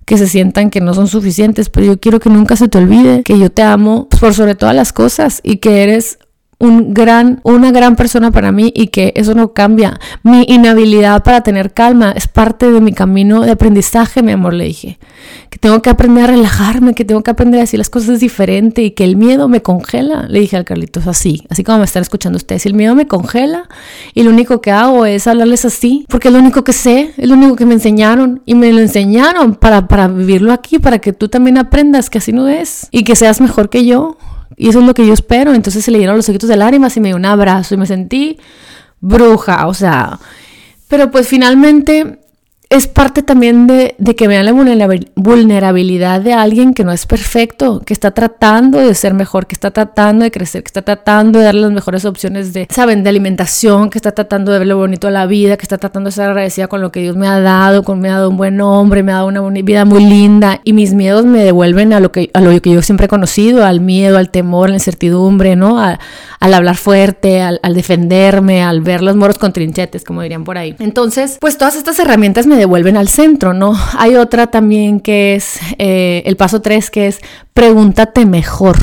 que 0.05 0.17
se 0.17 0.27
sientan 0.27 0.69
que 0.69 0.81
no 0.81 0.93
son 0.93 1.07
suficientes, 1.07 1.69
pero 1.69 1.85
yo 1.85 1.99
quiero 1.99 2.19
que 2.19 2.29
nunca 2.29 2.55
se 2.57 2.67
te 2.67 2.77
olvide 2.77 3.23
que 3.23 3.39
yo 3.39 3.49
te 3.49 3.61
amo 3.61 4.09
por 4.19 4.33
sobre 4.33 4.55
todas 4.55 4.75
las 4.75 4.91
cosas 4.91 5.39
y 5.43 5.57
que 5.57 5.83
eres 5.83 6.19
un 6.59 6.93
gran, 6.93 7.41
una 7.43 7.71
gran 7.71 7.95
persona 7.95 8.31
para 8.31 8.51
mí 8.51 8.71
y 8.75 8.87
que 8.87 9.13
eso 9.15 9.33
no 9.33 9.53
cambia. 9.53 9.99
Mi 10.23 10.43
inhabilidad 10.47 11.23
para 11.23 11.41
tener 11.41 11.73
calma 11.73 12.11
es 12.11 12.27
parte 12.27 12.71
de 12.71 12.81
mi 12.81 12.93
camino 12.93 13.41
de 13.41 13.51
aprendizaje, 13.51 14.23
mi 14.23 14.31
amor, 14.31 14.53
le 14.53 14.65
dije. 14.65 14.99
Que 15.49 15.57
tengo 15.57 15.81
que 15.81 15.89
aprender 15.89 16.25
a 16.25 16.27
relajarme, 16.27 16.93
que 16.93 17.05
tengo 17.05 17.21
que 17.21 17.31
aprender 17.31 17.59
a 17.59 17.63
decir 17.63 17.77
las 17.77 17.89
cosas 17.89 18.19
diferente 18.19 18.81
y 18.81 18.91
que 18.91 19.03
el 19.03 19.17
miedo 19.17 19.47
me 19.47 19.61
congela. 19.61 20.27
Le 20.29 20.39
dije 20.39 20.57
al 20.57 20.65
Carlitos 20.65 21.07
así, 21.07 21.43
así 21.49 21.63
como 21.63 21.79
me 21.79 21.85
están 21.85 22.01
escuchando 22.01 22.37
ustedes. 22.37 22.65
El 22.65 22.73
miedo 22.73 22.95
me 22.95 23.07
congela 23.07 23.67
y 24.13 24.23
lo 24.23 24.31
único 24.31 24.61
que 24.61 24.71
hago 24.71 25.05
es 25.05 25.27
hablarles 25.27 25.65
así, 25.65 26.05
porque 26.09 26.29
es 26.29 26.33
lo 26.33 26.39
único 26.39 26.63
que 26.63 26.73
sé, 26.73 27.13
es 27.17 27.27
lo 27.27 27.35
único 27.35 27.55
que 27.55 27.65
me 27.65 27.73
enseñaron 27.73 28.41
y 28.45 28.55
me 28.55 28.71
lo 28.71 28.79
enseñaron 28.79 29.55
para, 29.55 29.87
para 29.87 30.07
vivirlo 30.07 30.53
aquí, 30.53 30.79
para 30.79 30.99
que 30.99 31.13
tú 31.13 31.27
también 31.27 31.57
aprendas 31.57 32.09
que 32.09 32.19
así 32.19 32.31
no 32.31 32.47
es 32.47 32.87
y 32.91 33.03
que 33.03 33.15
seas 33.15 33.41
mejor 33.41 33.69
que 33.69 33.85
yo. 33.85 34.17
Y 34.55 34.69
eso 34.69 34.79
es 34.79 34.85
lo 34.85 34.93
que 34.93 35.05
yo 35.05 35.13
espero. 35.13 35.53
Entonces 35.53 35.83
se 35.83 35.91
le 35.91 35.97
dieron 35.97 36.15
los 36.15 36.29
ojitos 36.29 36.49
de 36.49 36.57
lágrimas 36.57 36.95
y 36.97 36.99
me 36.99 37.09
dio 37.09 37.15
un 37.15 37.25
abrazo 37.25 37.75
y 37.75 37.77
me 37.77 37.85
sentí 37.85 38.37
bruja, 38.99 39.67
o 39.67 39.73
sea. 39.73 40.19
Pero 40.87 41.11
pues 41.11 41.27
finalmente 41.27 42.22
es 42.73 42.87
parte 42.87 43.23
también 43.23 43.67
de, 43.67 43.95
de 43.97 44.15
que 44.15 44.27
vean 44.27 44.45
la 44.45 44.87
vulnerabilidad 45.15 46.21
de 46.21 46.33
alguien 46.33 46.73
que 46.73 46.83
no 46.83 46.91
es 46.91 47.05
perfecto, 47.05 47.81
que 47.85 47.93
está 47.93 48.11
tratando 48.11 48.79
de 48.79 48.93
ser 48.95 49.13
mejor, 49.13 49.45
que 49.45 49.53
está 49.53 49.71
tratando 49.71 50.23
de 50.23 50.31
crecer, 50.31 50.63
que 50.63 50.69
está 50.69 50.81
tratando 50.81 51.39
de 51.39 51.45
darle 51.45 51.61
las 51.61 51.71
mejores 51.71 52.05
opciones 52.05 52.53
de, 52.53 52.67
saben, 52.69 53.03
de 53.03 53.09
alimentación, 53.09 53.89
que 53.89 53.97
está 53.97 54.11
tratando 54.11 54.51
de 54.51 54.59
ver 54.59 54.67
lo 54.67 54.77
bonito 54.77 55.07
de 55.07 55.13
la 55.13 55.25
vida, 55.25 55.57
que 55.57 55.63
está 55.63 55.77
tratando 55.77 56.09
de 56.09 56.13
ser 56.13 56.25
agradecida 56.25 56.67
con 56.67 56.81
lo 56.81 56.91
que 56.91 57.01
Dios 57.01 57.15
me 57.15 57.27
ha 57.27 57.39
dado, 57.39 57.83
con 57.83 57.99
me 57.99 58.09
ha 58.09 58.13
dado 58.13 58.29
un 58.29 58.37
buen 58.37 58.59
hombre, 58.61 59.03
me 59.03 59.11
ha 59.11 59.15
dado 59.15 59.27
una 59.27 59.41
vida 59.61 59.85
muy 59.85 60.03
linda 60.03 60.59
y 60.63 60.73
mis 60.73 60.93
miedos 60.93 61.25
me 61.25 61.43
devuelven 61.43 61.93
a 61.93 61.99
lo 61.99 62.11
que, 62.11 62.31
a 62.33 62.41
lo 62.41 62.59
que 62.59 62.71
yo 62.71 62.81
siempre 62.81 63.05
he 63.05 63.09
conocido, 63.09 63.65
al 63.65 63.81
miedo, 63.81 64.17
al 64.17 64.29
temor, 64.29 64.67
a 64.67 64.69
la 64.69 64.75
incertidumbre, 64.75 65.55
¿no? 65.55 65.79
al 65.79 66.53
hablar 66.53 66.75
fuerte, 66.75 67.41
al, 67.41 67.59
al 67.63 67.73
defenderme, 67.73 68.63
al 68.63 68.81
ver 68.81 69.01
los 69.01 69.15
moros 69.15 69.37
con 69.37 69.53
trinchetes, 69.53 70.03
como 70.03 70.21
dirían 70.21 70.43
por 70.43 70.57
ahí. 70.57 70.75
Entonces, 70.79 71.37
pues 71.39 71.57
todas 71.57 71.75
estas 71.75 71.97
herramientas 71.99 72.47
me 72.47 72.57
devuelven 72.63 72.95
al 72.95 73.09
centro, 73.09 73.53
¿no? 73.53 73.75
Hay 73.97 74.15
otra 74.15 74.47
también 74.47 75.01
que 75.01 75.35
es 75.35 75.59
eh, 75.79 76.23
el 76.25 76.37
paso 76.37 76.61
3, 76.61 76.89
que 76.89 77.07
es 77.07 77.19
pregúntate 77.53 78.25
mejor. 78.25 78.77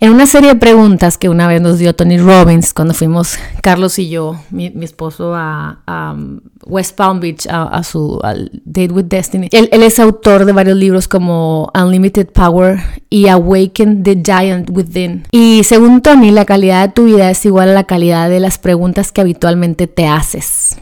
En 0.00 0.10
una 0.10 0.26
serie 0.26 0.50
de 0.50 0.56
preguntas 0.56 1.16
que 1.16 1.30
una 1.30 1.46
vez 1.46 1.62
nos 1.62 1.78
dio 1.78 1.94
Tony 1.94 2.18
Robbins 2.18 2.74
cuando 2.74 2.92
fuimos 2.92 3.38
Carlos 3.62 3.98
y 3.98 4.10
yo, 4.10 4.36
mi, 4.50 4.70
esposo, 4.82 5.34
a, 5.34 6.12
um, 6.14 6.40
West 6.66 6.94
Palm 6.94 7.20
Beach, 7.20 7.46
a, 7.48 7.82
su 7.84 8.20
Date 8.64 8.92
with 8.92 9.04
Destiny. 9.04 9.48
Él, 9.50 9.68
es 9.72 9.98
autor 9.98 10.44
de 10.44 10.52
varios 10.52 10.76
libros 10.76 11.08
como 11.08 11.70
Unlimited 11.74 12.28
Power 12.32 12.80
y 13.08 13.28
Awaken 13.28 14.02
the 14.02 14.20
Giant 14.22 14.68
Within. 14.70 15.26
Y 15.30 15.62
según 15.64 16.02
Tony, 16.02 16.32
la 16.32 16.44
calidad 16.44 16.88
de 16.88 16.92
tu 16.92 17.04
vida 17.04 17.30
es 17.30 17.46
igual 17.46 17.70
a 17.70 17.74
la 17.74 17.84
calidad 17.84 18.28
de 18.28 18.40
las 18.40 18.58
preguntas 18.58 19.10
que 19.10 19.22
habitualmente 19.22 19.86
te 19.86 20.06
haces. 20.06 20.76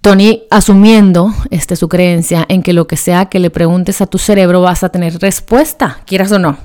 Tony 0.00 0.44
asumiendo 0.50 1.32
este, 1.50 1.76
su 1.76 1.88
creencia 1.88 2.46
en 2.48 2.62
que 2.62 2.72
lo 2.72 2.86
que 2.86 2.96
sea 2.96 3.26
que 3.26 3.38
le 3.38 3.50
preguntes 3.50 4.00
a 4.00 4.06
tu 4.06 4.18
cerebro 4.18 4.60
vas 4.60 4.84
a 4.84 4.90
tener 4.90 5.18
respuesta, 5.18 5.98
quieras 6.06 6.32
o 6.32 6.38
no. 6.38 6.56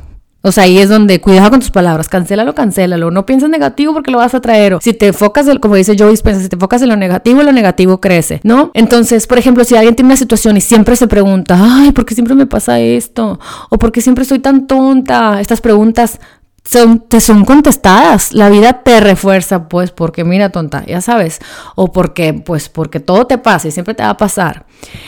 O 0.45 0.51
sea, 0.51 0.65
ahí 0.65 0.77
es 0.77 0.89
donde 0.89 1.21
cuidado 1.21 1.51
con 1.51 1.61
tus 1.61 1.71
palabras, 1.71 2.09
cancélalo, 2.09 2.53
cancélalo, 2.53 3.11
no 3.11 3.25
pienses 3.25 3.49
negativo 3.49 3.93
porque 3.93 4.11
lo 4.11 4.17
vas 4.17 4.35
a 4.35 4.41
traer. 4.41 4.77
Si 4.81 4.91
te 4.93 5.07
enfocas, 5.07 5.47
como 5.61 5.75
dice 5.75 5.95
Joe 5.97 6.09
Dispenza, 6.09 6.41
si 6.41 6.49
te 6.49 6.57
enfocas 6.57 6.81
en 6.81 6.89
lo 6.89 6.97
negativo, 6.97 7.41
lo 7.43 7.53
negativo 7.53 8.01
crece, 8.01 8.41
¿no? 8.43 8.69
Entonces, 8.73 9.25
por 9.25 9.37
ejemplo, 9.37 9.63
si 9.63 9.77
alguien 9.77 9.95
tiene 9.95 10.07
una 10.09 10.17
situación 10.17 10.57
y 10.57 10.61
siempre 10.61 10.97
se 10.97 11.07
pregunta, 11.07 11.57
ay, 11.57 11.93
¿por 11.93 12.05
qué 12.05 12.13
siempre 12.13 12.35
me 12.35 12.45
pasa 12.45 12.77
esto? 12.81 13.39
O 13.69 13.79
¿por 13.79 13.93
qué 13.93 14.01
siempre 14.01 14.25
soy 14.25 14.39
tan 14.39 14.67
tonta? 14.67 15.39
Estas 15.39 15.61
preguntas 15.61 16.19
son, 16.63 16.99
te 16.99 17.19
son 17.19 17.45
contestadas. 17.45 18.33
La 18.33 18.49
vida 18.49 18.83
te 18.83 18.99
refuerza, 18.99 19.67
pues, 19.67 19.91
porque 19.91 20.23
mira, 20.23 20.49
tonta, 20.49 20.85
ya 20.85 21.01
sabes. 21.01 21.39
O 21.75 21.91
porque, 21.91 22.33
pues, 22.33 22.69
porque 22.69 22.99
todo 22.99 23.27
te 23.27 23.37
pasa 23.37 23.67
y 23.67 23.71
siempre 23.71 23.93
te 23.93 24.03
va 24.03 24.09
a 24.09 24.17
pasar. 24.17 24.65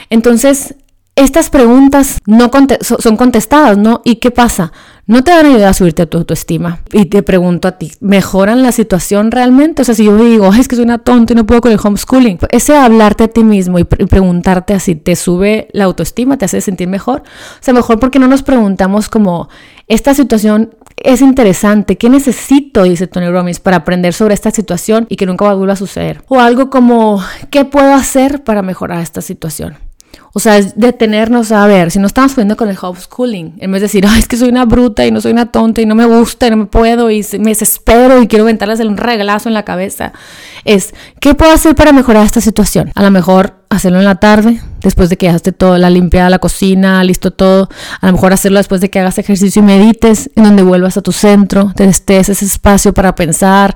Entonces, 0.09 0.75
estas 1.15 1.49
preguntas 1.49 2.19
no 2.25 2.51
son 2.99 3.15
contestadas, 3.15 3.77
¿no? 3.77 4.01
¿Y 4.03 4.17
qué 4.17 4.31
pasa? 4.31 4.73
No 5.07 5.23
te 5.23 5.31
van 5.31 5.45
a 5.45 5.49
ayudar 5.49 5.69
a 5.69 5.73
subirte 5.73 6.01
a 6.01 6.07
tu 6.07 6.17
autoestima. 6.17 6.79
Y 6.91 7.05
te 7.05 7.23
pregunto 7.23 7.69
a 7.69 7.73
ti, 7.73 7.93
¿mejoran 8.01 8.61
la 8.63 8.73
situación 8.73 9.31
realmente? 9.31 9.83
O 9.83 9.85
sea, 9.85 9.95
si 9.95 10.03
yo 10.03 10.17
digo, 10.17 10.53
es 10.53 10.67
que 10.67 10.75
soy 10.75 10.83
una 10.83 10.97
tonta 10.97 11.31
y 11.31 11.35
no 11.37 11.45
puedo 11.45 11.61
con 11.61 11.71
el 11.71 11.79
homeschooling, 11.81 12.39
ese 12.49 12.75
hablarte 12.75 13.23
a 13.23 13.27
ti 13.29 13.45
mismo 13.45 13.79
y, 13.79 13.85
preguntarte 13.85 14.73
así, 14.73 14.95
¿te 14.95 15.15
sube 15.15 15.69
la 15.71 15.85
autoestima? 15.85 16.37
¿Te 16.37 16.45
hace 16.45 16.59
sentir 16.59 16.89
mejor? 16.89 17.21
O 17.21 17.63
sea, 17.63 17.73
mejor 17.73 17.97
porque 17.97 18.19
no 18.19 18.27
nos 18.27 18.43
preguntamos 18.43 19.07
como, 19.07 19.47
esta 19.87 20.13
situación 20.13 20.75
es 20.97 21.21
interesante, 21.21 21.97
¿qué 21.97 22.09
necesito? 22.09 22.83
Dice 22.83 23.07
Tony 23.07 23.29
Robbins 23.29 23.59
para 23.59 23.77
aprender 23.77 24.13
sobre 24.13 24.33
esta 24.33 24.51
situación 24.51 25.05
y 25.09 25.15
que 25.15 25.25
nunca 25.25 25.53
vuelva 25.53 25.73
a 25.73 25.77
suceder. 25.77 26.23
O 26.27 26.39
algo 26.39 26.69
como, 26.69 27.23
¿qué 27.51 27.65
puedo 27.65 27.93
hacer 27.93 28.43
para 28.43 28.61
mejorar 28.61 29.01
esta 29.01 29.21
situación? 29.21 29.77
O 30.33 30.39
sea, 30.39 30.57
es 30.57 30.77
detenernos 30.77 31.51
a 31.51 31.65
ver, 31.65 31.91
si 31.91 31.99
no 31.99 32.07
estamos 32.07 32.33
poniendo 32.33 32.57
con 32.57 32.69
el 32.69 32.77
homeschooling, 32.81 33.55
en 33.57 33.71
vez 33.71 33.81
de 33.81 33.85
decir, 33.85 34.05
ay, 34.07 34.19
es 34.19 34.27
que 34.27 34.35
soy 34.35 34.49
una 34.49 34.65
bruta 34.65 35.05
y 35.05 35.11
no 35.11 35.21
soy 35.21 35.31
una 35.31 35.51
tonta 35.51 35.81
y 35.81 35.85
no 35.85 35.95
me 35.95 36.05
gusta 36.05 36.47
y 36.47 36.49
no 36.49 36.57
me 36.57 36.65
puedo 36.65 37.09
y 37.09 37.25
me 37.39 37.51
desespero 37.51 38.21
y 38.21 38.27
quiero 38.27 38.43
aventarles 38.43 38.79
un 38.81 38.97
reglazo 38.97 39.47
en 39.47 39.53
la 39.53 39.63
cabeza, 39.63 40.11
es, 40.65 40.93
¿qué 41.21 41.35
puedo 41.35 41.53
hacer 41.53 41.75
para 41.75 41.93
mejorar 41.93 42.25
esta 42.25 42.41
situación? 42.41 42.91
A 42.95 43.03
lo 43.03 43.11
mejor 43.11 43.64
hacerlo 43.75 43.99
en 43.99 44.05
la 44.05 44.15
tarde, 44.15 44.61
después 44.81 45.09
de 45.09 45.17
que 45.17 45.29
hagas 45.29 45.43
todo, 45.57 45.77
la 45.77 45.89
limpiada, 45.89 46.29
la 46.29 46.39
cocina, 46.39 47.03
listo 47.03 47.31
todo. 47.31 47.69
A 48.01 48.07
lo 48.07 48.13
mejor 48.13 48.33
hacerlo 48.33 48.59
después 48.59 48.81
de 48.81 48.89
que 48.89 48.99
hagas 48.99 49.17
ejercicio 49.17 49.61
y 49.61 49.65
medites, 49.65 50.29
en 50.35 50.43
donde 50.43 50.63
vuelvas 50.63 50.97
a 50.97 51.01
tu 51.01 51.11
centro, 51.11 51.71
te 51.75 51.85
estés 51.85 52.29
ese 52.29 52.45
espacio 52.45 52.93
para 52.93 53.15
pensar. 53.15 53.75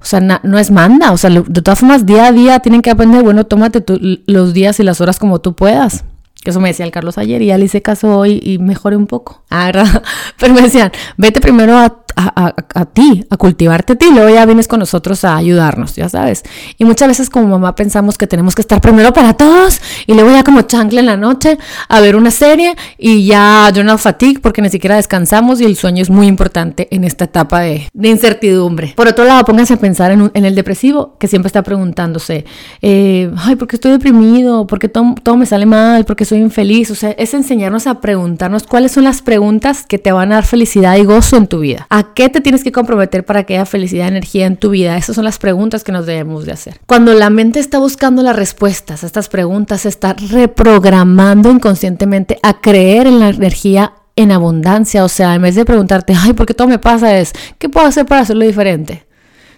O 0.00 0.04
sea, 0.04 0.20
no 0.20 0.58
es 0.58 0.70
manda, 0.70 1.12
o 1.12 1.16
sea, 1.16 1.30
de 1.30 1.62
todas 1.62 1.80
formas, 1.80 2.06
día 2.06 2.26
a 2.26 2.32
día 2.32 2.60
tienen 2.60 2.82
que 2.82 2.90
aprender, 2.90 3.22
bueno, 3.22 3.44
tómate 3.44 3.84
los 4.26 4.54
días 4.54 4.78
y 4.78 4.82
las 4.84 5.00
horas 5.00 5.18
como 5.18 5.40
tú 5.40 5.54
puedas. 5.54 6.04
Que 6.44 6.50
eso 6.50 6.60
me 6.60 6.68
decía 6.68 6.84
el 6.84 6.92
Carlos 6.92 7.18
ayer 7.18 7.42
y 7.42 7.46
ya 7.46 7.58
le 7.58 7.64
hice 7.64 7.82
caso 7.82 8.16
hoy 8.16 8.40
y 8.40 8.58
mejoré 8.58 8.96
un 8.96 9.08
poco. 9.08 9.42
Ah, 9.50 9.72
Pero 10.38 10.54
me 10.54 10.62
decían, 10.62 10.92
vete 11.16 11.40
primero 11.40 11.76
a 11.76 12.05
a, 12.16 12.84
ti, 12.86 13.24
a 13.28 13.36
cultivarte 13.36 13.92
a 13.92 13.96
ti, 13.96 14.06
luego 14.10 14.30
ya 14.30 14.46
vienes 14.46 14.68
con 14.68 14.80
nosotros 14.80 15.24
a 15.24 15.36
ayudarnos, 15.36 15.96
ya 15.96 16.08
sabes. 16.08 16.42
Y 16.78 16.84
muchas 16.84 17.08
veces 17.08 17.30
como 17.30 17.46
mamá 17.46 17.74
pensamos 17.74 18.16
que 18.16 18.26
tenemos 18.26 18.54
que 18.54 18.62
estar 18.62 18.80
primero 18.80 19.12
para 19.12 19.34
todos 19.34 19.80
y 20.06 20.14
luego 20.14 20.30
ya 20.30 20.42
como 20.42 20.62
chancla 20.62 21.00
en 21.00 21.06
la 21.06 21.16
noche 21.16 21.58
a 21.88 22.00
ver 22.00 22.16
una 22.16 22.30
serie 22.30 22.74
y 22.96 23.26
ya 23.26 23.70
journal 23.74 23.98
fatigue 23.98 24.40
porque 24.40 24.62
ni 24.62 24.70
siquiera 24.70 24.96
descansamos 24.96 25.60
y 25.60 25.64
el 25.64 25.76
sueño 25.76 26.02
es 26.02 26.08
muy 26.08 26.26
importante 26.26 26.88
en 26.90 27.04
esta 27.04 27.26
etapa 27.26 27.60
de, 27.60 27.88
incertidumbre. 27.94 28.94
Por 28.96 29.08
otro 29.08 29.24
lado, 29.24 29.44
pónganse 29.44 29.74
a 29.74 29.78
pensar 29.78 30.10
en, 30.10 30.30
el 30.32 30.54
depresivo 30.54 31.16
que 31.18 31.28
siempre 31.28 31.48
está 31.48 31.62
preguntándose, 31.62 32.44
eh, 32.80 33.30
ay, 33.36 33.56
¿por 33.56 33.68
qué 33.68 33.76
estoy 33.76 33.92
deprimido? 33.92 34.66
¿Por 34.66 34.78
qué 34.78 34.88
todo, 34.88 35.14
todo 35.22 35.36
me 35.36 35.44
sale 35.44 35.66
mal? 35.66 36.04
¿Por 36.04 36.16
qué 36.16 36.24
soy 36.24 36.38
infeliz? 36.38 36.90
O 36.90 36.94
sea, 36.94 37.10
es 37.10 37.34
enseñarnos 37.34 37.86
a 37.86 38.00
preguntarnos 38.00 38.62
cuáles 38.62 38.92
son 38.92 39.04
las 39.04 39.22
preguntas 39.22 39.84
que 39.86 39.98
te 39.98 40.12
van 40.12 40.32
a 40.32 40.36
dar 40.36 40.46
felicidad 40.46 40.96
y 40.96 41.04
gozo 41.04 41.36
en 41.36 41.46
tu 41.46 41.60
vida. 41.60 41.86
¿A 41.90 42.05
qué 42.14 42.28
te 42.28 42.40
tienes 42.40 42.64
que 42.64 42.72
comprometer 42.72 43.24
para 43.24 43.44
que 43.44 43.54
haya 43.54 43.66
felicidad 43.66 44.08
energía 44.08 44.46
en 44.46 44.56
tu 44.56 44.70
vida? 44.70 44.96
Esas 44.96 45.16
son 45.16 45.24
las 45.24 45.38
preguntas 45.38 45.84
que 45.84 45.92
nos 45.92 46.06
debemos 46.06 46.44
de 46.46 46.52
hacer. 46.52 46.80
Cuando 46.86 47.14
la 47.14 47.30
mente 47.30 47.58
está 47.60 47.78
buscando 47.78 48.22
las 48.22 48.36
respuestas 48.36 49.02
a 49.02 49.06
estas 49.06 49.28
preguntas, 49.28 49.82
se 49.82 49.88
está 49.88 50.14
reprogramando 50.14 51.50
inconscientemente 51.50 52.38
a 52.42 52.60
creer 52.60 53.06
en 53.06 53.18
la 53.18 53.28
energía 53.28 53.94
en 54.16 54.32
abundancia. 54.32 55.04
O 55.04 55.08
sea, 55.08 55.34
en 55.34 55.42
vez 55.42 55.54
de 55.54 55.64
preguntarte, 55.64 56.14
ay, 56.16 56.32
¿por 56.32 56.46
qué 56.46 56.54
todo 56.54 56.68
me 56.68 56.78
pasa? 56.78 57.18
Es, 57.18 57.32
¿qué 57.58 57.68
puedo 57.68 57.86
hacer 57.86 58.06
para 58.06 58.22
hacerlo 58.22 58.44
diferente? 58.44 59.06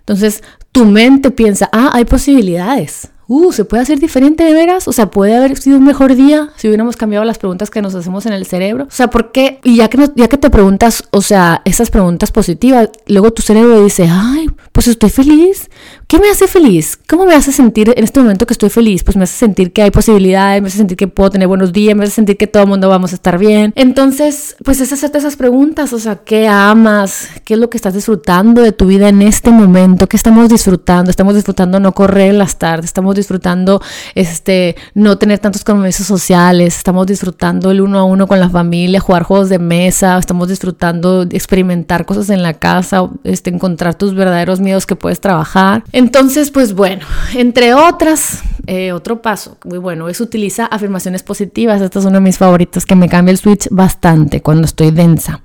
Entonces, 0.01 0.43
tu 0.73 0.85
mente 0.85 1.31
piensa, 1.31 1.69
ah, 1.73 1.91
hay 1.93 2.05
posibilidades 2.05 3.11
uh, 3.29 3.53
¿se 3.53 3.65
puede 3.65 3.83
hacer 3.83 4.01
diferente 4.01 4.43
de 4.43 4.53
veras? 4.53 4.89
O 4.89 4.93
sea, 4.93 5.11
¿puede 5.11 5.37
haber 5.37 5.57
sido 5.57 5.79
un 5.79 5.85
mejor 5.85 6.17
día 6.17 6.51
si 6.57 6.67
hubiéramos 6.67 6.97
cambiado 6.97 7.25
las 7.25 7.39
preguntas 7.39 7.71
que 7.71 7.81
nos 7.81 7.95
hacemos 7.95 8.27
en 8.27 8.33
el 8.33 8.47
cerebro? 8.47 8.85
O 8.85 8.91
sea, 8.91 9.09
¿por 9.09 9.31
qué? 9.31 9.61
Y 9.63 9.77
ya 9.77 9.89
que, 9.89 10.11
ya 10.17 10.29
que 10.29 10.39
te 10.39 10.51
preguntas, 10.51 11.05
o 11.11 11.23
sea, 11.23 11.63
esas 11.65 11.91
preguntas 11.91 12.33
positivas, 12.33 12.91
luego 13.07 13.33
tu 13.33 13.43
cerebro 13.43 13.83
dice, 13.85 14.09
ay, 14.11 14.51
pues 14.73 14.89
estoy 14.89 15.11
feliz. 15.11 15.71
¿Qué 16.11 16.19
me 16.19 16.31
hace 16.31 16.49
feliz? 16.49 16.99
¿Cómo 17.07 17.27
me 17.27 17.35
hace 17.35 17.53
sentir 17.53 17.93
en 17.95 18.03
este 18.03 18.19
momento 18.19 18.47
que 18.47 18.55
estoy 18.55 18.71
feliz? 18.71 19.05
Pues 19.05 19.19
me 19.19 19.25
hace 19.25 19.37
sentir 19.37 19.75
que 19.75 19.83
hay 19.83 19.91
posibilidades, 19.91 20.63
me 20.63 20.69
hace 20.69 20.79
sentir 20.79 20.97
que 20.97 21.07
puedo 21.07 21.29
tener 21.29 21.47
buenos 21.49 21.71
días, 21.71 21.95
me 21.95 22.05
hace 22.05 22.15
sentir 22.15 22.39
que 22.39 22.47
todo 22.47 22.63
el 22.63 22.69
mundo 22.71 22.89
vamos 22.89 23.13
a 23.13 23.17
estar 23.17 23.37
bien. 23.37 23.75
Entonces, 23.77 24.57
pues 24.65 24.81
es 24.81 24.91
hacerte 24.91 25.19
esas 25.19 25.37
preguntas, 25.37 25.93
o 25.93 25.99
sea, 25.99 26.17
¿qué 26.17 26.49
amas? 26.49 27.29
¿Qué 27.45 27.53
es 27.53 27.61
lo 27.61 27.69
que 27.69 27.77
estás 27.77 27.93
disfrutando 27.93 28.63
de 28.63 28.73
tu 28.73 28.87
vida 28.87 29.11
en 29.11 29.21
este 29.21 29.51
momento? 29.51 30.09
¿Qué 30.09 30.17
estamos 30.17 30.49
disfrutando? 30.49 31.11
Estamos 31.11 31.35
disfrutando 31.35 31.79
no 31.79 31.93
correr 31.93 32.31
en 32.31 32.39
las 32.39 32.57
tardes, 32.57 32.87
estamos 32.87 33.15
disfrutando 33.15 33.83
este, 34.15 34.77
no 34.95 35.19
tener 35.19 35.41
tantos 35.41 35.63
compromisos 35.63 36.07
sociales, 36.07 36.79
estamos 36.79 37.07
disfrutando 37.07 37.71
el 37.71 37.83
uno 37.83 37.99
a 37.99 38.05
uno 38.05 38.27
con 38.27 38.41
la 38.41 38.49
familia, 38.49 38.99
jugar 38.99 39.25
juegos 39.25 39.51
de 39.51 39.59
mesa, 39.59 40.17
estamos 40.17 40.49
disfrutando 40.49 41.27
experimentar 41.31 42.07
cosas 42.07 42.31
en 42.31 42.43
la 42.43 42.55
casa, 42.55 43.11
este, 43.25 43.51
encontrar 43.51 43.95
tus 43.95 44.15
verdaderos 44.15 44.59
miedos 44.61 44.87
que 44.87 44.97
puedes 44.97 45.21
trabajar. 45.21 45.85
Entonces, 45.99 46.53
pues 46.53 46.75
bueno, 46.75 47.05
entre 47.35 47.75
otras, 47.75 48.45
eh, 48.69 48.93
otro 48.93 49.21
paso 49.21 49.59
muy 49.65 49.79
bueno 49.79 50.09
es 50.09 50.21
utilizar 50.21 50.69
afirmaciones 50.71 51.25
positivas. 51.25 51.83
Esta 51.83 51.99
es 51.99 52.05
uno 52.05 52.15
de 52.15 52.21
mis 52.21 52.39
favoritos 52.39 52.87
que 52.87 52.95
me 52.95 53.09
cambia 53.09 53.33
el 53.33 53.39
switch 53.39 53.67
bastante 53.73 54.41
cuando 54.41 54.67
estoy 54.67 54.93
densa. 54.93 55.43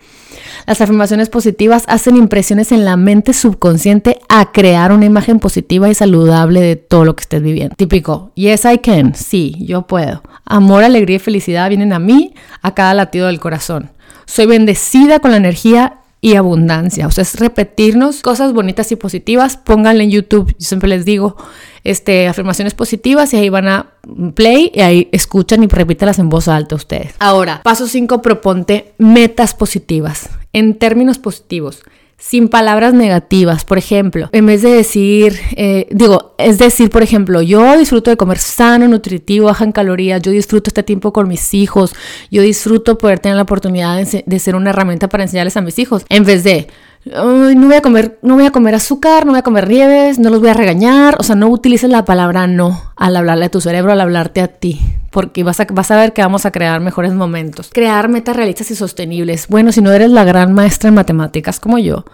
Las 0.67 0.79
afirmaciones 0.79 1.29
positivas 1.29 1.85
hacen 1.87 2.17
impresiones 2.17 2.71
en 2.71 2.85
la 2.85 2.97
mente 2.97 3.33
subconsciente 3.33 4.19
a 4.29 4.51
crear 4.51 4.91
una 4.91 5.05
imagen 5.05 5.39
positiva 5.39 5.89
y 5.89 5.95
saludable 5.95 6.61
de 6.61 6.75
todo 6.75 7.03
lo 7.03 7.15
que 7.15 7.21
estés 7.21 7.41
viviendo. 7.41 7.75
Típico, 7.75 8.31
yes 8.35 8.65
I 8.65 8.77
can, 8.77 9.15
sí, 9.15 9.55
yo 9.59 9.87
puedo. 9.87 10.21
Amor, 10.45 10.83
alegría 10.83 11.15
y 11.15 11.19
felicidad 11.19 11.67
vienen 11.67 11.93
a 11.93 11.99
mí 11.99 12.35
a 12.61 12.75
cada 12.75 12.93
latido 12.93 13.25
del 13.25 13.39
corazón. 13.39 13.89
Soy 14.27 14.45
bendecida 14.45 15.17
con 15.17 15.31
la 15.31 15.37
energía 15.37 16.02
y 16.23 16.37
abundancia. 16.37 17.05
O 17.05 17.11
sea, 17.11 17.23
es 17.23 17.37
repetirnos 17.37 18.21
cosas 18.21 18.53
bonitas 18.53 18.89
y 18.93 18.95
positivas. 18.95 19.57
Pónganle 19.57 20.05
en 20.05 20.11
YouTube, 20.11 20.55
yo 20.57 20.65
siempre 20.65 20.87
les 20.87 21.03
digo, 21.03 21.35
este, 21.83 22.29
afirmaciones 22.29 22.73
positivas 22.73 23.33
y 23.33 23.37
ahí 23.37 23.49
van 23.49 23.67
a 23.67 23.87
play 24.33 24.71
y 24.73 24.79
ahí 24.79 25.09
escuchan 25.11 25.63
y 25.63 25.67
repítelas 25.67 26.19
en 26.19 26.29
voz 26.29 26.47
alta 26.47 26.75
ustedes. 26.75 27.13
Ahora, 27.19 27.61
paso 27.61 27.87
5, 27.87 28.21
proponte 28.21 28.93
metas 28.97 29.53
positivas. 29.53 30.29
en 30.53 30.75
términos 30.75 31.17
positivos 31.17 31.81
sin 32.17 32.47
palabras 32.47 32.93
negativas. 32.93 33.65
Por 33.65 33.77
ejemplo, 33.77 34.29
en 34.31 34.45
vez 34.45 34.61
de 34.61 34.69
decir, 34.69 35.37
eh, 35.55 35.87
digo, 35.91 36.35
es 36.37 36.57
decir, 36.57 36.89
por 36.89 37.03
ejemplo, 37.03 37.41
yo 37.41 37.77
disfruto 37.77 38.09
de 38.09 38.17
comer 38.17 38.37
sano, 38.37 38.87
nutritivo, 38.87 39.47
baja 39.47 39.65
en 39.65 39.71
calorías, 39.71 40.21
yo 40.21 40.31
disfruto 40.31 40.69
este 40.69 40.83
tiempo 40.83 41.11
con 41.11 41.27
mis 41.27 41.53
hijos, 41.53 41.93
yo 42.31 42.41
disfruto 42.41 42.97
poder 42.97 43.19
tener 43.19 43.35
la 43.35 43.43
oportunidad 43.43 43.97
de, 43.97 44.39
ser 44.39 44.55
una 44.55 44.69
herramienta 44.69 45.09
para 45.09 45.23
enseñarles 45.23 45.57
a 45.57 45.61
mis 45.61 45.77
hijos, 45.79 46.05
en 46.09 46.23
vez 46.23 46.43
de, 46.43 46.67
no 47.05 47.67
voy 47.67 47.75
a 47.75 47.81
comer, 47.81 48.17
no 48.21 48.35
voy 48.35 48.45
a 48.45 48.51
comer 48.51 48.75
azúcar, 48.75 49.25
no 49.25 49.33
voy 49.33 49.39
a 49.39 49.43
comer 49.43 49.67
nieves, 49.67 50.19
no 50.19 50.29
los 50.29 50.39
voy 50.39 50.49
a 50.49 50.53
regañar. 50.53 51.17
O 51.19 51.23
sea, 51.23 51.35
no 51.35 51.49
utilices 51.49 51.89
la 51.89 52.05
palabra 52.05 52.47
no 52.47 52.92
al 52.95 53.15
hablarle 53.15 53.45
a 53.45 53.49
tu 53.49 53.61
cerebro, 53.61 53.91
al 53.91 54.01
hablarte 54.01 54.41
a 54.41 54.47
ti. 54.47 54.79
Porque 55.09 55.43
vas 55.43 55.59
a, 55.59 55.67
vas 55.71 55.91
a 55.91 55.95
ver 55.95 56.13
que 56.13 56.23
vamos 56.23 56.45
a 56.47 56.51
crear 56.51 56.81
mejores 56.81 57.13
momentos. 57.13 57.69
Crear 57.71 58.09
metas 58.09 58.35
realistas 58.35 58.71
y 58.71 58.75
sostenibles. 58.75 59.47
Bueno, 59.47 59.71
si 59.71 59.81
no 59.81 59.91
eres 59.91 60.09
la 60.09 60.23
gran 60.23 60.53
maestra 60.53 60.87
en 60.89 60.95
matemáticas 60.95 61.59
como 61.59 61.77
yo 61.77 62.05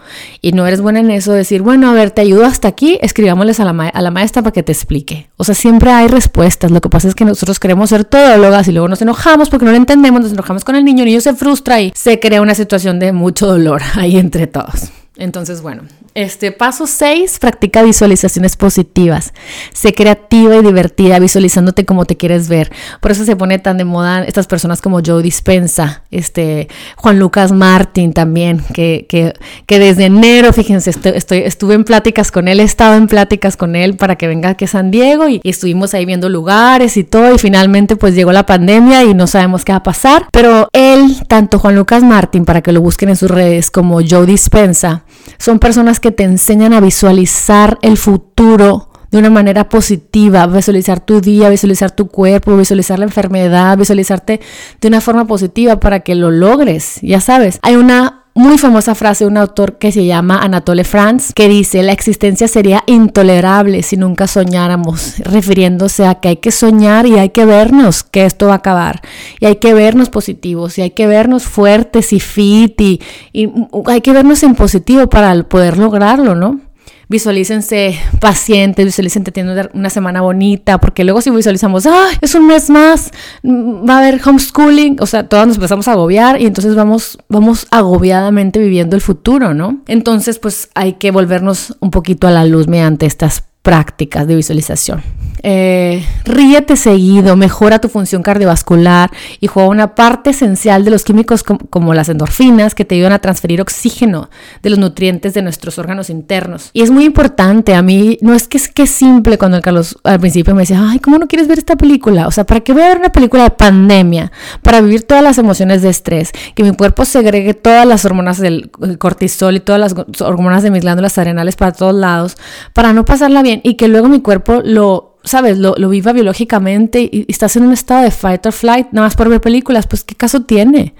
y 0.42 0.52
no 0.52 0.66
eres 0.66 0.82
buena 0.82 1.00
en 1.00 1.10
eso, 1.10 1.32
decir, 1.32 1.62
bueno, 1.62 1.90
a 1.90 1.94
ver, 1.94 2.10
te 2.10 2.20
ayudo 2.20 2.44
hasta 2.44 2.68
aquí, 2.68 2.98
escribámosles 3.00 3.58
a 3.58 3.64
la, 3.64 3.88
a 3.88 4.02
la 4.02 4.10
maestra 4.10 4.42
para 4.42 4.52
que 4.52 4.62
te 4.62 4.72
explique. 4.72 5.30
O 5.38 5.44
sea, 5.44 5.54
siempre 5.54 5.90
hay 5.90 6.08
respuestas. 6.08 6.70
Lo 6.70 6.82
que 6.82 6.90
pasa 6.90 7.08
es 7.08 7.14
que 7.14 7.24
nosotros 7.24 7.58
queremos 7.58 7.88
ser 7.88 8.04
todólogas 8.04 8.68
y 8.68 8.72
luego 8.72 8.88
nos 8.88 9.00
enojamos 9.00 9.48
porque 9.48 9.64
no 9.64 9.70
lo 9.70 9.78
entendemos, 9.78 10.20
nos 10.20 10.32
enojamos 10.32 10.64
con 10.64 10.76
el 10.76 10.84
niño, 10.84 11.04
el 11.04 11.08
niño 11.08 11.20
se 11.22 11.34
frustra 11.34 11.80
y 11.80 11.92
se 11.94 12.20
crea 12.20 12.42
una 12.42 12.54
situación 12.54 12.98
de 12.98 13.12
mucho 13.12 13.46
dolor 13.46 13.80
ahí 13.94 14.18
entre 14.18 14.46
todos. 14.46 14.90
Entonces, 15.16 15.60
bueno, 15.60 15.82
este 16.14 16.52
paso 16.52 16.86
6, 16.86 17.38
practica 17.38 17.82
visualizaciones 17.82 18.56
positivas. 18.56 19.32
Sé 19.72 19.94
creativa 19.94 20.56
y 20.56 20.62
divertida 20.62 21.18
visualizándote 21.18 21.84
como 21.84 22.04
te 22.04 22.16
quieres 22.16 22.48
ver. 22.48 22.72
Por 23.00 23.10
eso 23.12 23.24
se 23.24 23.36
pone 23.36 23.58
tan 23.58 23.78
de 23.78 23.84
moda 23.84 24.24
estas 24.24 24.46
personas 24.46 24.80
como 24.80 25.00
Joe 25.04 25.22
Dispensa, 25.22 26.02
este 26.10 26.68
Juan 26.96 27.18
Lucas 27.18 27.52
Martín 27.52 28.12
también, 28.12 28.62
que, 28.72 29.06
que, 29.08 29.78
desde 29.78 30.06
enero, 30.06 30.52
fíjense, 30.52 30.90
estoy, 30.90 31.38
estuve 31.38 31.74
en 31.74 31.84
pláticas 31.84 32.30
con 32.30 32.48
él, 32.48 32.60
he 32.60 32.64
estado 32.64 32.96
en 32.96 33.06
pláticas 33.06 33.56
con 33.56 33.76
él 33.76 33.96
para 33.96 34.16
que 34.16 34.26
venga 34.26 34.50
aquí 34.50 34.64
a 34.64 34.68
San 34.68 34.90
Diego 34.90 35.28
y, 35.28 35.40
y 35.42 35.50
estuvimos 35.50 35.94
ahí 35.94 36.04
viendo 36.04 36.28
lugares 36.28 36.96
y 36.96 37.04
todo 37.04 37.34
y 37.34 37.38
finalmente 37.38 37.96
pues 37.96 38.14
llegó 38.14 38.32
la 38.32 38.46
pandemia 38.46 39.04
y 39.04 39.14
no 39.14 39.26
sabemos 39.26 39.64
qué 39.64 39.72
va 39.72 39.78
a 39.78 39.82
pasar. 39.82 40.26
Pero 40.32 40.68
él, 40.72 41.16
tanto 41.28 41.58
Juan 41.58 41.76
Lucas 41.76 42.02
Martín, 42.02 42.44
para 42.44 42.62
que 42.62 42.72
lo 42.72 42.80
busquen 42.80 43.10
en 43.10 43.16
sus 43.16 43.30
redes, 43.30 43.70
como 43.70 44.00
Joe 44.06 44.26
Dispensa, 44.26 45.04
son 45.38 45.58
personas 45.58 46.00
que 46.00 46.10
te 46.10 46.24
enseñan 46.24 46.72
a 46.72 46.80
visualizar 46.80 47.78
el 47.82 47.96
futuro 47.96 48.90
de 49.10 49.18
una 49.18 49.30
manera 49.30 49.68
positiva, 49.68 50.46
visualizar 50.46 51.00
tu 51.00 51.20
día, 51.20 51.48
visualizar 51.48 51.90
tu 51.90 52.08
cuerpo, 52.08 52.56
visualizar 52.56 52.98
la 52.98 53.06
enfermedad, 53.06 53.76
visualizarte 53.76 54.40
de 54.80 54.88
una 54.88 55.00
forma 55.00 55.26
positiva 55.26 55.80
para 55.80 56.00
que 56.00 56.14
lo 56.14 56.30
logres. 56.30 57.00
Ya 57.02 57.20
sabes, 57.20 57.58
hay 57.62 57.76
una 57.76 58.19
muy 58.34 58.58
famosa 58.58 58.94
frase 58.94 59.24
de 59.24 59.30
un 59.30 59.36
autor 59.36 59.78
que 59.78 59.92
se 59.92 60.06
llama 60.06 60.42
Anatole 60.42 60.84
France, 60.84 61.32
que 61.34 61.48
dice, 61.48 61.82
la 61.82 61.92
existencia 61.92 62.48
sería 62.48 62.82
intolerable 62.86 63.82
si 63.82 63.96
nunca 63.96 64.26
soñáramos, 64.26 65.18
refiriéndose 65.18 66.06
a 66.06 66.16
que 66.16 66.28
hay 66.28 66.36
que 66.36 66.50
soñar 66.50 67.06
y 67.06 67.18
hay 67.18 67.30
que 67.30 67.44
vernos 67.44 68.04
que 68.04 68.24
esto 68.24 68.46
va 68.46 68.54
a 68.54 68.56
acabar, 68.56 69.02
y 69.40 69.46
hay 69.46 69.56
que 69.56 69.74
vernos 69.74 70.10
positivos, 70.10 70.78
y 70.78 70.82
hay 70.82 70.90
que 70.90 71.06
vernos 71.06 71.44
fuertes 71.44 72.12
y 72.12 72.20
fit, 72.20 72.80
y, 72.80 73.00
y 73.32 73.48
hay 73.86 74.00
que 74.00 74.12
vernos 74.12 74.42
en 74.42 74.54
positivo 74.54 75.08
para 75.08 75.42
poder 75.42 75.76
lograrlo, 75.76 76.34
¿no? 76.34 76.69
Visualícense 77.10 77.98
pacientes, 78.20 78.84
visualícense 78.86 79.32
teniendo 79.32 79.68
una 79.74 79.90
semana 79.90 80.22
bonita, 80.22 80.78
porque 80.78 81.02
luego 81.02 81.20
si 81.20 81.30
visualizamos, 81.30 81.84
ah, 81.86 82.08
es 82.20 82.36
un 82.36 82.46
mes 82.46 82.70
más, 82.70 83.10
mm, 83.42 83.86
va 83.86 83.96
a 83.96 83.98
haber 83.98 84.20
homeschooling, 84.24 84.96
o 85.00 85.06
sea, 85.06 85.28
todos 85.28 85.46
nos 85.46 85.56
empezamos 85.56 85.88
a 85.88 85.92
agobiar 85.92 86.40
y 86.40 86.46
entonces 86.46 86.76
vamos, 86.76 87.18
vamos 87.28 87.66
agobiadamente 87.72 88.60
viviendo 88.60 88.94
el 88.94 89.02
futuro, 89.02 89.54
¿no? 89.54 89.82
Entonces, 89.88 90.38
pues 90.38 90.70
hay 90.74 90.94
que 90.94 91.10
volvernos 91.10 91.76
un 91.80 91.90
poquito 91.90 92.28
a 92.28 92.30
la 92.30 92.44
luz 92.44 92.68
mediante 92.68 93.06
estas 93.06 93.42
prácticas 93.62 94.28
de 94.28 94.36
visualización. 94.36 95.02
Eh, 95.42 96.04
ríete 96.24 96.76
seguido, 96.76 97.36
mejora 97.36 97.78
tu 97.78 97.88
función 97.88 98.22
cardiovascular 98.22 99.10
y 99.40 99.46
juega 99.46 99.68
una 99.68 99.94
parte 99.94 100.30
esencial 100.30 100.84
de 100.84 100.90
los 100.90 101.04
químicos 101.04 101.42
como 101.42 101.94
las 101.94 102.08
endorfinas 102.08 102.74
que 102.74 102.84
te 102.84 102.94
ayudan 102.94 103.12
a 103.12 103.20
transferir 103.20 103.60
oxígeno 103.60 104.28
de 104.62 104.70
los 104.70 104.78
nutrientes 104.78 105.34
de 105.34 105.42
nuestros 105.42 105.78
órganos 105.78 106.10
internos. 106.10 106.70
Y 106.72 106.82
es 106.82 106.90
muy 106.90 107.04
importante, 107.04 107.74
a 107.74 107.82
mí 107.82 108.18
no 108.20 108.34
es 108.34 108.48
que 108.48 108.58
es 108.58 108.68
que 108.68 108.86
simple 108.86 109.38
cuando 109.38 109.56
el 109.56 109.62
Carlos 109.62 109.98
al 110.04 110.20
principio 110.20 110.54
me 110.54 110.62
decía, 110.62 110.80
ay, 110.82 110.98
¿cómo 110.98 111.18
no 111.18 111.26
quieres 111.26 111.48
ver 111.48 111.58
esta 111.58 111.76
película? 111.76 112.26
O 112.26 112.30
sea, 112.30 112.44
¿para 112.44 112.60
qué 112.60 112.72
voy 112.72 112.82
a 112.82 112.88
ver 112.88 112.98
una 112.98 113.12
película 113.12 113.44
de 113.44 113.50
pandemia? 113.50 114.32
Para 114.62 114.80
vivir 114.80 115.02
todas 115.04 115.22
las 115.22 115.38
emociones 115.38 115.82
de 115.82 115.88
estrés, 115.88 116.32
que 116.54 116.62
mi 116.62 116.72
cuerpo 116.72 117.04
segregue 117.04 117.54
todas 117.54 117.86
las 117.86 118.04
hormonas 118.04 118.38
del 118.38 118.70
cortisol 118.98 119.56
y 119.56 119.60
todas 119.60 119.80
las 119.80 120.20
hormonas 120.20 120.62
de 120.62 120.70
mis 120.70 120.82
glándulas 120.82 121.16
adrenales 121.18 121.56
para 121.56 121.72
todos 121.72 121.94
lados, 121.94 122.36
para 122.74 122.92
no 122.92 123.04
pasarla 123.04 123.42
bien 123.42 123.60
y 123.64 123.74
que 123.74 123.88
luego 123.88 124.08
mi 124.08 124.20
cuerpo 124.20 124.60
lo 124.64 125.09
sabes, 125.24 125.58
lo, 125.58 125.74
viva 125.88 126.12
biológicamente 126.12 127.00
y, 127.00 127.26
estás 127.28 127.56
en 127.56 127.64
un 127.64 127.72
estado 127.72 128.02
de 128.02 128.10
fight 128.10 128.44
or 128.46 128.52
flight, 128.52 128.88
nada 128.92 129.06
más 129.06 129.16
por 129.16 129.28
ver 129.28 129.40
películas, 129.40 129.86
pues 129.86 130.04
¿qué 130.04 130.14
caso 130.14 130.42
tiene? 130.42 130.94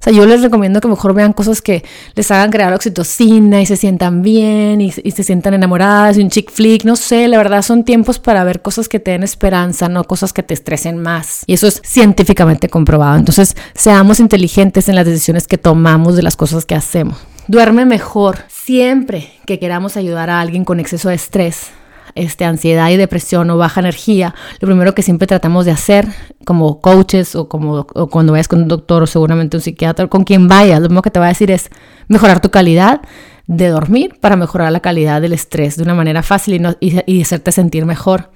O 0.00 0.04
sea, 0.04 0.12
yo 0.12 0.26
les 0.26 0.42
recomiendo 0.42 0.80
que 0.80 0.86
mejor 0.86 1.12
vean 1.12 1.32
cosas 1.32 1.60
que 1.60 1.84
les 2.14 2.30
hagan 2.30 2.52
crear 2.52 2.72
oxitocina 2.72 3.60
y 3.60 3.66
se 3.66 3.76
sientan 3.76 4.22
bien 4.22 4.80
y, 4.80 4.92
se 4.92 5.24
sientan 5.24 5.54
enamoradas 5.54 6.16
y 6.16 6.22
un 6.22 6.30
chick 6.30 6.52
flick, 6.52 6.84
no 6.84 6.94
sé, 6.94 7.26
la 7.26 7.36
verdad 7.36 7.62
son 7.62 7.84
tiempos 7.84 8.20
para 8.20 8.44
ver 8.44 8.62
cosas 8.62 8.88
que 8.88 9.00
te 9.00 9.10
den 9.10 9.24
esperanza, 9.24 9.88
no 9.88 10.04
cosas 10.04 10.32
que 10.32 10.44
te 10.44 10.54
estresen 10.54 10.98
más. 10.98 11.42
Y 11.46 11.54
eso 11.54 11.66
es 11.66 11.82
científicamente 11.84 12.68
comprobado. 12.68 13.18
Entonces, 13.18 13.56
seamos 13.74 14.20
inteligentes 14.20 14.88
en 14.88 14.94
las 14.94 15.04
decisiones 15.04 15.48
que 15.48 15.58
tomamos 15.58 16.14
de 16.14 16.22
las 16.22 16.36
cosas 16.36 16.64
que 16.64 16.76
hacemos. 16.76 17.18
Duerme 17.48 17.84
mejor. 17.84 18.38
Siempre 18.48 19.32
que 19.46 19.58
queramos 19.58 19.96
ayudar 19.96 20.30
a 20.30 20.40
alguien 20.40 20.64
con 20.64 20.78
exceso 20.78 21.08
de 21.08 21.16
estrés, 21.16 21.70
este, 22.14 22.44
ansiedad 22.44 22.90
y 22.90 22.96
depresión 22.96 23.50
o 23.50 23.56
baja 23.56 23.80
energía, 23.80 24.34
lo 24.60 24.66
primero 24.66 24.94
que 24.94 25.02
siempre 25.02 25.26
tratamos 25.26 25.64
de 25.64 25.72
hacer 25.72 26.08
como 26.44 26.80
coaches 26.80 27.34
o, 27.34 27.48
como, 27.48 27.86
cuando 27.86 28.32
vayas 28.32 28.48
con 28.48 28.62
un 28.62 28.68
doctor 28.68 29.02
o 29.02 29.06
seguramente 29.06 29.56
un 29.56 29.62
psiquiatra, 29.62 30.06
con 30.08 30.24
quien 30.24 30.48
vayas, 30.48 30.80
lo 30.80 30.88
primero 30.88 31.02
que 31.02 31.10
te 31.10 31.20
va 31.20 31.26
a 31.26 31.30
decir 31.30 31.50
es 31.50 31.70
mejorar 32.08 32.40
tu 32.40 32.50
calidad 32.50 33.00
de 33.46 33.68
dormir 33.68 34.18
para 34.20 34.36
mejorar 34.36 34.70
la 34.72 34.80
calidad 34.80 35.20
del 35.22 35.32
estrés 35.32 35.76
de 35.76 35.82
una 35.82 35.94
manera 35.94 36.22
fácil 36.22 36.74
y, 36.80 37.02
y 37.06 37.22
hacerte 37.22 37.52
sentir 37.52 37.86
mejor. 37.86 38.30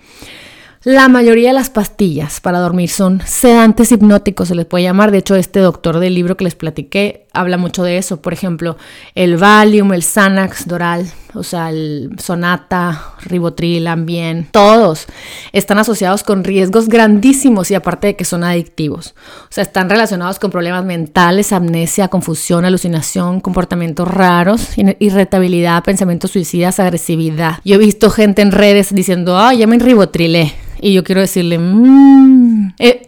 La 0.85 1.09
mayoría 1.09 1.51
de 1.51 1.55
las 1.55 1.71
pastillas 1.71 2.41
para 2.41 2.59
dormir 2.59 2.89
son 2.89 3.23
sedantes 3.25 3.93
hipnóticos, 3.93 4.49
se 4.49 4.57
les 4.57 4.67
puede 4.67 4.83
llamar. 4.83 5.13
De 5.13 5.19
hecho, 5.19 5.37
este 5.37 5.61
doctor 5.61 6.01
del 6.01 6.15
libro 6.15 6.37
que 6.37 6.43
les 6.43 6.57
platiqué 6.57 7.22
habla 7.33 7.57
mucho 7.57 7.83
de 7.85 7.99
eso. 7.99 8.21
Por 8.21 8.33
ejemplo, 8.33 8.77
el 9.15 9.37
Valium, 9.37 9.93
el 9.93 10.03
Xanax, 10.03 10.67
Doral, 10.67 11.11
o 11.35 11.43
sea, 11.43 11.71
el 11.71 12.11
Sonata, 12.19 13.15
Ribotril, 13.23 13.87
Ambien, 13.87 14.49
todos 14.51 15.07
están 15.53 15.79
asociados 15.79 16.23
con 16.23 16.45
riesgos 16.45 16.89
grandísimos 16.89 17.71
y 17.71 17.75
aparte 17.75 18.09
de 18.09 18.17
que 18.17 18.25
son 18.25 18.45
adictivos. 18.45 19.15
O 19.45 19.49
sea, 19.51 19.63
están 19.63 19.89
relacionados 19.89 20.39
con 20.39 20.51
problemas 20.51 20.85
mentales, 20.85 21.53
amnesia, 21.53 22.09
confusión, 22.09 22.65
alucinación, 22.65 23.41
comportamientos 23.41 24.09
raros, 24.09 24.69
irritabilidad, 24.99 25.85
pensamientos 25.85 26.31
suicidas, 26.31 26.81
agresividad. 26.81 27.59
Yo 27.65 27.77
he 27.77 27.79
visto 27.79 28.11
gente 28.11 28.43
en 28.43 28.53
redes 28.53 28.95
diciendo, 28.95 29.39
ah, 29.39 29.55
ya 29.55 29.67
me 29.67 29.79
ribotrilé 29.79 30.53
y 30.83 30.93
yo 30.93 31.05
quiero 31.05 31.21
decirle, 31.21 31.59
mmm, 31.59 32.42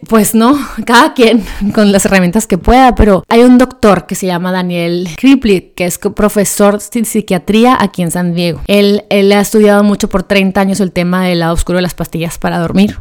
pues 0.07 0.35
no, 0.35 0.57
cada 0.85 1.13
quien 1.13 1.43
con 1.73 1.91
las 1.91 2.05
herramientas 2.05 2.47
que 2.47 2.57
pueda, 2.57 2.95
pero 2.95 3.23
hay 3.27 3.41
un 3.41 3.57
doctor 3.57 4.05
que 4.05 4.15
se 4.15 4.27
llama 4.27 4.51
Daniel 4.51 5.09
Kriplik, 5.17 5.75
que 5.75 5.85
es 5.85 5.97
profesor 5.97 6.79
de 6.79 7.05
psiquiatría 7.05 7.77
aquí 7.79 8.01
en 8.01 8.11
San 8.11 8.33
Diego. 8.33 8.61
Él, 8.67 9.03
él 9.09 9.31
ha 9.31 9.41
estudiado 9.41 9.83
mucho 9.83 10.09
por 10.09 10.23
30 10.23 10.59
años 10.59 10.79
el 10.79 10.91
tema 10.91 11.25
del 11.25 11.39
lado 11.39 11.53
oscuro 11.53 11.77
de 11.77 11.83
las 11.83 11.93
pastillas 11.93 12.37
para 12.37 12.59
dormir. 12.59 12.99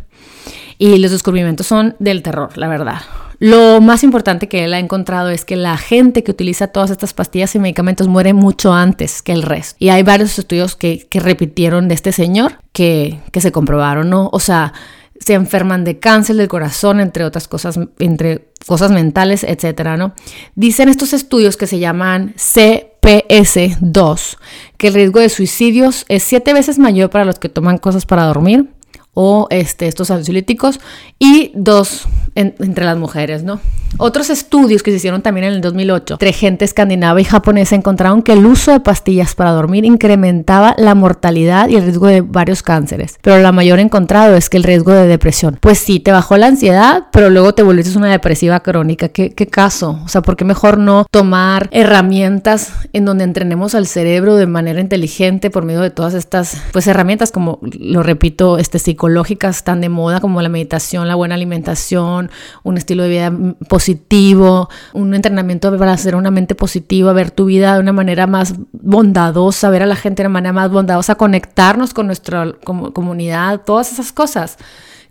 Y 0.79 0.99
los 0.99 1.13
descubrimientos 1.13 1.67
son 1.67 1.95
del 1.99 2.23
terror, 2.23 2.57
la 2.59 2.69
verdad. 2.69 3.03
Lo 3.39 3.81
más 3.81 4.05
importante 4.05 4.49
que 4.49 4.65
él 4.65 4.75
ha 4.75 4.79
encontrado 4.79 5.29
es 5.29 5.45
que 5.45 5.57
la 5.57 5.77
gente 5.77 6.23
que 6.23 6.31
utiliza 6.31 6.69
todas 6.69 6.91
estas 6.91 7.13
pastillas 7.13 7.55
y 7.55 7.59
medicamentos 7.59 8.09
muere 8.09 8.33
mucho 8.33 8.73
antes 8.73 9.23
que 9.23 9.33
el 9.33 9.43
resto. 9.43 9.77
Y 9.79 9.89
hay 9.89 10.03
varios 10.03 10.39
estudios 10.39 10.77
que, 10.77 11.07
repitieron 11.13 11.89
de 11.89 11.95
este 11.95 12.13
señor 12.13 12.59
que, 12.73 13.21
que 13.33 13.41
se 13.41 13.53
comprobaron, 13.53 14.09
¿no? 14.09 14.31
O 14.33 14.41
sea, 14.41 14.73
se 15.19 15.35
enferman 15.35 15.85
de 15.85 15.99
cáncer 15.99 16.37
del 16.37 16.49
corazón, 16.49 17.01
entre 17.01 17.25
otras 17.25 17.49
cosas, 17.49 17.79
entre 17.99 18.49
cosas 18.67 18.91
mentales, 18.91 19.45
etcétera, 19.45 19.97
¿no? 19.97 20.15
Dicen 20.55 20.89
estos 20.89 21.13
estudios 21.13 21.57
que 21.57 21.67
se 21.67 21.79
llaman 21.79 22.35
CPS2 22.37 24.37
que 24.77 24.89
el 24.89 24.95
riesgo 24.95 25.21
de 25.21 25.29
suicidios 25.29 26.05
es 26.09 26.23
siete 26.23 26.53
veces 26.53 26.79
mayor 26.79 27.11
para 27.11 27.25
los 27.25 27.39
que 27.39 27.49
toman 27.49 27.79
cosas 27.79 28.07
para 28.07 28.25
dormir 28.25 28.71
o 29.15 29.47
este, 29.51 29.87
estos 29.87 30.11
ansiolíticos 30.11 30.81
y 31.19 31.53
dos 31.55 32.07
entre 32.35 32.85
las 32.85 32.99
mujeres, 32.99 33.45
¿no? 33.45 33.61
Otros 33.97 34.29
estudios 34.29 34.83
que 34.83 34.91
se 34.91 34.97
hicieron 34.97 35.23
también 35.23 35.47
en 35.47 35.53
el 35.53 35.61
2008 35.61 36.15
entre 36.15 36.33
gente 36.33 36.65
escandinava 36.65 37.21
y 37.21 37.25
japonesa 37.25 37.77
encontraron 37.77 38.23
que 38.23 38.33
el 38.33 38.45
uso 38.45 38.73
de 38.73 38.81
pastillas 38.81 39.37
para 39.37 39.53
dormir 39.53 39.85
incrementaba 39.85 40.75
la 40.79 40.97
mortalidad 40.97 41.69
y 41.69 41.77
el 41.77 41.83
riesgo 41.83 42.09
de 42.09 42.21
varios 42.21 42.63
cánceres, 42.65 43.19
pero 43.23 43.39
la 43.39 43.53
mayor 43.53 43.79
encontrado 43.79 44.35
es 44.35 44.51
que 44.51 44.57
el 44.57 44.65
riesgo 44.65 44.93
de 44.93 45.07
depresión. 45.07 45.59
Pues 45.61 45.79
sí, 45.79 46.01
te 46.01 46.11
bajó 46.11 46.37
la 46.37 46.49
ansiedad, 46.49 47.05
pero 47.13 47.31
luego 47.31 47.55
te 47.55 47.63
volviste 47.63 47.97
una 47.97 48.11
depresiva 48.11 48.61
crónica. 48.61 49.09
¿Qué, 49.09 49.31
qué 49.31 49.47
caso? 49.47 50.01
O 50.05 50.09
sea, 50.09 50.23
¿por 50.23 50.37
qué 50.37 50.45
mejor 50.45 50.79
no 50.79 51.07
tomar 51.11 51.69
herramientas 51.71 52.73
en 52.93 53.05
donde 53.05 53.25
entrenemos 53.25 53.75
al 53.77 53.87
cerebro 53.87 54.35
de 54.35 54.47
manera 54.47 54.81
inteligente 54.81 55.51
por 55.51 55.65
medio 55.65 55.81
de 55.81 55.91
todas 55.91 56.15
estas 56.15 56.61
pues 56.73 56.87
herramientas 56.87 57.31
como 57.31 57.61
lo 57.63 58.03
repito, 58.03 58.59
este 58.59 58.79
psicológicas 59.05 59.65
tan 59.65 59.83
de 59.83 59.91
moda 59.91 60.21
como 60.21 60.41
la 60.41 60.49
meditación, 60.49 61.07
la 61.09 61.15
buena 61.15 61.35
alimentación, 61.35 62.31
un 62.63 62.79
estilo 62.79 63.03
de 63.03 63.09
vida 63.11 63.33
positivo, 63.69 64.71
un 64.95 65.13
entrenamiento 65.15 65.77
para 65.77 65.93
hacer 65.93 66.17
una 66.17 66.31
mente 66.31 66.55
positiva, 66.55 67.13
ver 67.13 67.31
tu 67.31 67.45
vida 67.45 67.75
de 67.75 67.81
una 67.81 67.93
manera 67.93 68.27
más 68.27 68.55
bondadosa, 68.73 69.69
ver 69.69 69.83
a 69.83 69.87
la 69.87 69.97
gente 69.97 70.23
de 70.23 70.29
una 70.29 70.33
manera 70.33 70.55
más 70.55 70.71
bondadosa, 70.71 71.17
conectarnos 71.17 71.93
con 71.93 72.07
nuestra 72.07 72.55
comunidad, 72.65 73.61
todas 73.67 73.93
esas 73.93 74.11
cosas 74.11 74.57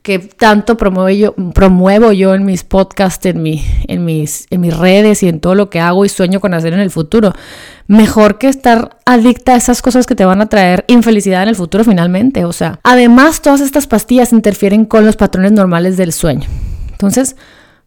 que 0.04 0.20
tanto 0.20 0.76
promuevo 0.76 2.12
yo, 2.12 2.36
en 2.36 2.46
mis 2.46 2.66
podcasts, 2.66 3.26
en, 3.26 3.42
en, 3.88 4.06
mis, 4.06 4.48
en 4.50 4.60
mis 4.60 4.76
redes 4.78 5.24
y 5.24 5.30
en 5.30 5.40
todo 5.40 5.56
lo 5.56 5.70
que 5.70 5.80
hago 5.80 6.04
y 6.04 6.10
sueño 6.10 6.42
con 6.42 6.54
hacer 6.54 6.74
en 6.74 6.82
el 6.82 6.92
futuro. 6.92 7.34
Mejor 7.88 8.38
que 8.38 8.50
estar 8.50 8.98
adicta 9.06 9.54
a 9.54 9.56
esas 9.56 9.82
cosas 9.82 10.06
que 10.06 10.16
te 10.16 10.26
van 10.26 10.42
a 10.42 10.50
traer 10.50 10.84
infelicidad 10.88 11.44
en 11.44 11.50
el 11.50 11.56
futuro 11.56 11.86
finalmente. 11.86 12.44
O 12.44 12.52
sea, 12.52 12.82
además 12.84 13.42
todas 13.42 13.62
estas 13.62 13.88
pastillas 13.88 14.34
interfieren 14.34 14.86
con 14.86 15.06
los 15.06 15.16
patrones 15.16 15.54
normales 15.54 15.96
del 15.96 16.12
sueño. 16.12 16.50
Entonces, 16.92 17.38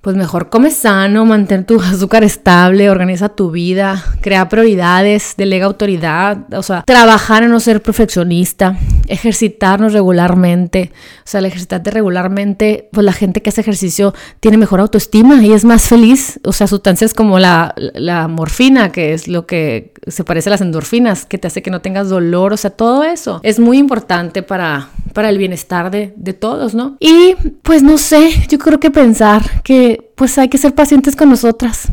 pues 0.07 0.14
mejor 0.14 0.50
come 0.50 0.70
sano, 0.70 1.24
mantén 1.24 1.64
tu 1.64 1.80
azúcar 1.82 2.22
estable, 2.22 2.90
organiza 2.90 3.28
tu 3.28 3.50
vida, 3.50 4.04
crea 4.20 4.48
prioridades, 4.48 5.34
delega 5.36 5.66
autoridad, 5.66 6.46
o 6.54 6.62
sea, 6.62 6.84
trabajar 6.86 7.42
en 7.42 7.50
no 7.50 7.59
ser 7.59 7.82
perfeccionista, 7.82 8.78
ejercitarnos 9.09 9.92
regularmente, 9.92 10.92
o 10.92 11.22
sea, 11.24 11.38
al 11.38 11.46
ejercitarte 11.46 11.90
regularmente, 11.90 12.88
pues 12.92 13.04
la 13.04 13.12
gente 13.12 13.42
que 13.42 13.50
hace 13.50 13.62
ejercicio 13.62 14.14
tiene 14.38 14.59
mejor 14.59 14.78
autoestima 14.78 15.42
y 15.42 15.52
es 15.52 15.64
más 15.64 15.88
feliz, 15.88 16.38
o 16.44 16.52
sea, 16.52 16.68
sustancias 16.68 17.12
como 17.12 17.40
la, 17.40 17.74
la 17.76 18.28
morfina, 18.28 18.92
que 18.92 19.12
es 19.12 19.26
lo 19.26 19.44
que 19.44 19.92
se 20.07 20.22
parece 20.22 20.50
a 20.50 20.52
las 20.52 20.61
endorfinas, 20.61 21.26
que 21.26 21.38
te 21.38 21.48
hace 21.48 21.62
que 21.62 21.72
no 21.72 21.80
tengas 21.80 22.09
dolor, 22.09 22.52
o 22.52 22.57
sea, 22.57 22.70
todo 22.70 23.02
eso 23.02 23.40
es 23.42 23.59
muy 23.59 23.78
importante 23.78 24.44
para, 24.44 24.90
para 25.17 25.31
el 25.31 25.39
bienestar 25.39 25.91
de, 25.91 26.12
de 26.14 26.35
todos, 26.35 26.75
¿no? 26.75 26.99
Y 27.01 27.35
pues 27.62 27.83
no 27.83 27.97
sé, 27.97 28.33
yo 28.51 28.59
creo 28.59 28.79
que 28.79 28.91
pensar 28.91 29.62
que 29.62 30.12
pues 30.14 30.37
hay 30.37 30.51
que 30.51 30.59
ser 30.59 30.75
pacientes 30.75 31.17
con 31.17 31.31
nosotras 31.31 31.89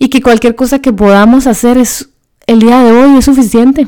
y 0.00 0.08
que 0.08 0.20
cualquier 0.20 0.56
cosa 0.56 0.80
que 0.80 0.92
podamos 0.92 1.46
hacer 1.46 1.78
es 1.78 2.08
el 2.48 2.58
día 2.58 2.82
de 2.82 2.90
hoy 2.90 3.16
es 3.16 3.26
suficiente. 3.26 3.86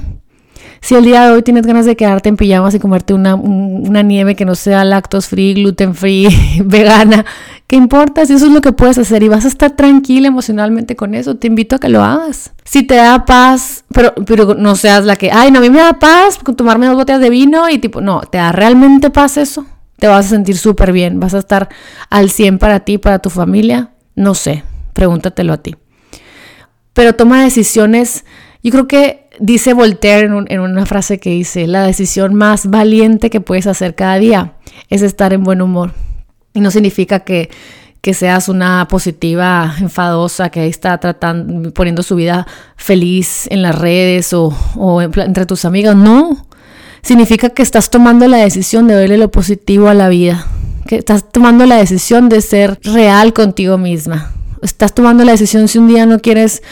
Si 0.81 0.95
el 0.95 1.05
día 1.05 1.27
de 1.27 1.33
hoy 1.33 1.43
tienes 1.43 1.67
ganas 1.67 1.87
de 1.87 1.97
quedarte 1.97 2.29
en 2.29 2.37
pijamas 2.37 2.75
y 2.75 2.79
comerte 2.79 3.15
una, 3.15 3.35
una 3.35 4.03
nieve 4.03 4.37
que 4.37 4.45
no 4.45 4.55
sea 4.55 4.85
lactose 4.85 5.29
free, 5.29 5.55
gluten 5.55 5.95
free, 5.95 6.29
vegana, 6.65 7.25
¿qué 7.67 7.77
importa? 7.77 8.25
Si 8.25 8.35
eso 8.35 8.47
es 8.47 8.53
lo 8.53 8.61
que 8.61 8.73
puedes 8.73 8.99
hacer 8.99 9.23
y 9.23 9.29
vas 9.29 9.45
a 9.45 9.49
estar 9.49 9.73
tranquila 9.73 10.29
emocionalmente 10.29 10.97
con 10.97 11.15
eso, 11.15 11.37
te 11.37 11.49
invito 11.49 11.77
a 11.77 11.79
que 11.79 11.89
lo 11.89 12.03
hagas. 12.03 12.53
Si 12.65 12.85
te 12.85 12.95
da 12.95 13.25
paz, 13.25 13.85
pero, 13.93 14.15
pero 14.27 14.55
no 14.55 14.77
seas 14.77 15.05
la 15.05 15.17
que, 15.17 15.31
ay, 15.33 15.51
no, 15.51 15.59
a 15.59 15.63
mí 15.63 15.71
me 15.71 15.79
da 15.79 15.99
paz 15.99 16.39
tomarme 16.57 16.87
dos 16.87 16.97
botellas 16.97 17.21
de 17.21 17.31
vino 17.31 17.69
y 17.69 17.79
tipo, 17.79 18.01
no, 18.01 18.21
¿te 18.21 18.39
da 18.39 18.53
realmente 18.53 19.11
paz 19.11 19.37
eso? 19.37 19.67
Te 19.99 20.07
vas 20.07 20.27
a 20.27 20.29
sentir 20.29 20.57
súper 20.57 20.93
bien, 20.93 21.19
vas 21.19 21.35
a 21.35 21.39
estar 21.39 21.69
al 22.09 22.31
100 22.31 22.59
para 22.59 22.81
ti, 22.81 22.99
para 22.99 23.19
tu 23.19 23.31
familia, 23.31 23.91
no 24.15 24.35
sé, 24.35 24.63
pregúntatelo 24.93 25.53
a 25.53 25.59
ti. 25.59 25.77
Pero 26.93 27.15
toma 27.15 27.43
decisiones, 27.43 28.25
yo 28.63 28.71
creo 28.73 28.89
que 28.89 29.29
dice 29.39 29.73
Voltaire 29.73 30.29
en, 30.49 30.61
una 30.61 30.87
frase 30.87 31.19
que 31.19 31.31
dice, 31.31 31.67
la 31.67 31.85
decisión 31.85 32.35
más 32.35 32.69
valiente 32.69 33.31
que 33.31 33.41
puedes 33.41 33.67
hacer 33.67 33.95
cada 33.95 34.19
día 34.19 34.55
es 34.89 35.03
estar 35.03 35.33
en 35.33 35.45
buen 35.45 35.63
humor. 35.63 35.93
Y 36.55 36.61
no 36.61 36.71
significa 36.71 37.21
que, 37.21 37.51
que 38.01 38.15
seas 38.15 38.49
una 38.49 38.89
positiva 38.89 39.75
enfadosa 39.81 40.51
que 40.51 40.67
está 40.67 40.99
tratando, 40.99 41.73
poniendo 41.73 42.03
su 42.03 42.17
vida 42.17 42.47
feliz 42.77 43.47
en 43.51 43.63
las 43.63 43.79
redes 43.79 44.33
o, 44.33 44.53
entre 45.03 45.47
tus 45.47 45.65
amigos. 45.65 45.95
No, 45.95 46.47
significa 47.03 47.51
que 47.51 47.63
estás 47.63 47.91
tomando 47.91 48.27
la 48.27 48.39
decisión 48.39 48.89
de 48.89 48.97
verle 48.97 49.19
lo 49.19 49.31
positivo 49.31 49.89
a 49.89 49.95
la 49.95 50.09
vida, 50.09 50.47
que 50.87 50.97
estás 50.97 51.31
tomando 51.31 51.65
la 51.65 51.77
decisión 51.77 52.29
de 52.29 52.41
ser 52.41 52.79
real 52.83 53.33
contigo 53.33 53.79
misma. 53.79 54.33
Estás 54.63 54.93
tomando 54.93 55.23
la 55.23 55.33
decisión 55.33 55.69
si 55.69 55.79
un 55.79 55.87
día 55.87 56.05
no 56.05 56.19
quieres 56.19 56.63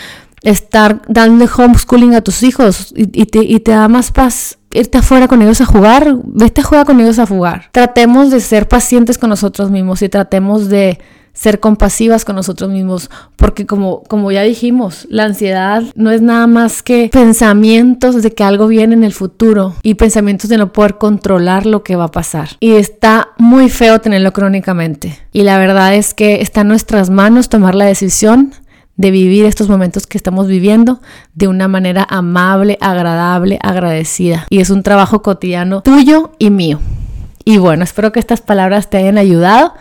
estar 0.47 1.03
dando 1.09 1.44
homeschooling 1.44 2.14
a 2.14 2.20
tus 2.20 2.44
hijos 2.44 2.94
y, 2.97 3.26
te, 3.26 3.40
y 3.40 3.59
te 3.59 3.72
da 3.72 3.88
más 3.88 4.12
paz 4.12 4.59
irte 4.72 4.99
afuera 4.99 5.26
con 5.26 5.42
ellos 5.42 5.61
a 5.61 5.66
jugar, 5.66 6.18
vete 6.24 6.61
a 6.61 6.64
jugar 6.64 6.86
con 6.86 7.01
ellos 7.01 7.18
a 7.18 7.26
jugar. 7.26 7.68
Tratemos 7.72 8.30
de 8.30 8.40
ser 8.40 8.68
pacientes 8.68 9.18
con 9.18 9.30
nosotros 9.30 9.70
mismos 9.70 10.03
y 10.03 10.09
tratemos 10.09 10.68
de 10.68 11.01
ser 11.32 11.61
compasivas 11.61 12.24
con 12.24 12.36
nosotros 12.36 12.70
mismos, 12.70 13.11
porque 13.36 13.66
como, 13.66 14.03
como 14.05 14.32
ya 14.32 14.42
dijimos, 14.42 15.07
la 15.11 15.24
ansiedad 15.24 15.82
no 15.94 16.11
es 16.11 16.22
nada 16.22 16.47
más 16.47 16.82
que 16.82 17.11
pensamientos 17.12 18.22
de 18.22 18.32
que 18.32 18.44
algo 18.44 18.68
viene 18.68 18.94
en 18.94 19.05
el 19.05 19.12
futuro 19.12 19.74
y 19.82 19.94
pensamientos 19.94 20.49
de 20.49 20.59
no 20.59 20.72
poder 20.72 20.97
controlar 20.97 21.66
lo 21.66 21.82
que 21.82 21.97
va 21.97 22.05
a 22.05 22.11
pasar. 22.11 22.51
Y 22.61 22.72
está 22.72 23.30
muy 23.36 23.68
feo 23.68 24.01
tenerlo 24.01 24.32
crónicamente. 24.32 25.18
Y 25.32 25.42
la 25.42 25.59
verdad 25.59 25.94
es 25.94 26.14
que 26.14 26.40
está 26.40 26.62
en 26.62 26.68
nuestras 26.68 27.11
manos 27.11 27.51
tomar 27.51 27.74
la 27.74 27.84
decisión 27.84 28.55
de 28.97 29.11
vivir 29.11 29.44
estos 29.44 29.68
momentos 29.68 30.07
que 30.07 30.18
estamos 30.18 30.47
viviendo 30.47 31.01
de 31.34 31.49
una 31.49 31.68
manera 31.68 32.07
amable, 32.09 32.78
agradable, 32.80 33.59
agradecida. 33.62 34.47
Y 34.51 34.61
es 34.61 34.70
un 34.70 34.82
trabajo 34.82 35.22
cotidiano 35.22 35.82
tuyo 35.82 36.32
y 36.38 36.51
mío. 36.51 36.80
Y 37.44 37.59
bueno, 37.59 37.84
espero 37.84 38.11
que 38.11 38.20
estas 38.20 38.40
palabras 38.40 38.90
te 38.90 38.97
hayan 38.97 39.18
ayudado 39.18 39.74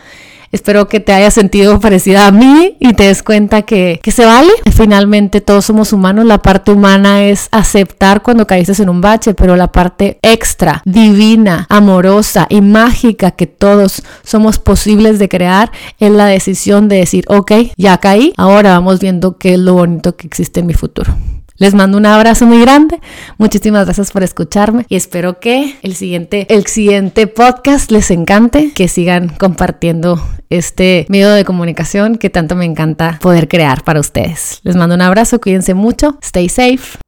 Espero 0.55 0.87
que 0.87 1.01
te 1.01 1.11
haya 1.11 1.31
sentido 1.31 1.81
parecida 1.81 2.27
a 2.27 2.31
mí 2.31 2.77
y 2.79 2.93
te 2.93 3.07
des 3.07 3.23
cuenta 3.23 3.63
que, 3.63 3.99
que, 4.01 4.11
se 4.11 4.25
vale. 4.25 4.53
Finalmente 4.71 5.41
todos 5.41 5.65
somos 5.65 5.91
humanos. 5.91 6.25
La 6.25 6.41
parte 6.41 6.71
humana 6.71 7.25
es 7.25 7.49
aceptar 7.51 8.23
cuando 8.23 8.47
caíste 8.47 8.81
en 8.81 8.87
un 8.87 9.01
bache, 9.01 9.33
pero 9.33 9.57
la 9.57 9.73
parte 9.73 10.17
extra, 10.21 10.81
divina, 10.85 11.65
amorosa 11.67 12.47
y 12.49 12.61
mágica 12.61 13.31
que 13.31 13.47
todos 13.47 14.01
somos 14.23 14.57
posibles 14.57 15.19
de 15.19 15.27
crear 15.27 15.73
es 15.99 16.11
la 16.11 16.27
decisión 16.27 16.87
de 16.87 16.99
decir, 16.99 17.25
ok, 17.27 17.51
ya 17.75 17.97
caí, 17.97 18.31
ahora 18.37 18.71
vamos 18.71 19.01
viendo 19.01 19.37
qué 19.37 19.55
es 19.55 19.59
lo 19.59 19.73
bonito 19.73 20.15
que 20.15 20.25
existe 20.25 20.61
en 20.61 20.67
mi 20.67 20.73
futuro. 20.73 21.13
Les 21.57 21.73
mando 21.73 21.97
un 21.97 22.05
abrazo 22.05 22.45
muy 22.45 22.59
grande. 22.59 22.99
Muchísimas 23.37 23.85
gracias 23.85 24.11
por 24.11 24.23
escucharme 24.23 24.85
y 24.89 24.95
espero 24.95 25.39
que 25.39 25.75
el 25.83 25.95
siguiente, 25.95 26.47
el 26.53 26.65
siguiente 26.65 27.27
podcast 27.27 27.91
les 27.91 28.11
encante, 28.11 28.71
que 28.73 28.87
sigan 28.87 29.29
compartiendo 29.29 30.21
este 30.49 31.05
medio 31.07 31.31
de 31.31 31.45
comunicación 31.45 32.17
que 32.17 32.29
tanto 32.29 32.55
me 32.55 32.65
encanta 32.65 33.19
poder 33.21 33.47
crear 33.47 33.83
para 33.83 33.99
ustedes. 34.01 34.59
Les 34.63 34.75
mando 34.75 34.95
un 34.95 35.01
abrazo, 35.01 35.39
cuídense 35.39 35.73
mucho, 35.73 36.17
stay 36.21 36.49
safe. 36.49 37.04